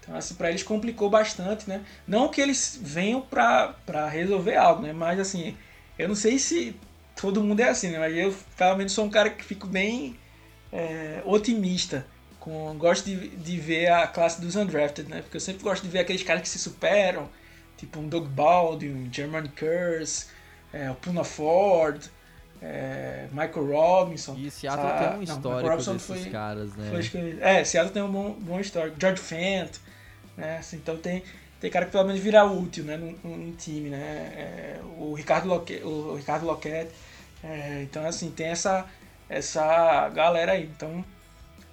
Então, 0.00 0.16
assim, 0.16 0.34
para 0.34 0.50
eles 0.50 0.62
complicou 0.62 1.10
bastante, 1.10 1.68
né? 1.68 1.84
Não 2.06 2.28
que 2.28 2.40
eles 2.40 2.78
venham 2.80 3.20
para 3.20 4.08
resolver 4.08 4.56
algo, 4.56 4.82
né? 4.82 4.92
Mas, 4.92 5.18
assim, 5.18 5.56
eu 5.98 6.06
não 6.06 6.14
sei 6.14 6.38
se 6.38 6.76
todo 7.20 7.42
mundo 7.42 7.60
é 7.60 7.68
assim, 7.68 7.90
né? 7.90 7.98
Mas 7.98 8.16
eu, 8.16 8.34
pelo 8.56 8.76
menos, 8.76 8.92
sou 8.92 9.04
um 9.04 9.10
cara 9.10 9.30
que 9.30 9.44
fico 9.44 9.66
bem 9.66 10.16
é, 10.72 11.22
otimista. 11.24 12.06
Com, 12.38 12.76
gosto 12.78 13.06
de, 13.06 13.28
de 13.28 13.58
ver 13.58 13.90
a 13.90 14.06
classe 14.06 14.40
dos 14.40 14.54
undrafted, 14.54 15.08
né? 15.08 15.20
Porque 15.20 15.36
eu 15.36 15.40
sempre 15.40 15.64
gosto 15.64 15.82
de 15.82 15.88
ver 15.88 16.00
aqueles 16.00 16.22
caras 16.22 16.42
que 16.42 16.48
se 16.48 16.58
superam, 16.58 17.28
tipo 17.76 17.98
um 17.98 18.08
Doug 18.08 18.28
Baldwin, 18.28 19.08
German 19.12 19.48
Curse, 19.48 20.26
é, 20.72 20.88
o 20.88 20.94
Puna 20.94 21.24
Ford, 21.24 22.04
é, 22.62 23.26
Michael 23.32 23.66
Robinson. 23.66 24.36
E 24.38 24.50
Seattle 24.50 24.86
tem 24.98 25.18
um 25.18 25.22
histórico 25.22 25.68
não, 25.68 25.76
desses 25.76 26.02
foi, 26.06 26.30
caras, 26.30 26.74
né? 26.76 26.88
Foi, 26.90 27.38
é, 27.40 27.64
Seattle 27.64 27.92
tem 27.92 28.02
um 28.02 28.12
bom, 28.12 28.32
bom 28.38 28.60
histórico. 28.60 28.96
George 29.00 29.20
Fent, 29.20 29.78
né? 30.36 30.58
Assim, 30.58 30.76
então 30.76 30.96
tem, 30.96 31.24
tem 31.60 31.68
cara 31.68 31.86
que 31.86 31.90
pelo 31.90 32.04
menos 32.04 32.20
vira 32.22 32.44
útil 32.44 32.84
né? 32.84 32.96
num, 32.96 33.16
num 33.24 33.52
time, 33.52 33.90
né? 33.90 33.98
É, 33.98 34.80
o 34.98 35.14
Ricardo 35.14 35.48
Loquet, 35.48 35.82
o 35.82 36.14
Ricardo 36.14 36.46
Loquet 36.46 36.88
é, 37.42 37.82
então 37.82 38.04
assim, 38.06 38.30
tem 38.30 38.48
essa, 38.48 38.86
essa 39.28 40.08
galera 40.10 40.52
aí. 40.52 40.64
Então 40.64 41.04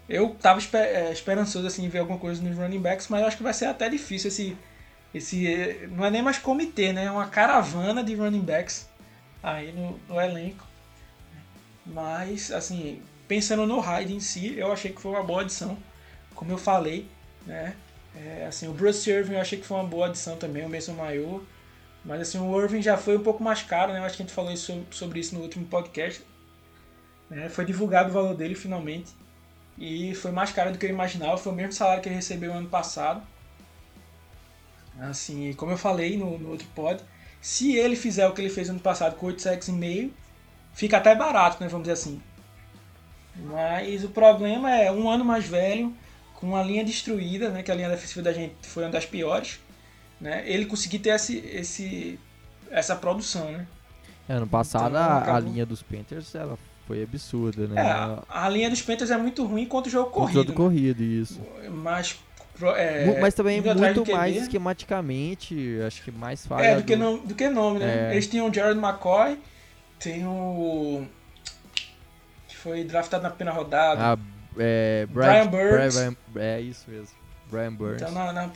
eu 0.07 0.29
tava 0.41 0.59
esper, 0.59 0.81
é, 0.81 1.11
esperançoso 1.11 1.67
assim, 1.67 1.85
em 1.85 1.89
ver 1.89 1.99
alguma 1.99 2.19
coisa 2.19 2.41
nos 2.41 2.57
running 2.57 2.79
backs, 2.81 3.07
mas 3.07 3.21
eu 3.21 3.27
acho 3.27 3.37
que 3.37 3.43
vai 3.43 3.53
ser 3.53 3.65
até 3.65 3.89
difícil 3.89 4.27
esse. 4.27 4.57
esse 5.13 5.87
não 5.91 6.05
é 6.05 6.11
nem 6.11 6.21
mais 6.21 6.37
comitê, 6.37 6.91
né? 6.93 7.05
É 7.05 7.11
uma 7.11 7.27
caravana 7.27 8.03
de 8.03 8.15
running 8.15 8.41
backs 8.41 8.87
aí 9.41 9.71
no, 9.71 9.99
no 10.07 10.19
elenco. 10.19 10.65
Mas, 11.85 12.51
assim, 12.51 13.01
pensando 13.27 13.65
no 13.65 13.79
Hyde 13.79 14.13
em 14.13 14.19
si, 14.19 14.57
eu 14.57 14.71
achei 14.71 14.91
que 14.91 15.01
foi 15.01 15.11
uma 15.11 15.23
boa 15.23 15.41
adição, 15.41 15.77
como 16.33 16.51
eu 16.51 16.57
falei, 16.57 17.07
né? 17.45 17.75
É, 18.15 18.45
assim, 18.47 18.67
o 18.67 18.73
Bruce 18.73 19.09
Irving 19.09 19.33
eu 19.33 19.41
achei 19.41 19.59
que 19.59 19.65
foi 19.65 19.77
uma 19.77 19.87
boa 19.87 20.07
adição 20.07 20.37
também, 20.37 20.65
o 20.65 20.69
Mason 20.69 20.93
Maior. 20.93 21.41
Mas 22.05 22.21
assim, 22.21 22.37
o 22.37 22.61
Irving 22.61 22.81
já 22.81 22.97
foi 22.97 23.17
um 23.17 23.23
pouco 23.23 23.43
mais 23.43 23.63
caro, 23.63 23.93
né? 23.93 23.99
Eu 23.99 24.03
acho 24.03 24.17
que 24.17 24.23
a 24.23 24.25
gente 24.25 24.35
falou 24.35 24.51
isso, 24.51 24.85
sobre 24.91 25.19
isso 25.19 25.33
no 25.35 25.41
último 25.41 25.65
podcast. 25.65 26.21
Né? 27.29 27.49
Foi 27.49 27.65
divulgado 27.65 28.09
o 28.09 28.13
valor 28.13 28.35
dele 28.35 28.55
finalmente. 28.55 29.11
E 29.77 30.13
foi 30.15 30.31
mais 30.31 30.51
caro 30.51 30.71
do 30.71 30.77
que 30.77 30.85
eu 30.85 30.89
imaginava. 30.89 31.37
Foi 31.37 31.51
o 31.51 31.55
mesmo 31.55 31.73
salário 31.73 32.01
que 32.01 32.09
ele 32.09 32.15
recebeu 32.15 32.53
ano 32.53 32.69
passado. 32.69 33.21
Assim, 34.99 35.53
como 35.53 35.71
eu 35.71 35.77
falei 35.77 36.17
no, 36.17 36.37
no 36.37 36.49
outro 36.49 36.67
pod, 36.75 37.03
se 37.41 37.75
ele 37.75 37.95
fizer 37.95 38.27
o 38.27 38.33
que 38.33 38.41
ele 38.41 38.49
fez 38.49 38.69
ano 38.69 38.79
passado 38.79 39.15
com 39.15 39.25
8 39.25 39.41
sacks 39.41 39.67
e 39.67 39.71
meio, 39.71 40.13
fica 40.73 40.97
até 40.97 41.15
barato, 41.15 41.57
né? 41.61 41.67
Vamos 41.67 41.83
dizer 41.85 41.93
assim. 41.93 42.21
Mas 43.35 44.03
o 44.03 44.09
problema 44.09 44.69
é 44.69 44.91
um 44.91 45.09
ano 45.09 45.25
mais 45.25 45.45
velho, 45.45 45.91
com 46.35 46.47
uma 46.47 46.61
linha 46.61 46.85
destruída, 46.85 47.49
né? 47.49 47.63
Que 47.63 47.71
a 47.71 47.75
linha 47.75 47.89
defensiva 47.89 48.21
da 48.21 48.31
gente 48.31 48.67
foi 48.67 48.83
uma 48.83 48.91
das 48.91 49.05
piores 49.05 49.59
né, 50.23 50.41
ele 50.45 50.65
conseguir 50.65 50.99
ter 50.99 51.09
esse, 51.09 51.37
esse, 51.39 52.19
essa 52.71 52.95
produção, 52.95 53.51
né? 53.51 53.67
É, 54.27 54.33
ano 54.33 54.47
passado 54.47 54.95
então, 54.95 55.01
a, 55.01 55.35
a, 55.35 55.39
linha 55.39 55.65
dos 55.65 55.83
Panthers 55.83 56.33
ela 56.33 56.57
foi 56.87 57.03
absurda, 57.03 57.67
né? 57.67 57.81
É, 57.81 58.19
a, 58.29 58.49
linha 58.49 58.69
dos 58.69 58.81
Panthers 58.81 59.11
é 59.11 59.17
muito 59.17 59.45
ruim 59.45 59.65
contra 59.65 59.89
o 59.89 59.91
jogo 59.91 60.09
corrido. 60.09 60.37
Contra 60.37 60.51
o 60.51 60.53
né? 60.53 60.55
corrido, 60.55 61.03
isso. 61.03 61.39
Mas 61.71 62.19
é, 62.75 63.19
mas 63.19 63.33
também 63.33 63.61
muito 63.61 64.11
mais 64.11 64.35
esquematicamente, 64.35 65.79
acho 65.85 66.03
que 66.03 66.11
mais 66.11 66.45
falha. 66.45 66.65
É, 66.65 66.75
do. 66.75 66.83
Que, 66.83 66.95
nome, 66.95 67.19
do 67.25 67.35
que 67.35 67.49
nome, 67.49 67.79
né? 67.79 68.09
É. 68.09 68.13
Eles 68.13 68.27
tinham 68.27 68.47
o 68.47 68.53
Jared 68.53 68.79
McCoy, 68.79 69.39
tem 69.99 70.25
o. 70.25 71.05
que 72.47 72.55
foi 72.55 72.83
draftado 72.83 73.23
na 73.23 73.31
primeira 73.31 73.57
rodada. 73.57 73.99
Ah, 73.99 74.17
é, 74.57 75.07
Brian, 75.09 75.47
Brian 75.47 75.47
Burns. 75.47 75.95
Brian, 75.95 76.15
é 76.35 76.61
isso 76.61 76.89
mesmo. 76.89 77.23
Brian 77.49 77.73
Burns. 77.73 78.01
Então, 78.01 78.11
na, 78.13 78.31
na, 78.31 78.47
na, 78.47 78.51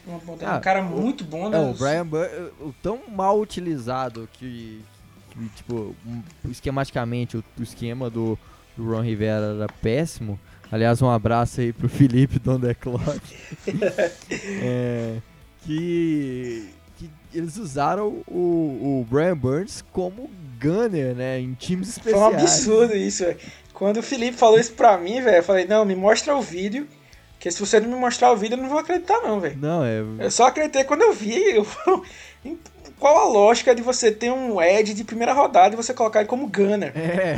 ah, 0.46 0.56
um 0.56 0.60
cara 0.60 0.82
muito 0.82 1.24
bom, 1.24 1.48
né? 1.48 1.58
É, 1.58 1.60
o 1.60 1.74
Brian 1.74 2.06
Burns, 2.06 2.30
tão 2.82 3.00
mal 3.08 3.38
utilizado 3.38 4.28
que 4.32 4.82
tipo, 5.54 5.94
esquematicamente, 6.50 7.36
o, 7.36 7.44
o 7.58 7.62
esquema 7.62 8.10
do, 8.10 8.38
do, 8.76 8.90
Ron 8.90 9.02
Rivera 9.02 9.54
era 9.56 9.66
péssimo. 9.80 10.38
Aliás, 10.70 11.00
um 11.00 11.08
abraço 11.08 11.60
aí 11.60 11.72
pro 11.72 11.88
Felipe 11.90 12.38
Don 12.38 12.60
The 12.60 12.74
Clock. 12.74 13.20
é, 14.62 15.16
que, 15.64 16.68
que 16.96 17.10
eles 17.32 17.56
usaram 17.56 18.22
o, 18.26 19.00
o 19.00 19.06
Brian 19.08 19.36
Burns 19.36 19.82
como 19.92 20.30
gunner, 20.60 21.14
né? 21.14 21.40
Em 21.40 21.54
times 21.54 21.90
especiais. 21.90 22.18
Foi 22.18 22.32
um 22.32 22.36
absurdo 22.36 22.96
isso, 22.96 23.24
velho. 23.24 23.38
Quando 23.72 23.98
o 23.98 24.02
Felipe 24.02 24.36
falou 24.36 24.58
isso 24.58 24.72
pra 24.72 24.98
mim, 24.98 25.20
velho, 25.20 25.36
eu 25.36 25.42
falei, 25.42 25.64
não, 25.64 25.84
me 25.84 25.94
mostra 25.94 26.34
o 26.34 26.42
vídeo 26.42 26.86
porque 27.38 27.52
se 27.52 27.60
você 27.60 27.78
não 27.78 27.88
me 27.88 27.94
mostrar 27.94 28.32
o 28.32 28.36
vídeo, 28.36 28.56
eu 28.56 28.62
não 28.62 28.68
vou 28.68 28.80
acreditar, 28.80 29.20
não, 29.22 29.38
velho. 29.38 29.56
Não, 29.60 29.84
é. 29.84 30.00
Eu 30.18 30.30
só 30.30 30.48
acreditei 30.48 30.82
quando 30.82 31.02
eu 31.02 31.12
vi. 31.12 31.40
Eu... 31.54 31.66
Qual 32.98 33.16
a 33.16 33.24
lógica 33.24 33.74
de 33.74 33.82
você 33.82 34.10
ter 34.10 34.30
um 34.30 34.60
Ed 34.60 34.94
de 34.94 35.04
primeira 35.04 35.32
rodada 35.32 35.74
e 35.74 35.76
você 35.76 35.94
colocar 35.94 36.20
ele 36.20 36.28
como 36.28 36.46
gunner? 36.48 36.92
É. 36.96 37.36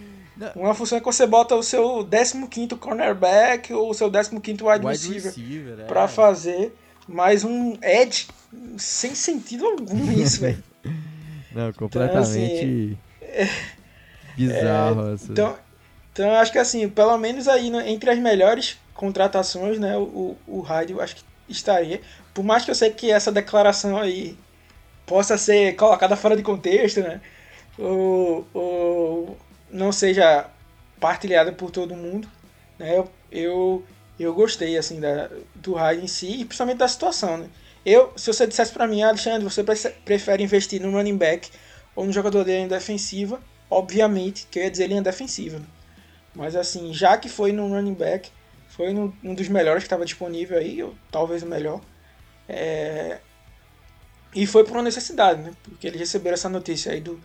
Uma 0.56 0.74
função 0.74 0.98
é 0.98 1.00
que 1.00 1.06
você 1.06 1.26
bota 1.26 1.54
o 1.54 1.62
seu 1.62 2.06
15 2.50 2.68
cornerback 2.76 3.72
ou 3.72 3.90
o 3.90 3.94
seu 3.94 4.10
15 4.10 4.34
wide, 4.40 4.64
wide 4.64 4.86
receiver, 4.86 5.22
receiver 5.22 5.80
é. 5.80 5.84
pra 5.84 6.08
fazer 6.08 6.74
mais 7.06 7.44
um 7.44 7.76
Ed 7.80 8.26
sem 8.76 9.14
sentido 9.14 9.64
algum 9.66 10.12
isso, 10.12 10.40
velho. 10.40 10.62
Não, 11.52 11.72
completamente 11.72 12.10
então, 12.10 12.22
assim, 12.22 12.98
bizarro. 14.36 15.10
É, 15.12 15.14
então, 15.30 15.56
então, 16.12 16.30
acho 16.34 16.50
que 16.50 16.58
assim, 16.58 16.88
pelo 16.88 17.16
menos 17.16 17.46
aí 17.46 17.68
entre 17.88 18.10
as 18.10 18.18
melhores 18.18 18.76
contratações, 18.92 19.78
né, 19.78 19.96
o, 19.96 20.36
o 20.48 20.60
Hyde 20.60 21.00
acho 21.00 21.16
que 21.16 21.24
estaria. 21.48 22.00
Por 22.32 22.44
mais 22.44 22.64
que 22.64 22.70
eu 22.70 22.74
sei 22.74 22.90
que 22.90 23.10
essa 23.10 23.30
declaração 23.30 23.96
aí 23.96 24.36
possa 25.06 25.36
ser 25.38 25.74
colocada 25.76 26.16
fora 26.16 26.36
de 26.36 26.42
contexto, 26.42 27.00
né, 27.00 27.20
ou, 27.78 28.46
ou 28.54 29.36
não 29.70 29.92
seja 29.92 30.46
partilhada 31.00 31.52
por 31.52 31.70
todo 31.70 31.96
mundo, 31.96 32.28
né, 32.78 32.96
eu, 32.98 33.10
eu, 33.30 33.84
eu 34.18 34.34
gostei, 34.34 34.76
assim, 34.76 35.00
da, 35.00 35.28
do 35.54 35.74
Hyde 35.74 36.04
em 36.04 36.08
si 36.08 36.40
e 36.40 36.44
principalmente 36.44 36.78
da 36.78 36.88
situação, 36.88 37.36
né. 37.36 37.48
Eu, 37.84 38.12
se 38.16 38.32
você 38.32 38.46
dissesse 38.46 38.72
para 38.72 38.86
mim, 38.86 39.02
Alexandre, 39.02 39.44
você 39.44 39.62
prefere 40.04 40.42
investir 40.42 40.80
no 40.80 40.90
running 40.90 41.18
back 41.18 41.50
ou 41.94 42.06
no 42.06 42.12
jogador 42.12 42.42
de 42.42 42.50
linha 42.50 42.68
defensiva, 42.68 43.38
obviamente 43.68 44.46
que 44.50 44.58
eu 44.58 44.62
ia 44.62 44.70
dizer 44.70 44.86
linha 44.86 45.02
defensiva. 45.02 45.58
Né? 45.58 45.66
Mas 46.34 46.56
assim, 46.56 46.94
já 46.94 47.18
que 47.18 47.28
foi 47.28 47.52
no 47.52 47.68
running 47.68 47.94
back, 47.94 48.30
foi 48.68 48.92
um 48.94 49.34
dos 49.34 49.48
melhores 49.48 49.82
que 49.82 49.86
estava 49.86 50.04
disponível 50.04 50.58
aí, 50.58 50.82
ou 50.82 50.94
talvez 51.10 51.42
o 51.42 51.46
melhor. 51.46 51.80
É... 52.48 53.18
E 54.34 54.46
foi 54.46 54.64
por 54.64 54.72
uma 54.72 54.82
necessidade, 54.82 55.42
né? 55.42 55.52
Porque 55.62 55.86
eles 55.86 56.00
receberam 56.00 56.34
essa 56.34 56.48
notícia 56.48 56.92
aí 56.92 57.00
do, 57.00 57.20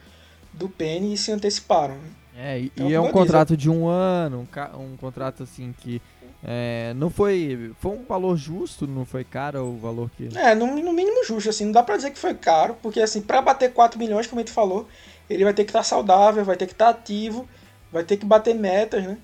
do 0.54 0.70
Penny 0.70 1.14
e 1.14 1.18
se 1.18 1.32
anteciparam. 1.32 1.96
Né? 1.96 2.10
É, 2.36 2.60
e, 2.60 2.66
então, 2.66 2.90
e 2.90 2.94
é 2.94 3.00
um 3.00 3.12
contrato 3.12 3.58
de 3.58 3.70
um 3.70 3.88
ano, 3.88 4.48
um, 4.78 4.84
um 4.94 4.98
contrato 4.98 5.44
assim 5.44 5.74
que 5.78 6.02
é, 6.44 6.94
não 6.96 7.10
foi. 7.10 7.74
Foi 7.80 7.92
um 7.92 8.06
valor 8.06 8.38
justo, 8.38 8.88
não 8.88 9.06
foi 9.06 9.24
caro 9.24 9.66
o 9.66 9.78
valor 9.78 10.10
que. 10.16 10.30
É, 10.38 10.56
no, 10.56 10.68
no 10.68 10.94
mínimo 10.94 11.24
justo, 11.26 11.50
assim, 11.50 11.66
não 11.66 11.72
dá 11.74 11.84
pra 11.84 11.98
dizer 11.98 12.12
que 12.12 12.20
foi 12.20 12.34
caro, 12.34 12.78
porque 12.82 13.02
assim, 13.02 13.22
pra 13.22 13.42
bater 13.42 13.74
4 13.74 14.00
milhões, 14.00 14.26
como 14.26 14.40
a 14.40 14.44
gente 14.44 14.54
falou, 14.54 14.88
ele 15.30 15.44
vai 15.44 15.54
ter 15.54 15.66
que 15.66 15.70
estar 15.70 15.80
tá 15.80 15.84
saudável, 15.84 16.46
vai 16.46 16.56
ter 16.56 16.66
que 16.66 16.74
estar 16.74 16.86
tá 16.86 16.92
ativo, 16.92 17.48
vai 17.92 18.04
ter 18.04 18.16
que 18.16 18.26
bater 18.26 18.56
metas, 18.56 19.04
né? 19.04 19.18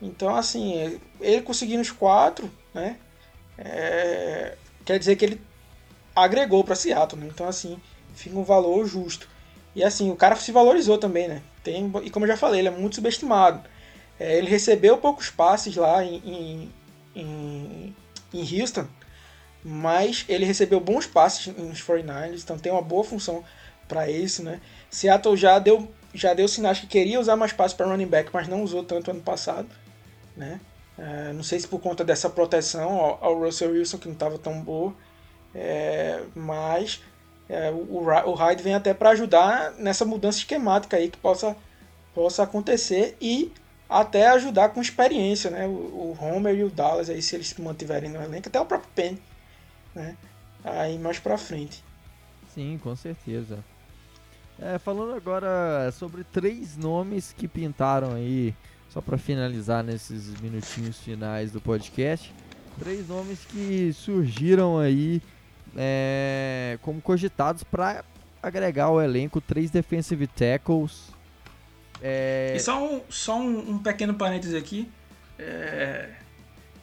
Então, 0.00 0.34
assim, 0.34 1.00
ele 1.20 1.42
conseguindo 1.42 1.82
os 1.82 1.90
quatro, 1.90 2.50
né? 2.72 2.96
É, 3.58 4.56
quer 4.84 4.98
dizer 4.98 5.16
que 5.16 5.24
ele 5.24 5.40
agregou 6.14 6.62
para 6.64 6.74
Seattle, 6.74 7.20
né? 7.20 7.28
Então, 7.32 7.48
assim, 7.48 7.80
fica 8.14 8.38
um 8.38 8.44
valor 8.44 8.86
justo. 8.86 9.28
E, 9.74 9.82
assim, 9.82 10.10
o 10.10 10.16
cara 10.16 10.36
se 10.36 10.52
valorizou 10.52 10.98
também, 10.98 11.28
né? 11.28 11.42
Tem, 11.62 11.90
e 12.04 12.10
como 12.10 12.24
eu 12.24 12.28
já 12.28 12.36
falei, 12.36 12.60
ele 12.60 12.68
é 12.68 12.72
muito 12.72 12.96
subestimado. 12.96 13.62
É, 14.18 14.36
ele 14.36 14.48
recebeu 14.48 14.98
poucos 14.98 15.30
passes 15.30 15.74
lá 15.76 16.04
em, 16.04 16.70
em, 17.14 17.96
em, 18.34 18.60
Houston, 18.60 18.86
mas 19.64 20.24
ele 20.28 20.44
recebeu 20.44 20.80
bons 20.80 21.06
passes 21.06 21.46
nos 21.56 21.80
49ers, 21.80 22.42
então 22.42 22.58
tem 22.58 22.70
uma 22.70 22.82
boa 22.82 23.04
função 23.04 23.42
para 23.88 24.10
isso, 24.10 24.42
né? 24.42 24.60
Seattle 24.90 25.36
já 25.36 25.58
deu, 25.58 25.90
já 26.12 26.34
deu 26.34 26.46
sinais 26.46 26.78
que 26.80 26.86
queria 26.86 27.18
usar 27.18 27.36
mais 27.36 27.52
passes 27.52 27.76
para 27.76 27.86
running 27.86 28.06
back, 28.06 28.30
mas 28.32 28.48
não 28.48 28.62
usou 28.62 28.84
tanto 28.84 29.10
ano 29.10 29.22
passado 29.22 29.68
né? 30.36 30.60
É, 30.98 31.32
não 31.32 31.42
sei 31.42 31.58
se 31.58 31.68
por 31.68 31.80
conta 31.80 32.04
dessa 32.04 32.28
proteção 32.28 32.92
ao, 32.92 33.24
ao 33.24 33.38
Russell 33.38 33.72
Wilson, 33.72 33.98
que 33.98 34.06
não 34.06 34.14
estava 34.14 34.38
tão 34.38 34.60
boa, 34.60 34.94
é, 35.54 36.22
mas 36.34 37.02
é, 37.48 37.70
o, 37.70 37.98
o 37.98 38.34
Hyde 38.34 38.62
vem 38.62 38.74
até 38.74 38.94
para 38.94 39.10
ajudar 39.10 39.72
nessa 39.72 40.04
mudança 40.04 40.38
esquemática 40.38 40.96
aí 40.96 41.10
que 41.10 41.18
possa, 41.18 41.56
possa 42.14 42.42
acontecer 42.42 43.16
e 43.20 43.52
até 43.88 44.28
ajudar 44.28 44.70
com 44.70 44.80
experiência, 44.80 45.50
né? 45.50 45.66
O, 45.66 45.70
o 45.70 46.18
Homer 46.18 46.54
e 46.54 46.64
o 46.64 46.70
Dallas 46.70 47.10
aí, 47.10 47.20
se 47.20 47.36
eles 47.36 47.48
se 47.48 47.60
mantiverem 47.60 48.10
no 48.10 48.22
elenco, 48.22 48.48
até 48.48 48.58
o 48.58 48.64
próprio 48.64 48.90
Penn, 48.94 49.16
né? 49.94 50.16
Aí 50.64 50.98
mais 50.98 51.18
para 51.18 51.36
frente. 51.36 51.84
Sim, 52.54 52.78
com 52.82 52.94
certeza. 52.96 53.58
É, 54.58 54.78
falando 54.78 55.14
agora 55.14 55.90
sobre 55.92 56.24
três 56.24 56.76
nomes 56.76 57.34
que 57.36 57.48
pintaram 57.48 58.14
aí 58.14 58.54
só 58.88 59.00
para 59.00 59.18
finalizar 59.18 59.82
nesses 59.82 60.38
minutinhos 60.40 60.98
finais 60.98 61.50
do 61.50 61.60
podcast, 61.60 62.32
três 62.78 63.08
nomes 63.08 63.44
que 63.44 63.92
surgiram 63.92 64.78
aí 64.78 65.20
é, 65.76 66.78
como 66.82 67.00
cogitados 67.00 67.62
para 67.62 68.04
agregar 68.42 68.86
ao 68.86 69.00
elenco 69.00 69.40
três 69.40 69.70
defensive 69.70 70.26
tackles. 70.26 71.12
É... 72.02 72.54
E 72.56 72.60
só 72.60 72.82
um, 72.82 73.00
só 73.08 73.38
um, 73.38 73.72
um 73.72 73.78
pequeno 73.78 74.14
parêntese 74.14 74.56
aqui. 74.56 74.90
É... 75.38 76.10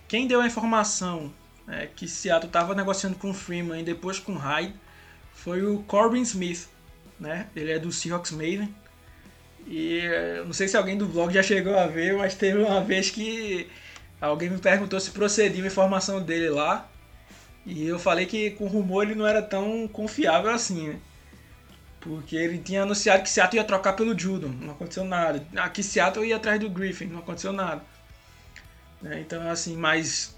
Quem 0.08 0.28
deu 0.28 0.42
a 0.42 0.48
informação 0.48 1.32
é, 1.68 1.88
que 1.88 2.08
Seattle 2.08 2.48
estava 2.48 2.74
negociando 2.74 3.16
com 3.16 3.34
Freeman 3.34 3.82
e 3.82 3.84
depois 3.84 4.20
com 4.20 4.34
Hyde 4.34 4.74
foi 5.34 5.64
o 5.64 5.84
Corbin 5.84 6.22
Smith. 6.22 6.68
Né? 7.20 7.48
Ele 7.56 7.72
é 7.72 7.80
do 7.80 7.92
Seahawks 7.92 8.32
Maven. 8.32 8.74
E 9.68 10.00
é, 10.00 10.44
não 10.44 10.54
sei 10.54 10.68
se 10.68 10.78
alguém 10.78 10.98
do 10.98 11.06
blog 11.06 11.32
já 11.32 11.44
chegou 11.44 11.78
a 11.78 11.86
ver, 11.86 12.18
mas 12.18 12.34
teve 12.34 12.58
uma 12.60 12.82
vez 12.82 13.12
que 13.12 13.70
alguém 14.20 14.50
me 14.50 14.58
perguntou 14.58 15.00
se 15.00 15.12
procedia 15.12 15.64
a 15.64 15.68
informação 15.68 16.22
dele 16.22 16.50
lá. 16.50 16.90
E 17.70 17.86
eu 17.88 18.00
falei 18.00 18.26
que 18.26 18.50
com 18.52 18.66
rumor 18.66 19.04
ele 19.04 19.14
não 19.14 19.28
era 19.28 19.44
tão 19.44 19.88
confiável 19.88 20.50
assim, 20.50 20.90
né? 20.90 21.00
Porque 22.00 22.36
ele 22.36 22.58
tinha 22.58 22.82
anunciado 22.82 23.22
que 23.22 23.30
Seattle 23.30 23.62
ia 23.62 23.68
trocar 23.68 23.94
pelo 23.94 24.18
Judon, 24.18 24.48
não 24.48 24.72
aconteceu 24.72 25.04
nada. 25.04 25.46
Aqui 25.56 25.84
Seattle 25.84 26.26
ia 26.26 26.38
atrás 26.38 26.60
do 26.60 26.70
Griffin, 26.70 27.06
não 27.06 27.20
aconteceu 27.20 27.54
nada. 27.54 27.84
Né? 29.00 29.20
Então, 29.22 29.48
assim, 29.48 29.78
mas 29.78 30.36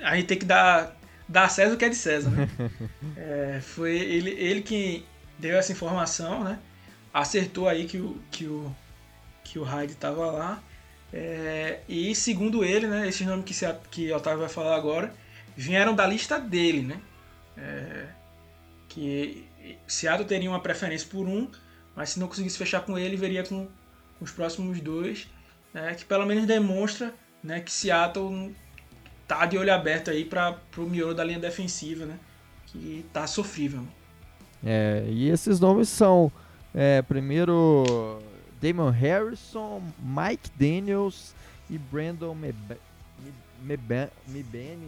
a 0.00 0.14
gente 0.14 0.26
tem 0.26 0.38
que 0.38 0.44
dar, 0.44 0.96
dar 1.28 1.48
César 1.48 1.74
o 1.74 1.76
que 1.76 1.84
é 1.84 1.88
de 1.88 1.96
César, 1.96 2.30
né? 2.30 2.48
é, 3.16 3.60
foi 3.60 3.96
ele, 3.96 4.30
ele 4.30 4.60
que 4.60 5.04
deu 5.36 5.58
essa 5.58 5.72
informação, 5.72 6.44
né? 6.44 6.60
Acertou 7.12 7.68
aí 7.68 7.86
que 7.86 7.98
o, 7.98 8.22
que 8.30 8.44
o, 8.44 8.72
que 9.42 9.58
o 9.58 9.64
Hyde 9.64 9.94
estava 9.94 10.30
lá. 10.30 10.62
É, 11.12 11.80
e 11.88 12.14
segundo 12.14 12.64
ele, 12.64 12.86
né, 12.86 13.08
esses 13.08 13.26
nomes 13.26 13.44
que, 13.44 13.54
se, 13.54 13.66
que 13.90 14.12
o 14.12 14.16
Otávio 14.16 14.40
vai 14.40 14.48
falar 14.48 14.76
agora, 14.76 15.12
vieram 15.58 15.92
da 15.92 16.06
lista 16.06 16.38
dele, 16.38 16.82
né? 16.82 17.00
É, 17.56 18.06
que 18.88 19.44
Seattle 19.88 20.26
teria 20.26 20.48
uma 20.48 20.60
preferência 20.60 21.08
por 21.10 21.26
um, 21.26 21.50
mas 21.96 22.10
se 22.10 22.20
não 22.20 22.28
conseguisse 22.28 22.56
fechar 22.56 22.82
com 22.82 22.96
ele, 22.96 23.16
veria 23.16 23.42
com, 23.42 23.66
os 24.20 24.30
próximos 24.30 24.80
dois, 24.80 25.28
né, 25.72 25.94
que 25.94 26.04
pelo 26.04 26.26
menos 26.26 26.46
demonstra 26.46 27.14
né, 27.42 27.60
que 27.60 27.70
Seattle 27.70 28.54
tá 29.28 29.46
de 29.46 29.56
olho 29.56 29.72
aberto 29.72 30.10
aí 30.10 30.24
para 30.24 30.56
o 30.76 30.82
miolo 30.82 31.14
da 31.14 31.22
linha 31.22 31.38
defensiva, 31.38 32.04
né, 32.04 32.18
que 32.66 33.04
tá 33.12 33.26
sofrível. 33.26 33.84
É, 34.64 35.04
e 35.08 35.28
esses 35.28 35.60
nomes 35.60 35.88
são, 35.88 36.32
é, 36.74 37.02
primeiro, 37.02 38.20
Damon 38.60 38.90
Harrison, 38.90 39.82
Mike 40.00 40.50
Daniels 40.56 41.34
e 41.70 41.78
Brandon 41.78 42.34
Mebane, 42.34 42.80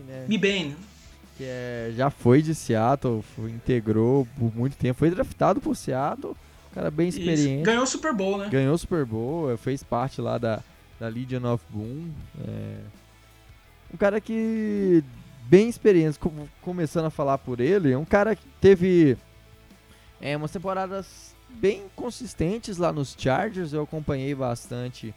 né? 0.06 0.26
Mebane 0.28 0.76
que 1.40 1.44
é, 1.46 1.90
já 1.96 2.10
foi 2.10 2.42
de 2.42 2.54
Seattle, 2.54 3.22
foi, 3.34 3.50
integrou 3.50 4.28
por 4.38 4.54
muito 4.54 4.76
tempo, 4.76 4.98
foi 4.98 5.08
draftado 5.08 5.58
por 5.58 5.74
Seattle, 5.74 6.36
cara 6.74 6.90
bem 6.90 7.08
experiente. 7.08 7.54
Isso. 7.54 7.64
Ganhou 7.64 7.82
o 7.82 7.86
Super 7.86 8.12
Bowl, 8.12 8.36
né? 8.36 8.48
Ganhou 8.50 8.74
o 8.74 8.78
Super 8.78 9.06
Bowl, 9.06 9.56
fez 9.56 9.82
parte 9.82 10.20
lá 10.20 10.36
da, 10.36 10.62
da 10.98 11.08
Legion 11.08 11.50
of 11.50 11.64
Boom. 11.70 12.10
É, 12.46 12.76
um 13.94 13.96
cara 13.96 14.20
que 14.20 15.02
bem 15.44 15.66
experiente, 15.70 16.18
começando 16.60 17.06
a 17.06 17.10
falar 17.10 17.38
por 17.38 17.58
ele, 17.58 17.90
é 17.90 17.96
um 17.96 18.04
cara 18.04 18.36
que 18.36 18.46
teve 18.60 19.16
é, 20.20 20.36
umas 20.36 20.50
temporadas 20.50 21.34
bem 21.48 21.84
consistentes 21.96 22.76
lá 22.76 22.92
nos 22.92 23.16
Chargers, 23.18 23.72
eu 23.72 23.82
acompanhei 23.82 24.34
bastante 24.34 25.14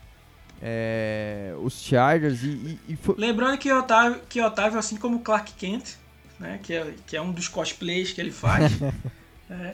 é, 0.65 1.53
os 1.61 1.81
Chargers 1.81 2.41
e, 2.41 2.47
e, 2.47 2.79
e 2.89 2.95
foi... 2.95 3.15
Lembrando 3.17 3.57
que 3.57 3.69
Otávio, 3.69 4.21
que 4.29 4.39
Otávio, 4.39 4.79
assim 4.79 4.95
como 4.95 5.19
Clark 5.19 5.51
Kent, 5.53 5.95
né? 6.39 6.57
Que 6.63 6.75
é, 6.75 6.93
que 7.05 7.17
é 7.17 7.21
um 7.21 7.33
dos 7.33 7.49
cosplays 7.49 8.13
que 8.13 8.21
ele 8.21 8.31
faz. 8.31 8.71
é, 9.51 9.73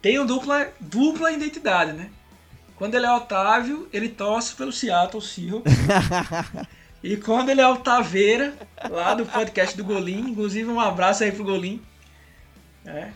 tem 0.00 0.20
uma 0.20 0.26
dupla, 0.26 0.68
dupla 0.78 1.32
identidade, 1.32 1.92
né? 1.94 2.10
Quando 2.76 2.94
ele 2.94 3.06
é 3.06 3.12
Otávio, 3.12 3.88
ele 3.92 4.08
torce 4.08 4.54
pelo 4.54 4.72
Seattle 4.72 5.20
Seahawks. 5.20 5.72
e 7.02 7.16
quando 7.16 7.50
ele 7.50 7.60
é 7.60 7.66
o 7.66 7.78
Taveira, 7.78 8.54
lá 8.88 9.14
do 9.14 9.26
podcast 9.26 9.76
do 9.76 9.84
Golim, 9.84 10.30
inclusive 10.30 10.70
um 10.70 10.78
abraço 10.78 11.24
aí 11.24 11.32
pro 11.32 11.44
Golim. 11.44 11.82
É. 12.86 13.08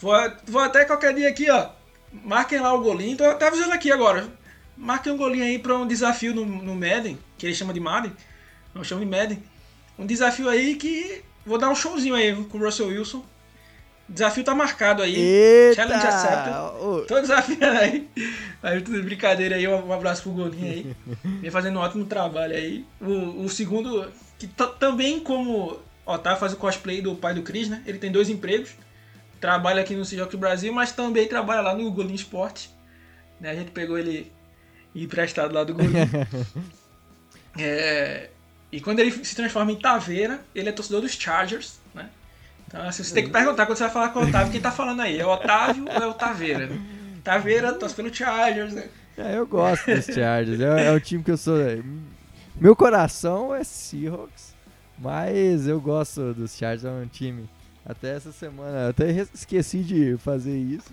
Vou, 0.00 0.12
vou 0.46 0.60
até 0.60 0.84
qualquer 0.84 1.14
dia 1.14 1.28
aqui, 1.28 1.48
ó. 1.48 1.68
Marquem 2.12 2.58
lá 2.58 2.74
o 2.74 2.82
Golim. 2.82 3.16
Tô, 3.16 3.32
tá 3.34 3.46
avisando 3.46 3.72
aqui 3.72 3.92
agora. 3.92 4.28
Marquem 4.76 5.12
um 5.12 5.16
Golim 5.16 5.40
aí 5.40 5.58
pra 5.58 5.76
um 5.76 5.86
desafio 5.86 6.34
no, 6.34 6.44
no 6.44 6.74
Madden, 6.74 7.18
que 7.38 7.46
ele 7.46 7.54
chama 7.54 7.72
de 7.72 7.80
Madden. 7.80 8.12
Não 8.74 8.82
chama 8.82 9.04
de 9.04 9.10
Madden. 9.10 9.42
Um 9.98 10.06
desafio 10.06 10.48
aí 10.48 10.74
que 10.74 11.22
Vou 11.46 11.58
dar 11.58 11.68
um 11.68 11.74
showzinho 11.74 12.14
aí 12.14 12.34
com 12.44 12.58
o 12.58 12.60
Russell 12.60 12.88
Wilson. 12.88 13.18
O 14.08 14.12
desafio 14.12 14.44
tá 14.44 14.54
marcado 14.54 15.02
aí. 15.02 15.14
Eita! 15.14 15.82
Challenge 15.82 16.06
accepted. 16.06 17.06
Tô 17.06 17.20
desafiando 17.20 17.78
aí. 17.78 18.08
aí 18.62 18.80
tudo 18.80 19.02
brincadeira 19.02 19.56
aí. 19.56 19.66
Um 19.68 19.92
abraço 19.92 20.22
pro 20.22 20.32
Golinho 20.32 20.66
aí. 20.66 20.96
Vem 21.40 21.50
fazendo 21.50 21.78
um 21.78 21.82
ótimo 21.82 22.04
trabalho 22.04 22.54
aí. 22.54 22.84
O, 23.00 23.44
o 23.44 23.48
segundo, 23.48 24.10
que 24.38 24.46
também 24.78 25.20
como 25.20 25.78
Otávio 26.04 26.40
faz 26.40 26.52
o 26.52 26.56
cosplay 26.56 27.00
do 27.00 27.14
pai 27.14 27.34
do 27.34 27.42
Chris, 27.42 27.68
né? 27.68 27.82
Ele 27.86 27.98
tem 27.98 28.10
dois 28.10 28.28
empregos. 28.28 28.70
Trabalha 29.40 29.82
aqui 29.82 29.94
no 29.94 30.04
Seahawks 30.04 30.38
Brasil, 30.38 30.72
mas 30.72 30.92
também 30.92 31.28
trabalha 31.28 31.60
lá 31.60 31.74
no 31.74 31.90
Golinho 31.90 32.14
Esporte. 32.14 32.70
Né? 33.38 33.50
A 33.50 33.54
gente 33.54 33.70
pegou 33.70 33.98
ele 33.98 34.32
emprestado 35.02 35.52
lá 35.52 35.64
do 35.64 35.74
Golinho. 35.74 36.08
é, 37.58 38.30
e 38.70 38.80
quando 38.80 39.00
ele 39.00 39.10
se 39.24 39.34
transforma 39.34 39.72
em 39.72 39.76
Taveira, 39.76 40.40
ele 40.54 40.68
é 40.68 40.72
torcedor 40.72 41.00
dos 41.00 41.12
Chargers, 41.12 41.78
né? 41.94 42.08
Então, 42.66 42.82
assim, 42.86 43.02
você 43.02 43.14
tem 43.14 43.24
que 43.24 43.30
perguntar 43.30 43.66
quando 43.66 43.78
você 43.78 43.84
vai 43.84 43.92
falar 43.92 44.08
com 44.10 44.20
o 44.20 44.28
Otávio, 44.28 44.52
quem 44.52 44.60
tá 44.60 44.70
falando 44.70 45.00
aí? 45.00 45.18
É 45.18 45.26
o 45.26 45.30
Otávio 45.30 45.84
ou 45.84 46.02
é 46.02 46.06
o 46.06 46.14
Taveira? 46.14 46.68
Taveira 47.22 47.72
torce 47.72 47.94
pelo 47.94 48.12
Chargers, 48.12 48.72
né? 48.72 48.88
É, 49.16 49.38
eu 49.38 49.46
gosto 49.46 49.94
dos 49.94 50.06
Chargers. 50.06 50.60
É, 50.60 50.86
é 50.86 50.92
o 50.92 51.00
time 51.00 51.22
que 51.22 51.30
eu 51.30 51.36
sou. 51.36 51.56
Meu 52.56 52.74
coração 52.74 53.54
é 53.54 53.62
Seahawks, 53.62 54.54
mas 54.98 55.68
eu 55.68 55.80
gosto 55.80 56.34
dos 56.34 56.56
Chargers. 56.56 56.84
É 56.84 56.90
um 56.90 57.06
time. 57.06 57.48
Até 57.86 58.16
essa 58.16 58.32
semana, 58.32 58.88
até 58.88 59.10
esqueci 59.10 59.80
de 59.80 60.16
fazer 60.16 60.56
isso. 60.56 60.90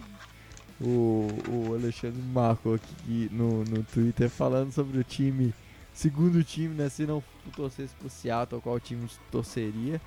O, 0.84 1.27
o 1.49 1.75
Alexandre 1.75 2.19
me 2.19 2.32
marcou 2.32 2.75
aqui 2.75 3.29
no, 3.32 3.63
no 3.63 3.84
Twitter 3.84 4.29
falando 4.29 4.71
sobre 4.71 4.97
o 4.97 5.03
time 5.03 5.53
segundo 5.93 6.43
time, 6.43 6.73
né? 6.73 6.89
Se 6.89 7.05
não 7.05 7.23
torcesse 7.55 7.93
pro 7.95 8.09
Seattle, 8.09 8.61
qual 8.61 8.79
time 8.79 9.07
torceria? 9.29 10.01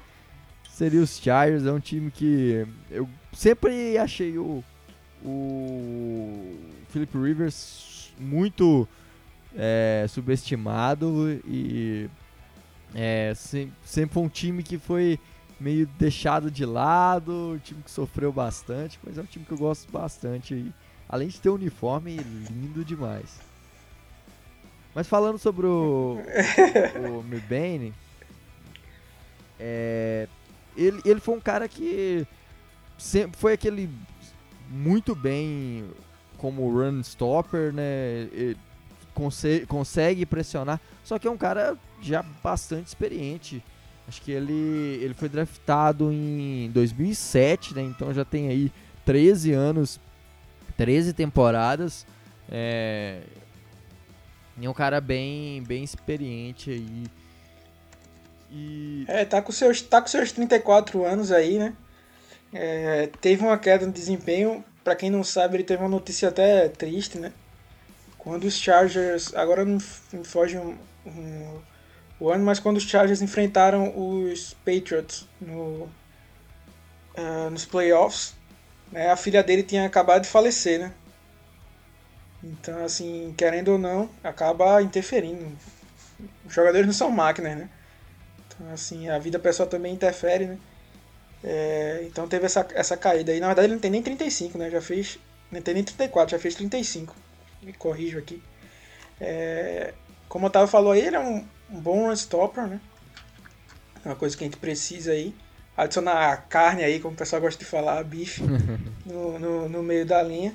Seria 0.71 1.01
os 1.01 1.21
Chargers, 1.21 1.67
é 1.67 1.73
um 1.73 1.79
time 1.79 2.11
que 2.11 2.67
eu 2.91 3.09
sempre 3.33 3.97
achei 3.97 4.37
o, 4.37 4.65
o 5.25 6.57
Philip 6.89 7.17
Rivers 7.17 8.13
muito 8.19 8.89
é, 9.55 10.07
subestimado 10.09 11.41
e 11.47 12.11
é, 12.93 13.33
sempre 13.37 14.13
foi 14.13 14.23
um 14.23 14.29
time 14.29 14.65
que 14.65 14.79
foi 14.79 15.21
meio 15.65 15.87
deixado 15.99 16.51
de 16.51 16.67
lado, 16.67 17.55
um 17.55 17.59
time 17.59 17.83
que 17.83 17.91
sofreu 17.91 18.31
bastante, 18.31 19.01
mas 19.03 19.17
é 19.17 19.23
um 19.23 19.25
time 19.25 19.47
que 19.47 19.53
eu 19.53 19.57
gosto 19.57 19.91
bastante. 19.91 20.71
Além 21.09 21.29
de 21.29 21.41
ter 21.41 21.49
um 21.49 21.55
uniforme 21.55 22.19
lindo 22.19 22.85
demais. 22.85 23.41
Mas 24.95 25.09
falando 25.09 25.39
sobre 25.39 25.67
o, 25.67 26.19
o 27.19 27.23
Mibane, 27.23 27.95
é, 29.59 30.29
ele, 30.77 31.01
ele 31.03 31.21
foi 31.21 31.35
um 31.35 31.41
cara 31.41 31.67
que 31.67 32.27
sempre 32.99 33.39
foi 33.39 33.55
aquele 33.55 33.89
muito 34.69 35.15
bem 35.15 35.89
como 36.37 36.71
run 36.71 37.01
stopper, 37.01 37.73
né? 37.73 38.55
Consegue, 39.15 39.65
consegue 39.67 40.27
pressionar, 40.27 40.79
só 41.03 41.19
que 41.19 41.27
é 41.27 41.31
um 41.31 41.39
cara 41.39 41.77
já 42.03 42.23
bastante 42.23 42.89
experiente. 42.89 43.63
Acho 44.07 44.21
que 44.21 44.33
ele, 44.33 44.99
ele 45.03 45.15
foi 45.15 45.29
draftado 45.29 46.13
em 46.13 46.71
2007, 46.73 47.75
né? 47.75 47.83
Então 47.83 48.13
já 48.13 48.25
tem 48.25 48.49
aí 48.49 48.73
13 49.05 49.53
anos, 49.53 49.99
13 50.77 51.13
temporadas. 51.13 52.07
É, 52.51 53.21
é 54.63 54.69
um 54.69 54.75
cara 54.75 55.01
bem, 55.01 55.63
bem 55.63 55.83
experiente 55.83 56.71
aí. 56.71 57.05
E... 58.51 59.05
É, 59.09 59.25
tá 59.25 59.43
com, 59.43 59.51
seus, 59.51 59.83
tá 59.83 60.01
com 60.01 60.07
seus 60.07 60.31
34 60.33 61.05
anos 61.05 61.33
aí, 61.33 61.59
né? 61.59 61.75
É, 62.53 63.09
teve 63.21 63.43
uma 63.43 63.59
queda 63.59 63.87
no 63.87 63.93
desempenho. 63.93 64.65
Para 64.85 64.95
quem 64.95 65.11
não 65.11 65.25
sabe, 65.25 65.57
ele 65.57 65.65
teve 65.65 65.83
uma 65.83 65.89
notícia 65.89 66.29
até 66.29 66.69
triste, 66.69 67.19
né? 67.19 67.33
Quando 68.17 68.45
os 68.45 68.57
Chargers. 68.57 69.35
Agora 69.35 69.65
não 69.65 69.79
me 70.13 70.25
foge 70.25 70.57
um, 70.57 70.77
um, 71.05 71.61
o 72.21 72.31
ano, 72.31 72.45
mas 72.45 72.59
quando 72.59 72.77
os 72.77 72.85
Chargers 72.85 73.23
enfrentaram 73.23 73.93
os 73.97 74.55
Patriots 74.65 75.27
no, 75.41 75.89
uh, 77.17 77.51
nos 77.51 77.65
playoffs, 77.65 78.35
né, 78.93 79.11
a 79.11 79.17
filha 79.17 79.43
dele 79.43 79.63
tinha 79.63 79.85
acabado 79.87 80.23
de 80.23 80.29
falecer, 80.29 80.79
né? 80.79 80.93
Então, 82.43 82.85
assim, 82.85 83.35
querendo 83.37 83.73
ou 83.73 83.79
não, 83.79 84.09
acaba 84.23 84.83
interferindo 84.83 85.53
os 86.45 86.53
jogadores 86.53 86.87
não 86.87 86.95
são 86.95 87.11
máquinas, 87.11 87.57
né? 87.57 87.69
Então, 88.47 88.73
assim, 88.73 89.09
a 89.09 89.19
vida 89.19 89.39
pessoal 89.39 89.69
também 89.69 89.93
interfere, 89.93 90.47
né? 90.47 90.59
É, 91.43 92.01
então 92.05 92.27
teve 92.27 92.47
essa, 92.47 92.67
essa 92.75 92.97
caída 92.97 93.33
aí. 93.33 93.41
Na 93.41 93.49
verdade, 93.49 93.67
ele 93.67 93.75
não 93.75 93.81
tem 93.81 93.91
nem 93.91 94.03
35, 94.03 94.57
né? 94.57 94.71
Já 94.71 94.81
fez. 94.81 95.19
Não 95.51 95.61
tem 95.61 95.75
nem 95.75 95.85
34, 95.85 96.37
já 96.37 96.39
fez 96.39 96.55
35. 96.55 97.15
Me 97.63 97.73
corrijo 97.73 98.19
aqui. 98.19 98.43
É, 99.21 99.93
como 100.29 100.47
o 100.47 100.49
Otávio 100.49 100.69
falou 100.69 100.93
aí, 100.93 101.03
ele 101.07 101.17
é 101.17 101.21
um, 101.21 101.47
um 101.71 101.81
bom 101.81 102.07
run 102.07 102.13
stopper, 102.13 102.67
né? 102.67 102.81
É 104.05 104.09
uma 104.09 104.17
coisa 104.17 104.37
que 104.37 104.45
a 104.45 104.47
gente 104.47 104.59
precisa 104.59 105.13
aí. 105.13 105.35
Adicionar 105.77 106.33
a 106.33 106.37
carne 106.37 106.85
aí, 106.85 107.01
como 107.01 107.15
o 107.15 107.17
pessoal 107.17 107.43
gosta 107.43 107.59
de 107.59 107.69
falar, 107.69 108.03
bife, 108.05 108.43
no, 109.05 109.39
no, 109.39 109.69
no 109.69 109.83
meio 109.83 110.07
da 110.07 110.23
linha. 110.23 110.55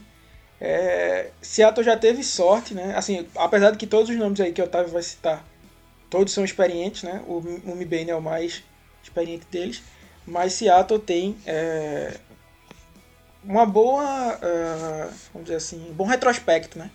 É, 0.62 1.32
Seattle 1.42 1.84
já 1.84 1.98
teve 1.98 2.24
sorte, 2.24 2.74
né? 2.74 2.94
Assim, 2.96 3.28
apesar 3.36 3.72
de 3.72 3.78
que 3.78 3.88
todos 3.88 4.10
os 4.10 4.16
nomes 4.16 4.40
aí 4.40 4.52
que 4.52 4.62
o 4.62 4.66
Otávio 4.66 4.92
vai 4.92 5.02
citar, 5.02 5.46
todos 6.10 6.34
são 6.34 6.44
experientes, 6.44 7.04
né? 7.04 7.24
O, 7.28 7.40
o 7.40 7.76
Mibane 7.76 8.12
é 8.12 8.16
o 8.16 8.22
mais 8.22 8.64
experiente 9.04 9.46
deles. 9.52 9.82
Mas 10.26 10.54
Seattle 10.54 11.00
tem 11.00 11.38
é, 11.46 12.20
uma 13.44 13.66
boa, 13.66 14.36
uh, 14.36 15.14
vamos 15.34 15.46
dizer 15.46 15.56
assim, 15.56 15.90
um 15.90 15.94
bom 15.94 16.06
retrospecto, 16.06 16.78
né? 16.78 16.92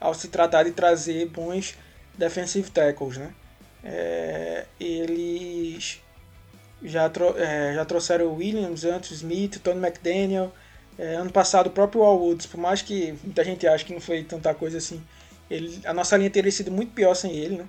Ao 0.00 0.14
se 0.14 0.28
tratar 0.28 0.62
de 0.64 0.70
trazer 0.70 1.26
bons 1.28 1.76
defensive 2.16 2.70
tackles, 2.70 3.16
né? 3.16 3.32
É, 3.84 4.64
eles 4.80 6.00
já, 6.82 7.08
tro 7.08 7.34
é, 7.38 7.74
já 7.74 7.84
trouxeram 7.84 8.26
o 8.26 8.36
Williams, 8.36 8.84
antes 8.84 9.10
Smith, 9.12 9.58
Tony 9.62 9.78
McDaniel, 9.78 10.52
é, 10.98 11.14
ano 11.14 11.30
passado 11.30 11.68
o 11.68 11.70
próprio 11.70 12.02
Al 12.02 12.18
Woods, 12.18 12.46
por 12.46 12.58
mais 12.58 12.82
que 12.82 13.14
muita 13.22 13.44
gente 13.44 13.66
ache 13.66 13.84
que 13.84 13.92
não 13.92 14.00
foi 14.00 14.24
tanta 14.24 14.52
coisa 14.54 14.78
assim, 14.78 15.02
ele, 15.50 15.80
a 15.84 15.94
nossa 15.94 16.16
linha 16.16 16.30
teria 16.30 16.50
sido 16.50 16.72
muito 16.72 16.92
pior 16.92 17.14
sem 17.14 17.32
ele, 17.32 17.58
né? 17.58 17.68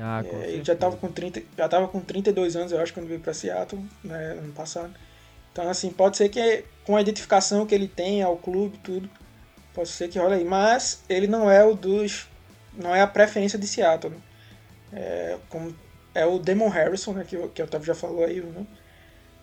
Ah, 0.00 0.22
é, 0.24 0.52
ele 0.52 0.64
já 0.64 0.74
estava 0.74 0.96
com 0.96 1.08
30, 1.08 1.42
já 1.56 1.68
tava 1.68 1.88
com 1.88 2.00
32 2.00 2.56
anos, 2.56 2.72
eu 2.72 2.80
acho, 2.80 2.94
quando 2.94 3.08
veio 3.08 3.20
para 3.20 3.34
Seattle, 3.34 3.84
né, 4.04 4.36
ano 4.38 4.52
passado. 4.52 4.94
Então, 5.52 5.68
assim, 5.68 5.90
pode 5.90 6.16
ser 6.16 6.28
que 6.28 6.64
com 6.84 6.96
a 6.96 7.00
identificação 7.00 7.66
que 7.66 7.74
ele 7.74 7.88
tem 7.88 8.22
ao 8.22 8.36
clube 8.36 8.78
tudo, 8.78 9.10
pode 9.74 9.88
ser 9.88 10.08
que 10.08 10.18
rola 10.18 10.36
aí. 10.36 10.44
Mas 10.44 11.02
ele 11.08 11.26
não 11.26 11.50
é 11.50 11.64
o 11.64 11.74
dos. 11.74 12.28
Não 12.78 12.94
é 12.94 13.00
a 13.00 13.06
preferência 13.06 13.58
de 13.58 13.66
Seattle. 13.66 14.14
Né? 14.14 14.20
É, 14.92 15.38
como, 15.48 15.74
é 16.14 16.24
o 16.24 16.38
Demon 16.38 16.68
Harrison, 16.68 17.12
né, 17.12 17.24
que, 17.24 17.36
que 17.48 17.60
o 17.60 17.64
Otávio 17.64 17.86
já 17.86 17.94
falou 17.94 18.24
aí. 18.24 18.40
Né? 18.40 18.66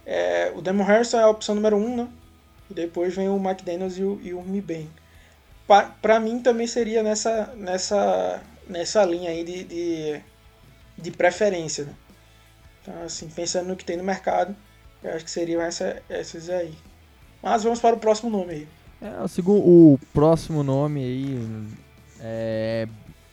É, 0.06 0.52
o 0.56 0.62
Demon 0.62 0.84
Harrison 0.84 1.20
é 1.20 1.24
a 1.24 1.30
opção 1.30 1.54
número 1.54 1.76
1, 1.76 1.80
um, 1.80 1.98
né? 1.98 2.08
E 2.70 2.74
depois 2.74 3.16
vem 3.16 3.30
o 3.30 3.40
Mike 3.40 3.64
Daniels 3.64 3.98
e 3.98 4.04
o, 4.04 4.20
e 4.24 4.34
o 4.34 4.42
Miben. 4.42 4.90
Para 6.02 6.20
mim 6.20 6.40
também 6.40 6.66
seria 6.66 7.04
nessa, 7.04 7.54
nessa, 7.56 8.42
nessa 8.68 9.04
linha 9.04 9.30
aí 9.30 9.44
de, 9.44 9.64
de, 9.64 10.22
de 10.98 11.12
preferência. 11.12 11.86
Né? 11.86 11.94
Então, 12.82 13.04
assim, 13.04 13.28
pensando 13.30 13.68
no 13.68 13.76
que 13.76 13.86
tem 13.86 13.98
no 13.98 14.04
mercado, 14.04 14.56
eu 15.04 15.14
acho 15.14 15.26
que 15.26 15.32
seriam 15.32 15.62
essa, 15.62 16.02
essas 16.10 16.50
aí. 16.50 16.74
Mas 17.42 17.64
vamos 17.64 17.80
para 17.80 17.96
o 17.96 18.00
próximo 18.00 18.30
nome 18.30 18.54
aí. 18.54 18.68
É, 19.02 19.22
o, 19.22 19.28
segundo, 19.28 19.60
o 19.66 20.00
próximo 20.14 20.64
nome 20.64 21.04
aí 21.04 21.68
é 22.20 22.88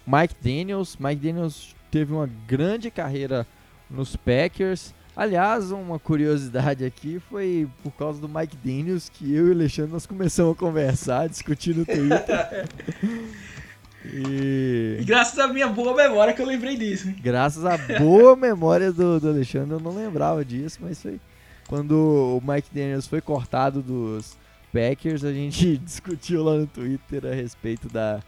Mike 0.06 0.34
Daniels. 0.42 0.96
Mike 0.98 1.20
Daniels 1.20 1.74
teve 1.90 2.12
uma 2.12 2.28
grande 2.46 2.90
carreira 2.90 3.46
nos 3.90 4.16
Packers. 4.16 4.94
Aliás, 5.14 5.70
uma 5.70 5.98
curiosidade 5.98 6.84
aqui 6.84 7.20
foi 7.28 7.68
por 7.82 7.92
causa 7.92 8.18
do 8.18 8.28
Mike 8.28 8.56
Daniels 8.56 9.10
que 9.10 9.34
eu 9.34 9.48
e 9.48 9.50
o 9.50 9.52
Alexandre 9.52 9.92
nós 9.92 10.06
começamos 10.06 10.54
a 10.54 10.58
conversar, 10.58 11.28
discutir 11.28 11.76
no 11.76 11.84
Twitter. 11.84 12.66
e... 14.06 14.96
e... 15.00 15.04
graças 15.04 15.38
à 15.38 15.46
minha 15.48 15.68
boa 15.68 15.94
memória 15.94 16.32
que 16.32 16.40
eu 16.40 16.46
lembrei 16.46 16.78
disso. 16.78 17.08
Hein? 17.08 17.16
Graças 17.22 17.62
à 17.66 17.76
boa 17.98 18.34
memória 18.36 18.90
do, 18.90 19.20
do 19.20 19.28
Alexandre, 19.28 19.72
eu 19.72 19.80
não 19.80 19.94
lembrava 19.94 20.42
disso, 20.42 20.78
mas 20.80 21.02
foi 21.02 21.20
quando 21.68 21.92
o 21.92 22.42
Mike 22.46 22.68
Daniels 22.72 23.06
foi 23.06 23.20
cortado 23.20 23.82
dos 23.82 24.36
Packers, 24.72 25.24
a 25.24 25.32
gente 25.32 25.76
discutiu 25.84 26.42
lá 26.42 26.54
no 26.54 26.66
Twitter 26.66 27.26
a 27.26 27.34
respeito 27.34 27.88
da, 27.88 28.20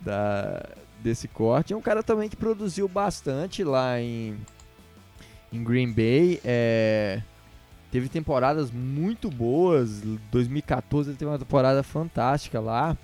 da 0.00 0.64
desse 1.04 1.28
corte. 1.28 1.74
É 1.74 1.76
um 1.76 1.82
cara 1.82 2.02
também 2.02 2.30
que 2.30 2.36
produziu 2.36 2.88
bastante 2.88 3.62
lá 3.62 4.00
em 4.00 4.36
em 5.52 5.62
Green 5.62 5.92
Bay. 5.92 6.40
É, 6.44 7.22
teve 7.92 8.08
temporadas 8.08 8.70
muito 8.72 9.30
boas. 9.30 10.00
2014 10.32 11.10
ele 11.10 11.16
teve 11.16 11.30
uma 11.30 11.38
temporada 11.38 11.82
fantástica 11.82 12.58
lá. 12.58 12.96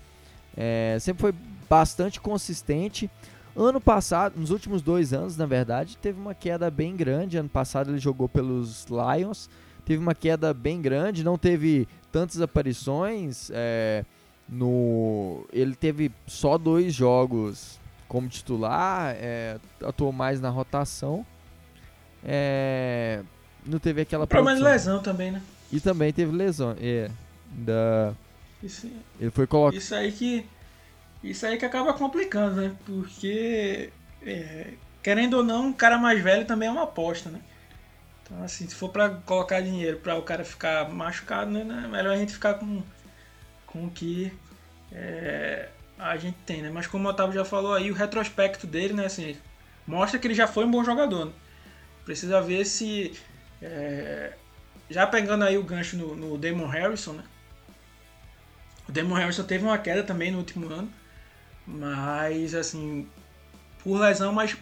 É, 0.56 0.96
sempre 0.98 1.20
foi 1.20 1.34
bastante 1.68 2.20
consistente. 2.20 3.08
Ano 3.54 3.80
passado, 3.80 4.34
nos 4.36 4.50
últimos 4.50 4.80
dois 4.80 5.12
anos, 5.12 5.36
na 5.36 5.46
verdade, 5.46 5.96
teve 5.98 6.18
uma 6.18 6.34
queda 6.34 6.70
bem 6.70 6.96
grande. 6.96 7.36
Ano 7.36 7.48
passado 7.48 7.90
ele 7.90 7.98
jogou 7.98 8.28
pelos 8.28 8.86
Lions, 8.86 9.50
teve 9.84 10.02
uma 10.02 10.14
queda 10.14 10.54
bem 10.54 10.80
grande, 10.80 11.22
não 11.22 11.36
teve 11.36 11.86
tantas 12.10 12.40
aparições. 12.40 13.50
É, 13.52 14.04
no, 14.48 15.44
ele 15.52 15.76
teve 15.76 16.10
só 16.26 16.58
dois 16.58 16.92
jogos 16.92 17.79
como 18.10 18.28
titular, 18.28 19.14
é, 19.20 19.56
atuou 19.84 20.10
mais 20.10 20.40
na 20.40 20.48
rotação. 20.50 21.24
É, 22.24 23.22
não 23.64 23.78
teve 23.78 24.00
aquela. 24.00 24.26
Problema 24.26 24.58
de 24.58 24.64
lesão 24.64 25.00
também, 25.00 25.30
né? 25.30 25.40
E 25.70 25.78
também 25.78 26.12
teve 26.12 26.32
lesão. 26.32 26.74
É. 26.80 27.08
Da... 27.52 28.12
Isso, 28.60 28.90
ele 29.20 29.30
foi 29.30 29.46
colocado. 29.46 29.78
Isso 29.78 29.94
aí 29.94 30.10
que. 30.10 30.44
Isso 31.22 31.46
aí 31.46 31.56
que 31.56 31.64
acaba 31.64 31.94
complicando, 31.94 32.60
né? 32.60 32.74
Porque. 32.84 33.92
É, 34.26 34.72
querendo 35.04 35.34
ou 35.34 35.44
não, 35.44 35.66
um 35.66 35.72
cara 35.72 35.96
mais 35.96 36.20
velho 36.20 36.44
também 36.44 36.68
é 36.68 36.72
uma 36.72 36.82
aposta, 36.82 37.30
né? 37.30 37.38
Então, 38.24 38.42
assim, 38.42 38.68
se 38.68 38.74
for 38.74 38.88
para 38.88 39.10
colocar 39.10 39.60
dinheiro 39.60 39.98
para 39.98 40.18
o 40.18 40.22
cara 40.22 40.44
ficar 40.44 40.90
machucado, 40.90 41.52
né? 41.52 41.60
É 41.84 41.86
melhor 41.86 42.14
a 42.14 42.16
gente 42.16 42.32
ficar 42.32 42.54
com, 42.54 42.82
com 43.68 43.84
o 43.84 43.90
que 43.90 44.32
é, 44.90 45.68
a 46.00 46.16
gente 46.16 46.36
tem, 46.46 46.62
né? 46.62 46.70
Mas 46.70 46.86
como 46.86 47.06
o 47.06 47.10
Otávio 47.10 47.34
já 47.34 47.44
falou 47.44 47.74
aí, 47.74 47.90
o 47.90 47.94
retrospecto 47.94 48.66
dele, 48.66 48.94
né? 48.94 49.06
Assim, 49.06 49.36
mostra 49.86 50.18
que 50.18 50.26
ele 50.26 50.34
já 50.34 50.46
foi 50.46 50.64
um 50.64 50.70
bom 50.70 50.84
jogador. 50.84 51.26
Né? 51.26 51.32
Precisa 52.04 52.40
ver 52.40 52.64
se. 52.64 53.18
É, 53.62 54.32
já 54.88 55.06
pegando 55.06 55.44
aí 55.44 55.56
o 55.58 55.62
gancho 55.62 55.96
no, 55.96 56.16
no 56.16 56.38
Damon 56.38 56.66
Harrison, 56.66 57.12
né? 57.12 57.24
O 58.88 58.92
Damon 58.92 59.14
Harrison 59.14 59.44
teve 59.44 59.64
uma 59.64 59.78
queda 59.78 60.02
também 60.02 60.32
no 60.32 60.38
último 60.38 60.68
ano, 60.72 60.90
mas 61.66 62.54
assim, 62.54 63.08
por 63.84 64.00
lesão, 64.00 64.32
mas 64.32 64.56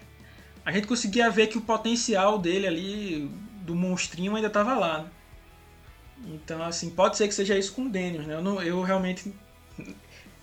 a 0.64 0.72
gente 0.72 0.86
conseguia 0.86 1.30
ver 1.30 1.46
que 1.46 1.56
o 1.56 1.62
potencial 1.62 2.38
dele 2.38 2.66
ali, 2.66 3.30
do 3.62 3.74
monstrinho, 3.74 4.36
ainda 4.36 4.48
estava 4.48 4.74
lá. 4.74 5.02
Né? 5.02 5.10
Então, 6.26 6.62
assim, 6.62 6.90
pode 6.90 7.16
ser 7.16 7.28
que 7.28 7.34
seja 7.34 7.56
isso 7.56 7.72
com 7.72 7.86
o 7.86 7.88
Daniels, 7.88 8.26
né? 8.26 8.34
Eu, 8.34 8.42
não, 8.42 8.62
eu 8.62 8.82
realmente. 8.82 9.32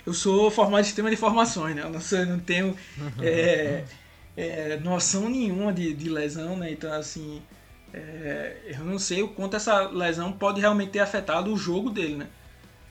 Eu 0.06 0.14
sou 0.14 0.52
formado 0.52 0.82
em 0.82 0.86
sistema 0.86 1.10
de 1.10 1.16
informações, 1.16 1.76
né? 1.76 1.82
Eu 1.82 1.90
não, 1.90 2.00
sou, 2.00 2.20
eu 2.20 2.26
não 2.26 2.40
tenho. 2.40 2.76
É, 3.22 3.84
é, 4.38 4.78
noção 4.78 5.30
nenhuma 5.30 5.72
de, 5.72 5.94
de, 5.94 6.10
lesão, 6.10 6.58
né? 6.58 6.72
Então, 6.72 6.92
assim, 6.92 7.42
é, 7.94 8.58
eu 8.66 8.84
não 8.84 9.00
sei 9.00 9.24
o 9.24 9.30
quanto 9.30 9.56
essa 9.56 9.82
lesão 9.88 10.32
pode 10.32 10.60
realmente 10.60 10.92
ter 10.92 11.00
afetado 11.00 11.54
o 11.54 11.58
jogo 11.58 11.90
dele, 11.90 12.16
né? 12.16 12.28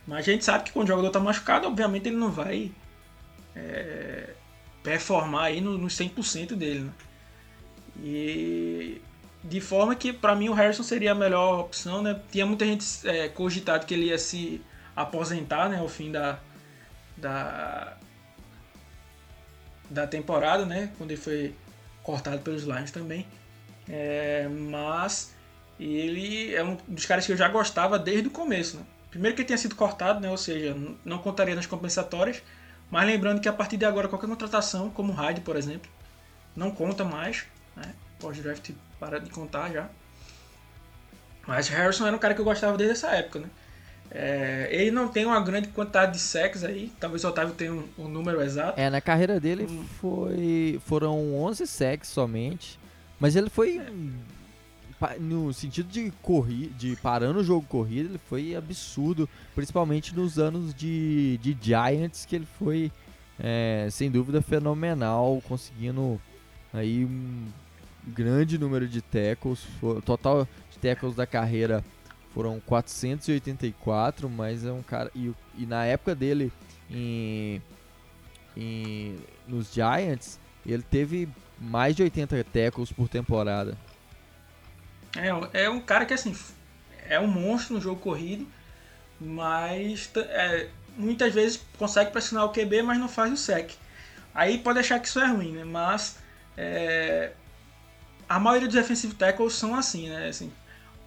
Mas 0.06 0.26
a 0.26 0.32
gente 0.32 0.44
sabe 0.44 0.64
que 0.64 0.72
quando 0.72 0.86
o 0.86 0.88
jogador 0.88 1.08
está 1.08 1.20
machucado, 1.20 1.66
obviamente 1.66 2.08
ele 2.08 2.16
não 2.16 2.30
vai 2.30 2.72
é, 3.54 4.30
performar 4.82 5.44
aí 5.44 5.60
no, 5.60 5.76
no 5.76 5.88
100% 5.88 6.54
dele, 6.54 6.80
né? 6.80 6.92
E 8.02 9.00
de 9.42 9.60
forma 9.60 9.94
que 9.94 10.12
para 10.12 10.34
mim 10.34 10.48
o 10.48 10.54
Harrison 10.54 10.82
seria 10.82 11.12
a 11.12 11.14
melhor 11.14 11.60
opção, 11.60 12.02
né? 12.02 12.18
Tinha 12.30 12.46
muita 12.46 12.64
gente 12.64 12.86
é, 13.06 13.28
cogitado 13.28 13.84
que 13.86 13.92
ele 13.92 14.06
ia 14.06 14.18
se 14.18 14.62
aposentar, 14.96 15.68
né, 15.68 15.78
ao 15.78 15.88
fim 15.88 16.12
da, 16.12 16.38
da 17.16 17.96
da 19.90 20.06
temporada, 20.06 20.64
né? 20.64 20.92
Quando 20.98 21.10
ele 21.10 21.20
foi 21.20 21.54
cortado 22.02 22.38
pelos 22.40 22.64
Lions 22.64 22.90
também. 22.90 23.26
É, 23.88 24.48
mas 24.48 25.34
ele 25.78 26.54
é 26.54 26.62
um 26.62 26.76
dos 26.88 27.04
caras 27.06 27.26
que 27.26 27.32
eu 27.32 27.36
já 27.36 27.48
gostava 27.48 27.98
desde 27.98 28.28
o 28.28 28.30
começo. 28.30 28.76
Né? 28.78 28.84
Primeiro 29.10 29.34
que 29.34 29.42
ele 29.42 29.46
tinha 29.46 29.58
sido 29.58 29.74
cortado, 29.74 30.20
né? 30.20 30.30
ou 30.30 30.36
seja, 30.36 30.76
não 31.04 31.18
contaria 31.18 31.54
nas 31.54 31.66
compensatórias. 31.66 32.42
Mas 32.90 33.06
lembrando 33.06 33.40
que 33.40 33.48
a 33.48 33.52
partir 33.52 33.76
de 33.76 33.84
agora 33.84 34.08
qualquer 34.08 34.26
contratação, 34.26 34.90
como 34.90 35.12
o 35.12 35.16
Hyde, 35.16 35.40
por 35.40 35.56
exemplo, 35.56 35.90
não 36.54 36.70
conta 36.70 37.04
mais. 37.04 37.44
Né? 37.76 37.94
Pós-draft 38.18 38.70
para 38.98 39.18
de 39.20 39.30
contar 39.30 39.70
já. 39.72 39.88
Mas 41.46 41.68
Harrison 41.68 42.06
era 42.06 42.16
um 42.16 42.18
cara 42.18 42.34
que 42.34 42.40
eu 42.40 42.44
gostava 42.44 42.76
desde 42.76 42.94
essa 42.94 43.08
época, 43.10 43.38
né? 43.40 43.48
É, 44.16 44.68
ele 44.70 44.92
não 44.92 45.08
tem 45.08 45.26
uma 45.26 45.40
grande 45.40 45.66
quantidade 45.68 46.12
de 46.12 46.20
sacks 46.20 46.62
aí, 46.62 46.92
talvez 47.00 47.24
o 47.24 47.28
Otávio 47.28 47.52
tenha 47.52 47.72
um, 47.72 47.82
um 47.98 48.08
número 48.08 48.40
exato. 48.40 48.78
É, 48.78 48.88
na 48.88 49.00
carreira 49.00 49.40
dele 49.40 49.66
foi 50.00 50.80
foram 50.86 51.34
11 51.34 51.66
sacks 51.66 52.10
somente, 52.10 52.78
mas 53.18 53.34
ele 53.34 53.50
foi 53.50 53.78
é. 53.78 55.18
no 55.18 55.52
sentido 55.52 55.88
de 55.88 56.12
correr, 56.22 56.68
de 56.78 56.94
parando 56.94 57.40
o 57.40 57.44
jogo 57.44 57.66
corrido, 57.66 58.10
ele 58.10 58.20
foi 58.28 58.54
absurdo, 58.54 59.28
principalmente 59.52 60.14
nos 60.14 60.38
anos 60.38 60.72
de, 60.72 61.36
de 61.38 61.58
Giants 61.60 62.24
que 62.24 62.36
ele 62.36 62.46
foi 62.56 62.92
é, 63.36 63.88
sem 63.90 64.10
dúvida 64.10 64.40
fenomenal, 64.40 65.42
conseguindo 65.48 66.20
aí 66.72 67.04
um 67.04 67.46
grande 68.06 68.58
número 68.58 68.86
de 68.86 69.00
tackles. 69.02 69.66
Total 70.04 70.46
de 70.70 70.78
tackles 70.78 71.16
da 71.16 71.26
carreira 71.26 71.82
foram 72.34 72.60
484, 72.60 74.28
mas 74.28 74.66
é 74.66 74.72
um 74.72 74.82
cara. 74.82 75.10
E, 75.14 75.32
e 75.56 75.64
na 75.64 75.86
época 75.86 76.14
dele 76.14 76.52
em, 76.90 77.62
em, 78.56 79.16
nos 79.46 79.72
Giants, 79.72 80.40
ele 80.66 80.82
teve 80.82 81.28
mais 81.58 81.94
de 81.94 82.02
80 82.02 82.44
tackles 82.44 82.90
por 82.90 83.08
temporada. 83.08 83.78
É, 85.16 85.62
é 85.64 85.70
um 85.70 85.80
cara 85.80 86.04
que 86.04 86.12
assim 86.12 86.36
é 87.08 87.20
um 87.20 87.28
monstro 87.28 87.74
no 87.74 87.80
jogo 87.80 88.00
corrido, 88.00 88.46
mas 89.20 90.10
é, 90.16 90.68
muitas 90.96 91.32
vezes 91.32 91.64
consegue 91.78 92.10
pressionar 92.10 92.46
o 92.46 92.52
QB, 92.52 92.82
mas 92.82 92.98
não 92.98 93.08
faz 93.08 93.32
o 93.32 93.36
sec. 93.36 93.70
Aí 94.34 94.58
pode 94.58 94.80
achar 94.80 94.98
que 94.98 95.06
isso 95.06 95.20
é 95.20 95.26
ruim, 95.26 95.52
né? 95.52 95.64
Mas 95.64 96.18
é, 96.56 97.32
a 98.28 98.40
maioria 98.40 98.66
dos 98.66 98.76
defensive 98.76 99.14
tackles 99.14 99.54
são 99.54 99.76
assim, 99.76 100.08
né? 100.08 100.28
Assim, 100.28 100.52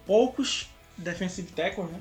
poucos 0.06 0.70
defensive 0.98 1.50
tackles, 1.52 1.90
né? 1.90 2.00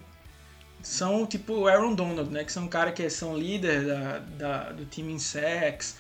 São 0.82 1.26
tipo 1.26 1.54
o 1.54 1.68
Aaron 1.68 1.95
Donald, 1.95 2.30
né? 2.32 2.43
Que 2.43 2.52
são 2.52 2.68
caras 2.68 2.93
que 2.93 3.10
são 3.10 3.38
líder 3.38 3.86
da, 3.86 4.20
da, 4.20 4.72
do 4.72 4.86
time 4.86 5.14
em 5.14 5.20
sacks, 5.20 5.98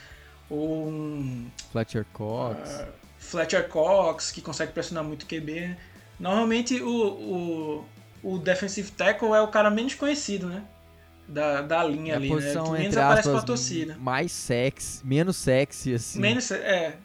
ou 0.49 0.87
um... 0.87 1.49
Fletcher 1.71 2.05
Cox. 2.13 2.69
Uh, 2.69 2.87
Fletcher 3.17 3.67
Cox, 3.67 4.31
que 4.31 4.41
consegue 4.41 4.71
pressionar 4.71 5.03
muito 5.03 5.23
o 5.23 5.25
QB, 5.25 5.61
né? 5.61 5.77
Normalmente 6.19 6.81
o, 6.81 6.89
o, 6.89 7.85
o 8.23 8.37
defensive 8.39 8.91
tackle 8.91 9.33
é 9.33 9.41
o 9.41 9.47
cara 9.47 9.69
menos 9.69 9.93
conhecido, 9.93 10.47
né? 10.47 10.63
Da, 11.27 11.61
da 11.61 11.83
linha 11.83 12.13
é 12.13 12.15
ali, 12.15 12.29
posição, 12.29 12.71
né? 12.71 12.77
Que 12.77 12.83
menos 12.83 12.97
aparece 12.97 13.27
aspas, 13.27 13.33
pra 13.33 13.45
torcida. 13.45 13.95
Mais 13.99 14.31
sexy, 14.31 15.05
menos 15.05 15.35
sexy, 15.35 15.93
assim. 15.93 16.19
Menos, 16.19 16.49
é, 16.51 16.95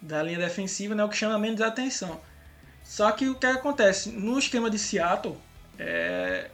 da 0.00 0.22
linha 0.22 0.38
defensiva, 0.38 0.94
né? 0.94 1.04
O 1.04 1.08
que 1.08 1.16
chama 1.16 1.38
menos 1.38 1.60
atenção. 1.60 2.20
Só 2.84 3.10
que 3.10 3.28
o 3.28 3.34
que 3.34 3.46
acontece? 3.46 4.10
No 4.10 4.38
esquema 4.38 4.70
de 4.70 4.78
Seattle, 4.78 5.36
é, 5.78 6.50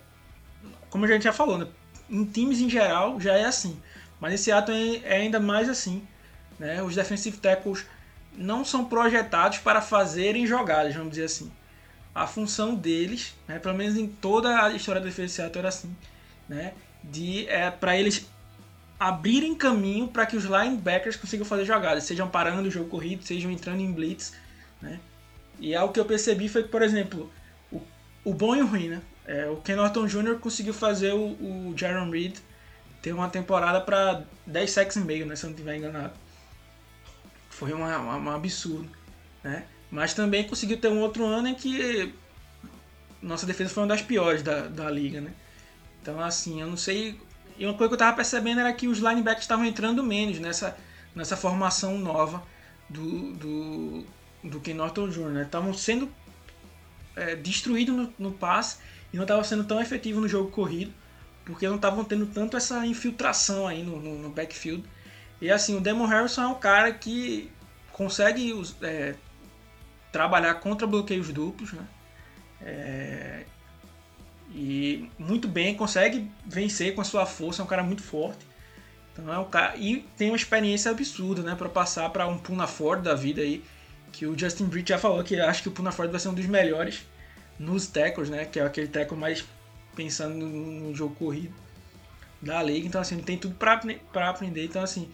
como 0.88 1.04
a 1.04 1.08
gente 1.08 1.24
já 1.24 1.32
falou, 1.32 1.58
né? 1.58 1.66
Em 2.08 2.24
times 2.24 2.60
em 2.60 2.70
geral 2.70 3.20
já 3.20 3.34
é 3.34 3.44
assim. 3.44 3.78
Mas 4.20 4.32
em 4.32 4.36
Seattle 4.36 5.02
é 5.04 5.16
ainda 5.16 5.40
mais 5.40 5.68
assim. 5.68 6.06
Né? 6.58 6.82
Os 6.82 6.94
defensive 6.94 7.36
tackles 7.38 7.84
não 8.32 8.64
são 8.64 8.84
projetados 8.84 9.58
para 9.58 9.82
fazerem 9.82 10.46
jogadas, 10.46 10.94
vamos 10.94 11.10
dizer 11.10 11.24
assim. 11.24 11.50
A 12.14 12.26
função 12.26 12.74
deles, 12.74 13.34
né, 13.46 13.58
pelo 13.58 13.74
menos 13.74 13.96
em 13.96 14.06
toda 14.06 14.64
a 14.64 14.72
história 14.72 15.00
da 15.00 15.06
defesa 15.06 15.26
de 15.26 15.32
Seattle 15.32 15.58
era 15.60 15.68
assim, 15.68 15.96
né, 16.48 16.72
de 17.04 17.46
é, 17.48 17.70
para 17.70 17.96
eles 17.96 18.28
abrirem 18.98 19.54
caminho 19.54 20.08
para 20.08 20.26
que 20.26 20.36
os 20.36 20.44
linebackers 20.44 21.16
consigam 21.16 21.46
fazer 21.46 21.64
jogadas, 21.64 22.04
sejam 22.04 22.28
parando 22.28 22.68
o 22.68 22.70
jogo 22.70 22.90
corrido, 22.90 23.24
sejam 23.24 23.50
entrando 23.50 23.80
em 23.80 23.90
blitz, 23.92 24.34
né? 24.82 25.00
E 25.60 25.74
algo 25.74 25.92
que 25.92 26.00
eu 26.00 26.04
percebi 26.04 26.48
foi 26.48 26.62
que, 26.62 26.68
por 26.68 26.82
exemplo, 26.82 27.30
o, 27.70 27.80
o 28.24 28.34
bom 28.34 28.56
e 28.56 28.62
o 28.62 28.66
ruim, 28.66 28.88
né? 28.88 29.02
É, 29.26 29.48
o 29.48 29.56
Ken 29.56 29.76
Norton 29.76 30.06
Jr. 30.06 30.38
conseguiu 30.40 30.74
fazer 30.74 31.12
o, 31.12 31.18
o 31.20 31.74
Jaron 31.76 32.10
Reed 32.10 32.38
ter 33.02 33.12
uma 33.12 33.28
temporada 33.28 33.80
para 33.80 34.24
10 34.46 34.70
sacks 34.70 34.96
e 34.96 35.00
meio, 35.00 35.24
né, 35.24 35.36
se 35.36 35.44
eu 35.44 35.48
não 35.48 35.54
estiver 35.54 35.76
enganado 35.76 36.12
foi 37.60 37.74
uma, 37.74 38.16
um 38.16 38.30
absurdo, 38.30 38.88
né? 39.44 39.64
Mas 39.90 40.14
também 40.14 40.48
conseguiu 40.48 40.78
ter 40.78 40.88
um 40.88 41.00
outro 41.00 41.26
ano 41.26 41.48
em 41.48 41.54
que 41.54 42.14
nossa 43.20 43.44
defesa 43.44 43.68
foi 43.68 43.82
uma 43.82 43.88
das 43.90 44.00
piores 44.00 44.42
da, 44.42 44.62
da 44.66 44.90
liga, 44.90 45.20
né? 45.20 45.30
Então, 46.00 46.18
assim, 46.20 46.62
eu 46.62 46.66
não 46.66 46.76
sei. 46.76 47.20
E 47.58 47.66
uma 47.66 47.74
coisa 47.74 47.88
que 47.88 47.94
eu 47.94 47.98
tava 47.98 48.16
percebendo 48.16 48.60
era 48.60 48.72
que 48.72 48.88
os 48.88 48.98
linebackers 48.98 49.42
estavam 49.42 49.66
entrando 49.66 50.02
menos 50.02 50.38
nessa, 50.38 50.74
nessa 51.14 51.36
formação 51.36 51.98
nova 51.98 52.42
do, 52.88 53.32
do, 53.34 54.06
do 54.42 54.60
Ken 54.60 54.74
Norton 54.74 55.08
Jr., 55.08 55.28
né? 55.28 55.42
Estavam 55.42 55.72
sendo 55.74 56.10
é, 57.16 57.36
destruídos 57.36 57.94
no, 57.94 58.14
no 58.18 58.32
passe 58.32 58.78
e 59.12 59.16
não 59.16 59.24
estavam 59.24 59.44
sendo 59.44 59.64
tão 59.64 59.80
efetivos 59.80 60.22
no 60.22 60.28
jogo 60.28 60.50
corrido, 60.50 60.92
porque 61.44 61.68
não 61.68 61.76
estavam 61.76 62.04
tendo 62.04 62.26
tanto 62.26 62.56
essa 62.56 62.86
infiltração 62.86 63.66
aí 63.66 63.82
no, 63.82 64.00
no, 64.00 64.18
no 64.18 64.30
backfield 64.30 64.84
e 65.40 65.50
assim, 65.50 65.76
o 65.76 65.80
Demon 65.80 66.06
Harrison 66.06 66.42
é 66.42 66.46
um 66.46 66.54
cara 66.54 66.92
que 66.92 67.50
consegue 67.92 68.52
é, 68.82 69.14
trabalhar 70.12 70.54
contra 70.54 70.86
bloqueios 70.86 71.32
duplos, 71.32 71.72
né? 71.72 71.86
É, 72.60 73.44
e 74.52 75.08
muito 75.18 75.48
bem, 75.48 75.74
consegue 75.74 76.30
vencer 76.44 76.94
com 76.94 77.00
a 77.00 77.04
sua 77.04 77.24
força, 77.24 77.62
é 77.62 77.64
um 77.64 77.68
cara 77.68 77.82
muito 77.82 78.02
forte. 78.02 78.46
Então 79.12 79.32
é 79.32 79.38
um 79.38 79.46
cara 79.46 79.76
e 79.76 80.04
tem 80.16 80.30
uma 80.30 80.36
experiência 80.36 80.90
absurda, 80.90 81.42
né, 81.42 81.54
para 81.54 81.68
passar 81.68 82.10
para 82.10 82.26
um 82.26 82.36
Puna 82.36 82.66
Ford 82.66 83.02
da 83.02 83.14
vida 83.14 83.40
aí, 83.40 83.64
que 84.12 84.26
o 84.26 84.38
Justin 84.38 84.66
Britt 84.66 84.88
já 84.88 84.98
falou 84.98 85.22
que 85.22 85.38
acha 85.40 85.62
que 85.62 85.68
o 85.68 85.72
Puna 85.72 85.92
Ford 85.92 86.10
vai 86.10 86.20
ser 86.20 86.28
um 86.28 86.34
dos 86.34 86.46
melhores 86.46 87.06
nos 87.58 87.86
tackles, 87.86 88.30
né, 88.30 88.44
que 88.44 88.58
é 88.58 88.62
aquele 88.64 88.88
tackle 88.88 89.16
mais 89.16 89.44
pensando 89.94 90.34
no, 90.34 90.94
jogo 90.94 91.14
corrido 91.14 91.54
da 92.40 92.62
liga. 92.62 92.86
Então 92.86 93.00
assim, 93.00 93.16
ele 93.16 93.24
tem 93.24 93.36
tudo 93.36 93.54
para 93.54 94.30
aprender. 94.30 94.64
Então 94.64 94.82
assim, 94.82 95.10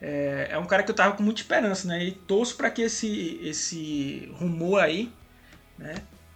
é, 0.00 0.48
é 0.50 0.58
um 0.58 0.66
cara 0.66 0.82
que 0.82 0.90
eu 0.90 0.94
tava 0.94 1.16
com 1.16 1.22
muita 1.22 1.40
esperança, 1.40 1.86
né? 1.86 2.02
E 2.04 2.12
torço 2.12 2.56
para 2.56 2.70
que 2.70 2.82
esse, 2.82 3.38
esse 3.42 4.32
rumor 4.38 4.80
aí, 4.80 5.12
né, 5.78 5.94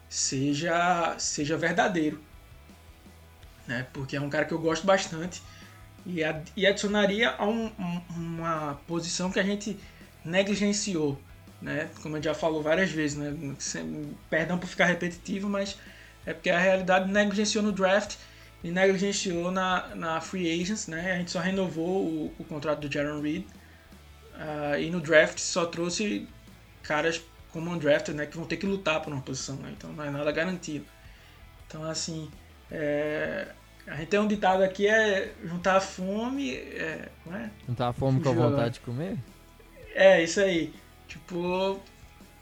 seja, 0.09 1.17
seja 1.19 1.57
verdadeiro. 1.57 2.21
Né? 3.67 3.87
Porque 3.93 4.17
é 4.17 4.21
um 4.21 4.29
cara 4.29 4.45
que 4.45 4.53
eu 4.53 4.59
gosto 4.59 4.87
bastante 4.87 5.43
e, 6.07 6.21
e 6.57 6.67
adicionaria 6.67 7.31
a 7.31 7.47
um, 7.47 7.67
um, 7.79 8.01
uma 8.11 8.79
posição 8.87 9.31
que 9.31 9.41
a 9.41 9.43
gente 9.43 9.79
negligenciou, 10.25 11.19
né? 11.61 11.91
Como 12.03 12.15
a 12.15 12.19
gente 12.19 12.25
já 12.25 12.35
falou 12.35 12.63
várias 12.63 12.91
vezes, 12.91 13.17
né? 13.17 13.35
Perdão 14.29 14.59
por 14.59 14.67
ficar 14.67 14.87
repetitivo, 14.87 15.49
mas 15.49 15.79
é 16.27 16.33
porque 16.33 16.51
a 16.51 16.59
realidade 16.59 17.11
negligenciou 17.11 17.63
no 17.63 17.73
draft 17.73 18.17
e 18.63 18.71
negligenciou 18.71 19.51
na, 19.51 19.95
na 19.95 20.21
Free 20.21 20.61
Agents, 20.61 20.87
né? 20.87 21.13
A 21.13 21.17
gente 21.19 21.31
só 21.31 21.41
renovou 21.41 22.05
o, 22.05 22.35
o 22.39 22.45
contrato 22.45 22.81
do 22.81 22.93
Jaron 22.93 23.21
Reed. 23.21 23.45
Uh, 24.35 24.79
e 24.81 24.91
no 24.91 25.01
draft 25.01 25.39
só 25.39 25.67
trouxe 25.67 26.27
caras 26.83 27.23
como 27.53 27.71
undrafted, 27.71 28.17
né? 28.17 28.27
Que 28.27 28.37
vão 28.37 28.47
ter 28.47 28.57
que 28.57 28.67
lutar 28.67 29.01
por 29.01 29.13
uma 29.13 29.23
posição, 29.23 29.57
né? 29.57 29.73
Então 29.77 29.93
não 29.93 30.03
é 30.03 30.11
nada 30.11 30.33
garantido. 30.33 30.85
Então, 31.67 31.85
assim, 31.85 32.31
é... 32.71 33.49
a 33.87 33.97
gente 33.97 34.09
tem 34.09 34.19
um 34.19 34.27
ditado 34.27 34.63
aqui, 34.63 34.87
é 34.87 35.33
juntar 35.45 35.77
a 35.77 35.81
fome... 35.81 36.55
É... 36.55 37.09
É? 37.33 37.51
Juntar 37.67 37.89
a 37.89 37.93
fome 37.93 38.21
com 38.21 38.31
a 38.31 38.33
vontade 38.33 38.75
de 38.75 38.81
comer? 38.81 39.17
É, 39.95 40.23
isso 40.23 40.41
aí. 40.41 40.73
Tipo, 41.15 41.81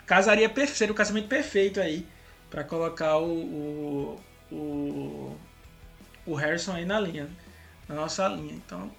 casaria 0.07 0.49
perfeito, 0.49 0.79
seria 0.79 0.93
o 0.93 0.97
casamento 0.97 1.29
perfeito 1.29 1.79
aí 1.79 2.07
para 2.49 2.65
colocar 2.65 3.19
o, 3.19 3.29
o, 3.31 4.21
o 4.51 5.37
o 6.25 6.35
Harrison 6.35 6.73
aí 6.73 6.87
na 6.87 6.99
linha, 6.99 7.29
na 7.87 7.95
nossa 7.95 8.27
linha. 8.29 8.55
Então, 8.55 8.91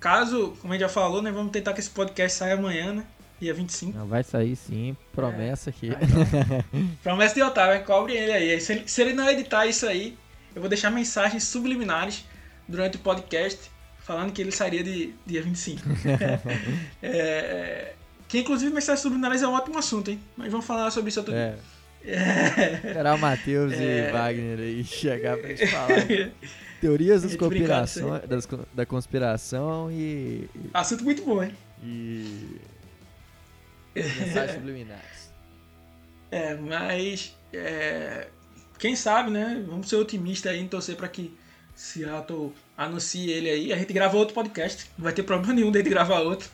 caso, 0.00 0.56
como 0.62 0.72
a 0.72 0.76
gente 0.76 0.80
já 0.80 0.88
falou, 0.88 1.20
né, 1.20 1.30
vamos 1.30 1.52
tentar 1.52 1.74
que 1.74 1.80
esse 1.80 1.90
podcast 1.90 2.38
saia 2.38 2.54
amanhã, 2.54 2.94
né? 2.94 3.04
Dia 3.38 3.52
25. 3.52 3.98
Não, 3.98 4.06
vai 4.06 4.22
sair 4.22 4.56
sim, 4.56 4.96
promessa 5.12 5.68
é. 5.68 5.70
aqui. 5.70 5.90
Ah, 5.90 5.98
então. 6.00 6.88
promessa 7.02 7.34
de 7.34 7.42
Otávio, 7.42 7.84
cobre 7.84 8.16
ele 8.16 8.32
aí. 8.32 8.60
Se 8.60 8.72
ele, 8.72 8.88
se 8.88 9.02
ele 9.02 9.12
não 9.12 9.28
editar 9.28 9.66
isso 9.66 9.86
aí, 9.86 10.16
eu 10.54 10.62
vou 10.62 10.70
deixar 10.70 10.90
mensagens 10.90 11.44
subliminares 11.44 12.24
durante 12.66 12.96
o 12.96 13.00
podcast 13.00 13.70
falando 13.98 14.32
que 14.32 14.40
ele 14.40 14.52
sairia 14.52 14.82
de 14.82 15.12
dia 15.26 15.42
25. 15.42 15.82
é, 17.02 17.95
que 18.28 18.40
inclusive 18.40 18.72
mensagens 18.72 19.00
subliminares 19.00 19.42
é 19.42 19.48
um 19.48 19.52
ótimo 19.52 19.78
assunto, 19.78 20.10
hein? 20.10 20.20
Mas 20.36 20.50
vamos 20.50 20.66
falar 20.66 20.90
sobre 20.90 21.10
isso 21.10 21.20
outro 21.20 21.34
é. 21.34 21.50
dia. 21.50 21.76
Esperar 22.76 23.14
o 23.14 23.18
Matheus 23.18 23.72
é... 23.78 24.08
e 24.08 24.12
Wagner 24.12 24.58
aí 24.58 24.84
chegar 24.84 25.36
pra 25.36 25.48
gente 25.48 25.66
falar. 25.66 26.06
Teorias 26.80 27.22
das 27.22 27.36
conspiração, 27.36 28.20
das, 28.26 28.48
da 28.74 28.86
conspiração 28.86 29.90
e. 29.90 30.48
Assunto 30.74 31.04
muito 31.04 31.24
bom, 31.24 31.42
hein? 31.42 31.52
E. 31.82 32.60
Mensagens 33.96 34.52
subliminares. 34.52 35.32
É, 36.30 36.54
mas. 36.54 37.34
É... 37.52 38.28
Quem 38.78 38.94
sabe, 38.94 39.30
né? 39.30 39.64
Vamos 39.66 39.88
ser 39.88 39.96
otimistas 39.96 40.52
aí 40.52 40.60
em 40.60 40.68
torcer 40.68 40.96
pra 40.96 41.08
que 41.08 41.34
Seattle 41.74 42.52
anuncie 42.76 43.30
ele 43.30 43.48
aí. 43.48 43.72
A 43.72 43.78
gente 43.78 43.92
grava 43.92 44.16
outro 44.18 44.34
podcast. 44.34 44.90
Não 44.98 45.04
vai 45.04 45.14
ter 45.14 45.22
problema 45.22 45.54
nenhum 45.54 45.72
de 45.72 45.82
gravar 45.82 46.20
outro. 46.20 46.48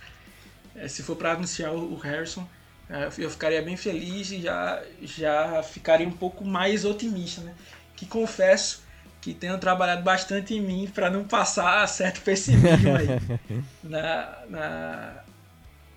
É, 0.76 0.88
se 0.88 1.02
for 1.02 1.16
pra 1.16 1.32
anunciar 1.32 1.72
o 1.72 1.96
Harrison. 1.96 2.46
É, 2.88 3.08
eu 3.18 3.30
ficaria 3.30 3.62
bem 3.62 3.76
feliz 3.76 4.30
e 4.30 4.42
já, 4.42 4.82
já 5.00 5.62
ficaria 5.62 6.06
um 6.06 6.12
pouco 6.12 6.44
mais 6.44 6.84
otimista, 6.84 7.40
né? 7.40 7.54
Que 7.96 8.06
confesso 8.06 8.82
que 9.20 9.32
tenho 9.32 9.56
trabalhado 9.56 10.02
bastante 10.02 10.54
em 10.54 10.60
mim 10.60 10.90
para 10.92 11.08
não 11.08 11.24
passar 11.24 11.86
certo 11.86 12.20
pessimismo 12.22 12.96
aí 12.96 13.06
na, 13.82 14.38
na, 14.48 15.24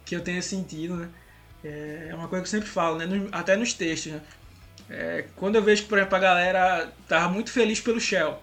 que 0.06 0.16
eu 0.16 0.22
tenho 0.22 0.42
sentido, 0.42 0.96
né? 0.96 1.10
É 1.64 2.14
uma 2.14 2.28
coisa 2.28 2.44
que 2.44 2.48
eu 2.48 2.60
sempre 2.60 2.70
falo, 2.70 2.98
né? 2.98 3.28
até 3.32 3.56
nos 3.56 3.74
textos, 3.74 4.12
né? 4.14 4.22
É, 4.88 5.26
quando 5.36 5.56
eu 5.56 5.64
vejo 5.64 5.84
que, 5.84 5.90
por 5.90 5.98
exemplo, 5.98 6.16
a 6.16 6.20
galera 6.20 6.94
tava 7.08 7.28
muito 7.28 7.52
feliz 7.52 7.82
pelo 7.82 8.00
Shell, 8.00 8.40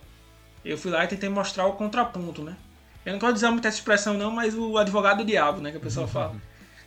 eu 0.65 0.77
fui 0.77 0.91
lá 0.91 1.05
e 1.05 1.09
tentei 1.09 1.29
mostrar 1.29 1.67
o 1.67 1.75
contraponto, 1.75 2.43
né? 2.43 2.57
Eu 3.05 3.13
não 3.13 3.19
gosto 3.19 3.35
de 3.35 3.39
usar 3.39 3.51
muita 3.51 3.69
essa 3.69 3.79
expressão 3.79 4.15
não, 4.15 4.31
mas 4.31 4.55
o 4.55 4.79
advogado 4.79 5.19
do 5.19 5.25
diabo, 5.25 5.61
né? 5.61 5.71
Que 5.71 5.77
a 5.77 5.81
pessoa 5.81 6.07
fala. 6.07 6.37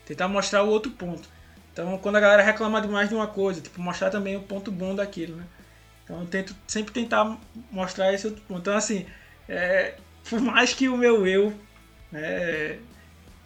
tentar 0.05 0.28
mostrar 0.28 0.63
o 0.63 0.70
outro 0.70 0.91
ponto. 0.91 1.28
Então, 1.74 1.97
quando 1.97 2.16
a 2.16 2.20
galera 2.22 2.41
reclama 2.41 2.82
demais 2.82 3.09
de 3.09 3.16
uma 3.16 3.28
coisa, 3.28 3.59
tipo, 3.59 3.82
mostrar 3.82 4.09
também 4.09 4.38
o 4.38 4.41
ponto 4.41 4.72
bom 4.72 4.95
daquilo, 4.95 5.36
né? 5.36 5.43
Então, 6.03 6.22
eu 6.22 6.28
tento 6.28 6.55
sempre 6.68 6.93
tentar 6.93 7.38
mostrar 7.72 8.13
esse 8.13 8.28
outro 8.28 8.41
ponto. 8.43 8.61
Então, 8.61 8.76
assim, 8.76 9.05
é, 9.49 9.95
por 10.30 10.39
mais 10.39 10.74
que 10.74 10.88
o 10.88 10.97
meu 10.97 11.28
eu 11.28 11.53
né, 12.11 12.80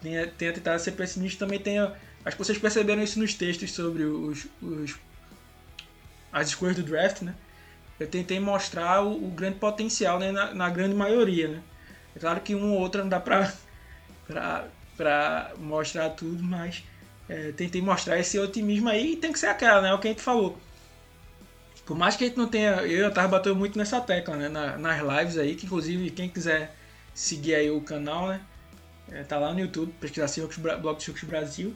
tenha, 0.00 0.26
tenha 0.28 0.52
tentado 0.52 0.80
ser 0.80 0.92
pessimista, 0.92 1.44
também 1.44 1.58
tenha. 1.58 1.92
Acho 2.24 2.36
que 2.36 2.44
vocês 2.44 2.58
perceberam 2.58 3.02
isso 3.02 3.18
nos 3.18 3.34
textos 3.34 3.72
sobre 3.72 4.04
os, 4.04 4.46
os 4.62 4.96
as 6.32 6.48
escolhas 6.48 6.76
do 6.76 6.82
draft, 6.82 7.22
né? 7.22 7.34
Eu 7.98 8.06
tentei 8.06 8.40
mostrar 8.40 9.02
o, 9.02 9.26
o 9.26 9.30
grande 9.30 9.58
potencial 9.58 10.18
né, 10.18 10.32
na, 10.32 10.54
na, 10.54 10.70
grande 10.70 10.94
maioria, 10.94 11.48
né? 11.48 11.62
É 12.14 12.18
claro 12.18 12.40
que 12.40 12.54
um 12.54 12.72
ou 12.72 12.80
outro 12.80 13.02
não 13.02 13.08
dá 13.08 13.20
pra, 13.20 13.52
pra, 14.26 14.68
pra 14.96 15.52
mostrar 15.58 16.10
tudo, 16.10 16.42
mas 16.42 16.82
é, 17.28 17.52
tentei 17.52 17.80
mostrar 17.80 18.18
esse 18.18 18.38
otimismo 18.38 18.88
aí 18.88 19.12
e 19.12 19.16
tem 19.16 19.32
que 19.32 19.38
ser 19.38 19.46
aquela, 19.46 19.80
né? 19.80 19.90
É 19.90 19.94
o 19.94 19.98
que 19.98 20.08
a 20.08 20.10
gente 20.10 20.22
falou. 20.22 20.58
Por 21.86 21.96
mais 21.96 22.16
que 22.16 22.24
a 22.24 22.26
gente 22.28 22.36
não 22.36 22.46
tenha. 22.46 22.82
Eu 22.82 23.12
tava 23.12 23.28
batendo 23.28 23.56
muito 23.56 23.76
nessa 23.76 24.00
tecla, 24.00 24.36
né? 24.36 24.48
Na, 24.48 24.76
nas 24.76 25.00
lives 25.00 25.38
aí, 25.38 25.54
que 25.54 25.66
inclusive 25.66 26.10
quem 26.10 26.28
quiser 26.28 26.74
seguir 27.14 27.54
aí 27.54 27.70
o 27.70 27.80
canal, 27.80 28.28
né? 28.28 28.40
É, 29.10 29.24
tá 29.24 29.38
lá 29.38 29.52
no 29.52 29.60
YouTube, 29.60 29.92
pesquisar 30.00 30.28
Seahawks, 30.28 30.56
Blog 30.58 30.96
de 30.96 31.02
Seahawks 31.02 31.24
Brasil. 31.24 31.74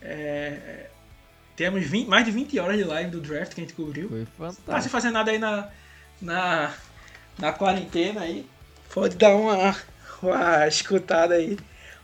É, 0.00 0.88
temos 1.56 1.84
20, 1.84 2.08
mais 2.08 2.24
de 2.24 2.30
20 2.30 2.58
horas 2.58 2.76
de 2.76 2.84
live 2.84 3.10
do 3.10 3.20
draft 3.20 3.54
que 3.54 3.60
a 3.60 3.64
gente 3.64 3.74
cobriu. 3.74 4.08
Foi 4.08 4.26
fantástico. 4.36 4.66
Tá 4.66 4.80
sem 4.80 4.90
fazer 4.90 5.10
nada 5.10 5.30
aí 5.30 5.38
na, 5.38 5.68
na, 6.20 6.74
na 7.38 7.52
quarentena 7.52 8.20
aí. 8.20 8.46
Pode 8.94 9.16
dar 9.16 9.34
uma, 9.34 9.76
uma 10.22 10.68
escutada 10.68 11.34
aí 11.34 11.58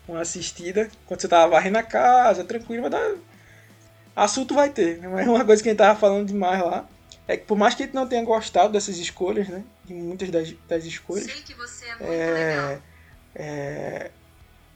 uma 0.09 0.22
assistida 0.22 0.91
quando 1.07 1.20
você 1.20 1.28
tava 1.28 1.53
varrendo 1.53 1.78
a 1.78 1.84
casa, 1.84 2.43
tranquilo, 2.43 2.82
vai 2.82 2.91
dar. 2.91 3.14
Assunto 4.16 4.55
vai 4.55 4.70
ter, 4.70 4.99
né? 4.99 5.07
Mas 5.07 5.28
uma 5.28 5.45
coisa 5.45 5.62
que 5.62 5.68
a 5.68 5.72
gente 5.72 5.78
tava 5.78 5.99
falando 5.99 6.26
demais 6.26 6.61
lá 6.61 6.84
é 7.28 7.36
que 7.36 7.47
por 7.47 7.57
mais 7.57 7.76
que 7.76 7.84
a 7.84 7.86
gente 7.86 7.95
não 7.95 8.09
tenha 8.09 8.24
gostado 8.24 8.72
dessas 8.72 8.99
escolhas, 8.99 9.49
né? 9.49 9.62
De 9.84 9.95
muitas 9.95 10.30
das, 10.30 10.53
das 10.68 10.84
escolhas. 10.84 11.26
Sei 11.26 11.43
que 11.43 11.55
você 11.55 11.86
é 11.86 11.95
muito 11.95 12.12
é, 12.12 12.32
legal. 12.32 12.82
É, 13.36 14.11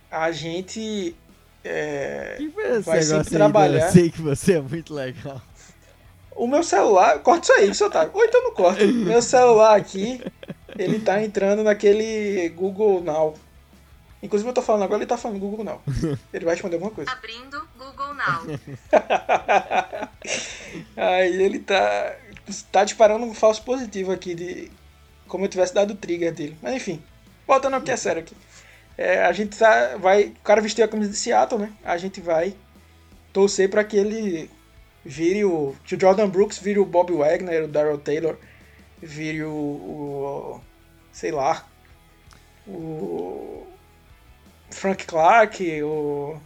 a 0.09 0.31
gente 0.31 1.17
é, 1.65 2.39
vai 2.85 3.03
sempre 3.03 3.31
trabalhar. 3.31 3.87
Eu 3.87 3.93
sei 3.93 4.09
que 4.09 4.23
você 4.23 4.53
é 4.53 4.61
muito 4.61 4.95
legal. 4.95 5.43
O 6.35 6.47
meu 6.47 6.63
celular, 6.63 7.19
corta 7.21 7.45
isso 7.45 7.53
aí, 7.53 7.75
seu 7.75 7.87
Otávio. 7.87 8.11
Ou 8.15 8.25
então 8.25 8.43
não 8.43 8.53
corta. 8.53 8.85
Meu 8.85 9.23
celular 9.23 9.77
aqui, 9.77 10.21
ele 10.77 10.99
tá 10.99 11.23
entrando 11.23 11.63
naquele 11.63 12.49
Google 12.51 13.03
Now. 13.03 13.35
Inclusive 14.23 14.49
eu 14.49 14.55
tô 14.55 14.63
falando 14.63 14.85
agora, 14.85 15.01
ele 15.01 15.07
tá 15.07 15.19
falando 15.19 15.39
Google 15.39 15.65
Now. 15.65 15.83
Ele 16.33 16.45
vai 16.45 16.55
responder 16.55 16.77
alguma 16.77 16.91
coisa. 16.91 17.11
Abrindo 17.11 17.69
Google 17.79 18.15
Now. 18.15 18.59
Aí 20.97 21.43
ele 21.43 21.59
tá, 21.59 22.17
tá 22.73 22.85
disparando 22.85 23.27
um 23.27 23.35
falso 23.35 23.63
positivo 23.63 24.11
aqui 24.11 24.35
de 24.35 24.73
como 25.29 25.45
eu 25.45 25.49
tivesse 25.49 25.75
dado 25.75 25.93
o 25.93 25.97
trigger 25.97 26.33
dele. 26.33 26.57
Mas 26.63 26.75
enfim, 26.75 27.03
voltando 27.47 27.75
ao 27.75 27.83
que 27.83 27.91
é 27.91 27.97
sério 27.97 28.23
aqui. 28.23 28.35
É, 28.97 29.25
a 29.25 29.33
gente 29.33 29.59
tá, 29.59 29.97
vai, 29.99 30.25
o 30.29 30.41
cara 30.43 30.63
vestiu 30.63 30.85
a 30.85 30.89
camisa 30.89 31.11
de 31.11 31.17
Seattle, 31.19 31.61
né? 31.61 31.73
A 31.85 31.99
gente 31.99 32.21
vai 32.21 32.55
torcer 33.33 33.69
para 33.69 33.85
que 33.85 33.97
ele 33.97 34.51
vire 35.05 35.45
o, 35.45 35.75
que 35.85 35.95
o 35.95 36.01
Jordan 36.01 36.29
Brooks 36.29 36.59
vire 36.59 36.79
o 36.79 36.85
Bob 36.85 37.13
Wagner, 37.13 37.65
o 37.65 37.69
Daryl 37.69 37.99
Taylor, 37.99 38.37
vire 39.03 39.43
o, 39.43 39.51
o 39.51 40.61
sei 41.13 41.31
lá, 41.31 41.67
o 42.67 43.67
Frank 44.71 45.05
Clark, 45.05 45.83
o, 45.83 46.41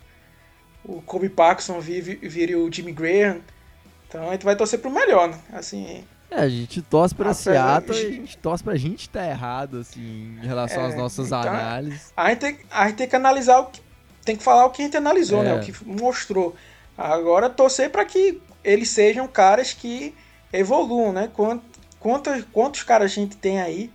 o 0.85 1.03
Kobe 1.03 1.29
Paxson 1.29 1.81
vire, 1.81 2.17
vire 2.17 2.57
o 2.57 2.73
Jimmy 2.73 2.93
Graham. 2.93 3.41
Então 4.09 4.29
a 4.29 4.33
gente 4.33 4.45
vai 4.45 4.57
torcer 4.57 4.81
pro 4.81 4.91
melhor, 4.91 5.29
né? 5.29 5.39
Assim. 5.53 6.05
É, 6.31 6.41
a 6.41 6.49
gente 6.49 6.83
torce 6.83 7.15
pra 7.15 7.33
Seattle 7.33 7.97
e 7.97 8.07
a 8.07 8.11
gente 8.11 8.37
torce 8.39 8.63
pra 8.63 8.77
gente 8.77 9.03
estar 9.03 9.21
tá 9.21 9.27
errado, 9.27 9.79
assim, 9.79 10.39
em 10.43 10.47
relação 10.47 10.83
é, 10.83 10.87
às 10.87 10.95
nossas 10.95 11.27
então, 11.29 11.41
análises. 11.41 12.13
A 12.17 12.29
gente, 12.29 12.39
tem, 12.39 12.59
a 12.71 12.87
gente 12.87 12.97
tem 12.97 13.09
que 13.09 13.17
analisar 13.17 13.59
o 13.61 13.67
que. 13.67 13.81
Tem 14.25 14.37
que 14.37 14.43
falar 14.43 14.67
o 14.67 14.71
que 14.71 14.83
a 14.83 14.85
gente 14.85 14.97
analisou, 14.97 15.43
né? 15.43 15.51
é. 15.51 15.55
né? 15.55 15.61
O 15.61 15.65
que 15.65 15.73
mostrou. 15.87 16.55
Agora 16.99 17.49
torcer 17.49 17.91
para 17.91 18.05
que 18.05 18.43
eles 18.65 18.91
sejam 18.91 19.27
caras 19.27 19.73
que 19.73 20.15
evoluam, 20.53 21.13
né? 21.13 21.31
Quantos, 21.99 22.45
quantos 22.53 22.83
caras 22.83 23.13
a 23.13 23.15
gente 23.15 23.37
tem 23.37 23.61
aí, 23.61 23.91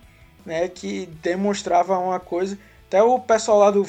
né? 0.46 0.68
Que 0.68 1.08
demonstravam 1.22 2.08
uma 2.08 2.20
coisa. 2.20 2.58
Até 2.88 3.02
o 3.02 3.20
pessoal 3.20 3.60
lá 3.60 3.72
do 3.72 3.88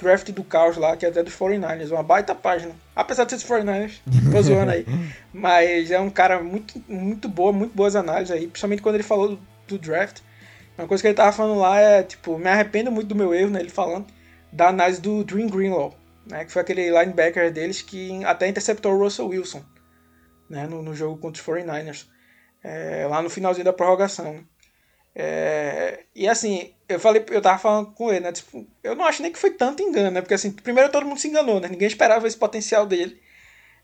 draft 0.00 0.30
do 0.30 0.42
caos 0.42 0.76
lá, 0.76 0.96
que 0.96 1.04
é 1.04 1.08
até 1.08 1.22
dos 1.22 1.34
49ers, 1.34 1.90
uma 1.90 2.02
baita 2.02 2.34
página. 2.34 2.72
Apesar 2.96 3.24
de 3.24 3.32
ser 3.32 3.36
dos 3.36 3.46
49ers, 3.46 4.00
tô 4.32 4.40
zoando 4.42 4.72
aí. 4.72 4.86
Mas 5.32 5.90
é 5.90 6.00
um 6.00 6.10
cara 6.10 6.42
muito, 6.42 6.82
muito 6.88 7.28
boa, 7.28 7.52
muito 7.52 7.74
boas 7.74 7.94
análises 7.94 8.34
aí, 8.34 8.46
principalmente 8.46 8.82
quando 8.82 8.94
ele 8.94 9.04
falou 9.04 9.28
do, 9.28 9.40
do, 9.68 9.78
draft. 9.78 10.20
Uma 10.78 10.88
coisa 10.88 11.02
que 11.02 11.08
ele 11.08 11.14
tava 11.14 11.32
falando 11.32 11.58
lá 11.58 11.78
é, 11.78 12.02
tipo, 12.02 12.38
me 12.38 12.48
arrependo 12.48 12.90
muito 12.90 13.08
do 13.08 13.14
meu 13.14 13.34
erro, 13.34 13.50
né? 13.50 13.60
Ele 13.60 13.68
falando 13.68 14.06
da 14.50 14.68
análise 14.68 15.00
do 15.00 15.22
Dream 15.22 15.48
Greenlaw, 15.48 15.94
né? 16.26 16.44
Que 16.44 16.52
foi 16.52 16.62
aquele 16.62 16.90
linebacker 16.90 17.52
deles 17.52 17.82
que 17.82 18.24
até 18.24 18.48
interceptou 18.48 18.94
o 18.94 18.98
Russell 18.98 19.28
Wilson, 19.28 19.62
né? 20.50 20.66
No, 20.66 20.82
no 20.82 20.94
jogo 20.94 21.18
contra 21.18 21.40
os 21.40 21.46
49ers. 21.46 22.06
É, 22.62 23.06
lá 23.08 23.22
no 23.22 23.30
finalzinho 23.30 23.64
da 23.64 23.72
prorrogação. 23.72 24.44
É, 25.14 26.04
e 26.14 26.28
assim, 26.28 26.74
eu 26.88 27.00
falei, 27.00 27.24
eu 27.30 27.40
tava 27.40 27.58
falando 27.58 27.92
com 27.92 28.10
ele, 28.10 28.20
né? 28.20 28.32
Tipo, 28.32 28.66
eu 28.82 28.94
não 28.94 29.04
acho 29.04 29.22
nem 29.22 29.32
que 29.32 29.38
foi 29.38 29.52
tanto 29.52 29.82
engano, 29.82 30.10
né? 30.10 30.20
Porque 30.20 30.34
assim, 30.34 30.50
primeiro 30.52 30.90
todo 30.90 31.06
mundo 31.06 31.20
se 31.20 31.28
enganou, 31.28 31.60
né? 31.60 31.68
Ninguém 31.68 31.88
esperava 31.88 32.26
esse 32.26 32.36
potencial 32.36 32.86
dele, 32.86 33.20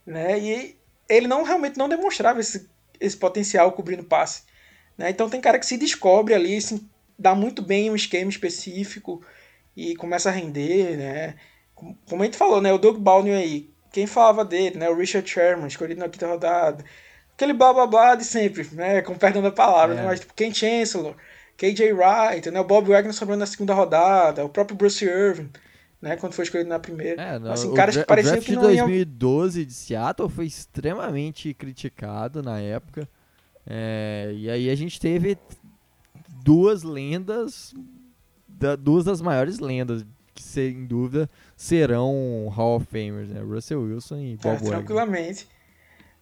né? 0.05 0.39
E 0.39 0.79
ele 1.09 1.27
não 1.27 1.43
realmente 1.43 1.79
não 1.79 1.89
demonstrava 1.89 2.41
esse, 2.41 2.69
esse 3.01 3.17
potencial 3.17 3.73
cobrindo 3.73 4.05
passe, 4.05 4.43
né? 4.99 5.11
Então 5.11 5.31
tem 5.31 5.41
cara 5.41 5.59
que 5.59 5.67
se 5.67 5.77
descobre 5.77 6.35
ali, 6.35 6.61
se 6.61 6.87
dá 7.19 7.35
muito 7.35 7.63
bem 7.63 7.91
um 7.91 7.97
esquema 7.97 8.31
específico 8.31 9.25
e 9.77 9.97
começa 9.97 10.29
a 10.29 10.33
render, 10.33 10.97
né? 10.97 11.35
Como 11.75 12.23
a 12.23 12.25
gente 12.25 12.39
falou, 12.39 12.61
né? 12.61 12.73
O 12.73 12.79
Doug 12.79 12.99
Baldwin 12.99 13.33
aí, 13.33 13.71
quem 13.97 14.07
falava 14.07 14.45
dele, 14.45 14.77
né? 14.77 14.91
O 14.91 14.95
Richard 14.95 15.27
Sherman, 15.27 15.69
escolhido 15.69 15.99
na 15.99 16.07
quinta 16.07 16.27
rodada. 16.27 16.85
Aquele 17.35 17.55
blá 17.55 17.73
blá 17.73 17.87
blá 17.87 18.15
de 18.15 18.27
sempre, 18.27 18.69
né? 18.73 19.01
Com 19.01 19.15
perdão 19.15 19.41
da 19.41 19.51
palavra, 19.51 19.95
né? 19.95 20.01
é. 20.03 20.05
né? 20.05 20.11
Mas 20.11 20.21
tipo, 20.21 20.35
Ken 20.35 20.53
Chancellor, 20.53 21.17
KJ 21.57 21.95
Wright, 21.95 22.51
né? 22.51 22.61
o 22.61 22.65
Bob 22.65 22.91
Wagner 22.91 23.15
sobrando 23.15 23.41
na 23.41 23.47
segunda 23.47 23.73
rodada, 23.73 24.45
o 24.45 24.51
próprio 24.51 24.77
Bruce 24.77 25.03
Irvin, 25.03 25.49
né? 25.99 26.15
Quando 26.17 26.35
foi 26.35 26.45
escolhido 26.45 26.69
na 26.69 26.79
primeira. 26.79 27.23
É, 27.23 27.39
não, 27.39 27.53
assim, 27.53 27.73
caras 27.73 27.97
que 27.97 28.05
pareciam 28.05 28.39
que 28.39 28.53
não 28.53 28.69
de 28.69 28.77
2012 28.77 29.61
iam... 29.61 29.67
de 29.67 29.73
Seattle 29.73 30.29
foi 30.29 30.45
extremamente 30.45 31.55
criticado 31.55 32.43
na 32.43 32.61
época. 32.61 33.09
É, 33.67 34.31
e 34.37 34.51
aí 34.51 34.69
a 34.69 34.75
gente 34.75 35.01
teve 35.01 35.39
duas 36.45 36.83
lendas, 36.83 37.73
da, 38.47 38.77
duas 38.77 39.07
das 39.07 39.23
maiores 39.23 39.59
lendas, 39.59 40.05
que 40.37 40.43
sem 40.43 40.85
dúvida 40.85 41.29
serão 41.57 42.49
Hall 42.55 42.77
of 42.77 42.87
Famers, 42.87 43.31
né? 43.31 43.41
Russell 43.41 43.81
Wilson 43.81 44.19
e 44.19 44.37
Bob 44.37 44.47
é, 44.47 44.53
Wagner. 44.53 44.71
Tranquilamente. 44.71 45.49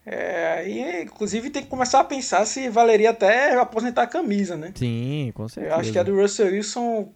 É, 0.06 0.68
e 0.68 1.02
inclusive 1.02 1.50
tem 1.50 1.62
que 1.62 1.68
começar 1.68 2.00
a 2.00 2.04
pensar 2.04 2.44
se 2.46 2.68
valeria 2.68 3.10
até 3.10 3.58
aposentar 3.58 4.02
a 4.02 4.06
camisa, 4.06 4.56
né? 4.56 4.72
Sim, 4.74 5.32
com 5.34 5.48
certeza. 5.48 5.74
Eu 5.74 5.80
acho 5.80 5.92
que 5.92 5.98
é 5.98 6.04
do 6.04 6.14
Russell 6.14 6.52
Wilson 6.52 7.10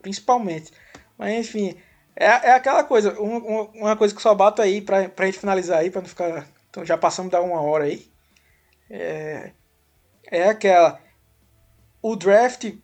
principalmente. 0.00 0.72
Mas 1.16 1.38
enfim, 1.38 1.76
é, 2.16 2.26
é 2.26 2.52
aquela 2.52 2.84
coisa, 2.84 3.18
uma, 3.18 3.62
uma 3.74 3.96
coisa 3.96 4.14
que 4.14 4.20
só 4.20 4.34
bato 4.34 4.60
aí 4.60 4.80
pra, 4.80 5.08
pra 5.08 5.26
gente 5.26 5.38
finalizar 5.38 5.78
aí, 5.78 5.90
pra 5.90 6.02
não 6.02 6.08
ficar. 6.08 6.46
Então 6.68 6.84
já 6.84 6.98
passamos 6.98 7.30
da 7.30 7.40
uma 7.40 7.60
hora 7.60 7.84
aí. 7.84 8.10
É, 8.90 9.52
é 10.30 10.48
aquela. 10.48 11.00
O 12.02 12.16
draft 12.16 12.74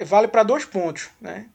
vale 0.00 0.28
para 0.28 0.44
dois 0.44 0.64
pontos, 0.64 1.10
né? 1.20 1.48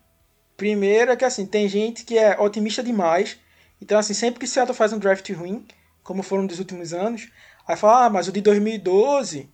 Primeiro 0.55 1.11
é 1.11 1.15
que 1.15 1.25
assim, 1.25 1.45
tem 1.45 1.67
gente 1.67 2.05
que 2.05 2.17
é 2.17 2.39
otimista 2.39 2.83
demais. 2.83 3.37
Então, 3.81 3.99
assim, 3.99 4.13
sempre 4.13 4.39
que 4.39 4.47
Seattle 4.47 4.75
faz 4.75 4.93
um 4.93 4.99
draft 4.99 5.29
ruim, 5.31 5.65
como 6.03 6.23
foram 6.23 6.45
dos 6.45 6.59
últimos 6.59 6.93
anos, 6.93 7.29
Aí 7.67 7.77
fala, 7.77 8.05
ah, 8.05 8.09
mas 8.09 8.27
o 8.27 8.31
de 8.31 8.41
2012, 8.41 9.49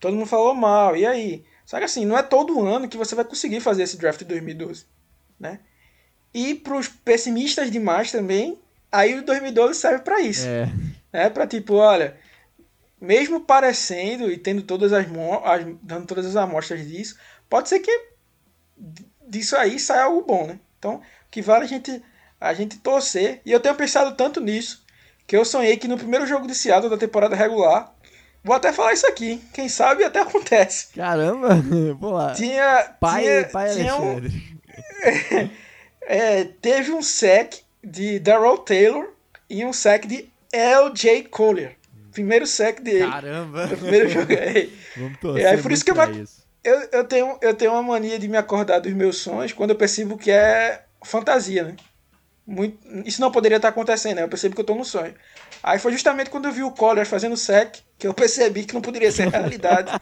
todo 0.00 0.14
mundo 0.14 0.26
falou 0.26 0.54
mal, 0.54 0.96
e 0.96 1.04
aí? 1.04 1.44
Só 1.66 1.78
que 1.78 1.84
assim, 1.84 2.06
não 2.06 2.16
é 2.16 2.22
todo 2.22 2.64
ano 2.64 2.88
que 2.88 2.96
você 2.96 3.14
vai 3.14 3.24
conseguir 3.24 3.60
fazer 3.60 3.82
esse 3.82 3.98
draft 3.98 4.18
de 4.20 4.24
2012, 4.24 4.86
né? 5.38 5.60
E 6.32 6.54
para 6.54 6.76
os 6.76 6.88
pessimistas 6.88 7.70
demais 7.70 8.10
também, 8.10 8.58
aí 8.90 9.18
o 9.18 9.24
2012 9.24 9.78
serve 9.78 10.02
para 10.02 10.20
isso. 10.20 10.46
É. 10.46 10.66
Né? 11.12 11.30
Para 11.30 11.46
tipo, 11.46 11.74
olha, 11.74 12.16
mesmo 13.00 13.40
parecendo 13.40 14.30
e 14.30 14.38
tendo 14.38 14.62
todas 14.62 14.92
as, 14.92 15.06
as, 15.44 15.66
dando 15.82 16.06
todas 16.06 16.24
as 16.24 16.36
amostras 16.36 16.86
disso, 16.86 17.18
pode 17.48 17.68
ser 17.68 17.80
que 17.80 17.90
disso 19.26 19.56
aí 19.56 19.78
saia 19.78 20.04
algo 20.04 20.22
bom, 20.22 20.46
né? 20.46 20.58
Então, 20.78 20.96
o 20.96 21.02
que 21.30 21.42
vale 21.42 21.64
a 21.64 21.68
gente 21.68 22.02
a 22.40 22.54
gente 22.54 22.78
torcer. 22.78 23.40
E 23.44 23.52
eu 23.52 23.60
tenho 23.60 23.74
pensado 23.74 24.14
tanto 24.14 24.40
nisso 24.40 24.84
que 25.26 25.36
eu 25.36 25.44
sonhei 25.44 25.76
que 25.76 25.88
no 25.88 25.98
primeiro 25.98 26.26
jogo 26.26 26.46
de 26.46 26.54
Seattle 26.54 26.90
da 26.90 26.96
temporada 26.96 27.34
regular, 27.34 27.92
vou 28.44 28.54
até 28.54 28.72
falar 28.72 28.92
isso 28.92 29.06
aqui, 29.06 29.42
quem 29.52 29.68
sabe 29.68 30.04
até 30.04 30.20
acontece. 30.22 30.88
Caramba, 30.94 31.56
vou 31.98 32.12
lá. 32.12 32.32
Tinha, 32.32 32.94
pai, 33.00 33.22
tinha, 33.22 33.44
pai 33.48 33.74
tinha 33.74 33.96
um, 33.96 34.20
é, 36.02 36.44
teve 36.44 36.92
um 36.92 37.02
sec 37.02 37.54
de 37.82 38.18
Daryl 38.18 38.58
Taylor 38.58 39.12
e 39.48 39.64
um 39.64 39.72
sec 39.72 40.06
de 40.06 40.28
LJ 40.52 41.24
Collier. 41.24 41.76
Primeiro 42.12 42.46
sec 42.46 42.80
dele. 42.80 43.10
Caramba! 43.10 43.68
Primeiro 43.68 44.08
jogo. 44.08 44.32
É, 44.32 44.68
Vamos 44.96 45.18
torcer 45.18 45.44
É, 45.44 45.56
por 45.58 45.70
isso 45.70 45.84
que 45.84 45.90
eu 45.90 46.22
isso. 46.22 46.45
Eu, 46.66 46.88
eu, 46.92 47.04
tenho, 47.04 47.38
eu 47.40 47.54
tenho 47.54 47.72
uma 47.72 47.82
mania 47.82 48.18
de 48.18 48.26
me 48.26 48.36
acordar 48.36 48.80
dos 48.80 48.92
meus 48.92 49.18
sonhos 49.18 49.52
quando 49.52 49.70
eu 49.70 49.76
percebo 49.76 50.18
que 50.18 50.32
é 50.32 50.82
fantasia, 51.04 51.62
né? 51.62 51.76
Muito, 52.44 52.78
isso 53.06 53.20
não 53.20 53.30
poderia 53.30 53.56
estar 53.56 53.68
acontecendo, 53.68 54.16
né? 54.16 54.24
Eu 54.24 54.28
percebo 54.28 54.54
que 54.54 54.60
eu 54.60 54.64
tô 54.66 54.74
no 54.74 54.84
sonho. 54.84 55.14
Aí 55.62 55.78
foi 55.78 55.92
justamente 55.92 56.28
quando 56.28 56.46
eu 56.46 56.52
vi 56.52 56.64
o 56.64 56.72
Collier 56.72 57.06
fazendo 57.06 57.36
sec 57.36 57.76
que 57.96 58.06
eu 58.06 58.12
percebi 58.12 58.64
que 58.64 58.74
não 58.74 58.80
poderia 58.80 59.12
ser 59.12 59.28
realidade. 59.28 59.92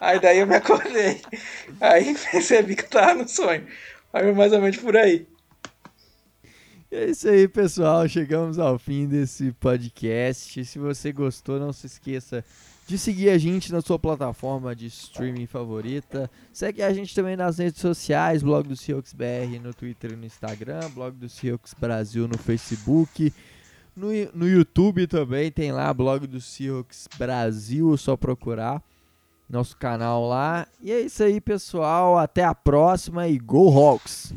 aí 0.00 0.18
daí 0.18 0.38
eu 0.38 0.46
me 0.46 0.56
acordei. 0.56 1.20
Aí 1.80 2.14
percebi 2.32 2.76
que 2.76 2.84
eu 2.84 2.88
tava 2.88 3.14
no 3.14 3.28
sonho. 3.28 3.66
Aí 4.12 4.32
mais 4.32 4.52
ou 4.52 4.60
menos 4.60 4.78
por 4.78 4.96
aí. 4.96 5.26
É 6.90 7.06
isso 7.06 7.28
aí, 7.28 7.46
pessoal. 7.46 8.08
Chegamos 8.08 8.58
ao 8.58 8.78
fim 8.78 9.06
desse 9.06 9.52
podcast. 9.52 10.64
Se 10.64 10.78
você 10.78 11.12
gostou, 11.12 11.58
não 11.58 11.72
se 11.72 11.86
esqueça 11.86 12.42
de 12.86 12.96
seguir 12.96 13.30
a 13.30 13.38
gente 13.38 13.72
na 13.72 13.80
sua 13.80 13.98
plataforma 13.98 14.74
de 14.74 14.86
streaming 14.86 15.46
favorita. 15.46 16.30
Segue 16.52 16.82
a 16.82 16.92
gente 16.92 17.14
também 17.14 17.36
nas 17.36 17.58
redes 17.58 17.80
sociais, 17.80 18.42
blog 18.42 18.68
do 18.68 18.76
Seahawks 18.76 19.12
BR 19.12 19.58
no 19.60 19.74
Twitter 19.74 20.12
e 20.12 20.16
no 20.16 20.24
Instagram, 20.24 20.88
blog 20.90 21.16
do 21.16 21.28
Seahawks 21.28 21.74
Brasil 21.74 22.28
no 22.28 22.38
Facebook. 22.38 23.32
No, 23.96 24.08
no 24.34 24.48
YouTube 24.48 25.06
também 25.06 25.50
tem 25.50 25.72
lá, 25.72 25.92
blog 25.92 26.26
do 26.26 26.40
Seahawks 26.40 27.08
Brasil, 27.18 27.92
é 27.92 27.96
só 27.96 28.16
procurar 28.16 28.80
nosso 29.48 29.76
canal 29.76 30.28
lá. 30.28 30.66
E 30.80 30.92
é 30.92 31.00
isso 31.00 31.22
aí, 31.22 31.40
pessoal. 31.40 32.18
Até 32.18 32.44
a 32.44 32.54
próxima 32.54 33.26
e 33.28 33.38
Go 33.38 33.68
Hawks! 33.68 34.32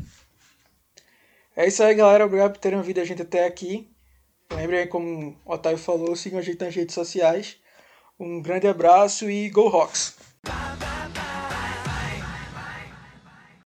É 1.54 1.66
isso 1.68 1.82
aí, 1.82 1.94
galera. 1.94 2.24
Obrigado 2.24 2.52
por 2.52 2.58
terem 2.58 2.78
ouvido 2.78 3.00
a 3.00 3.04
gente 3.04 3.22
até 3.22 3.46
aqui. 3.46 3.88
Lembrem, 4.52 4.88
como 4.88 5.36
o 5.44 5.52
Otávio 5.52 5.78
falou, 5.78 6.16
sigam 6.16 6.38
a 6.38 6.42
gente 6.42 6.60
nas 6.60 6.74
redes 6.74 6.94
sociais. 6.94 7.56
Um 8.20 8.42
grande 8.42 8.68
abraço 8.68 9.30
e 9.30 9.48
Go 9.48 9.66
Hawks! 9.68 10.14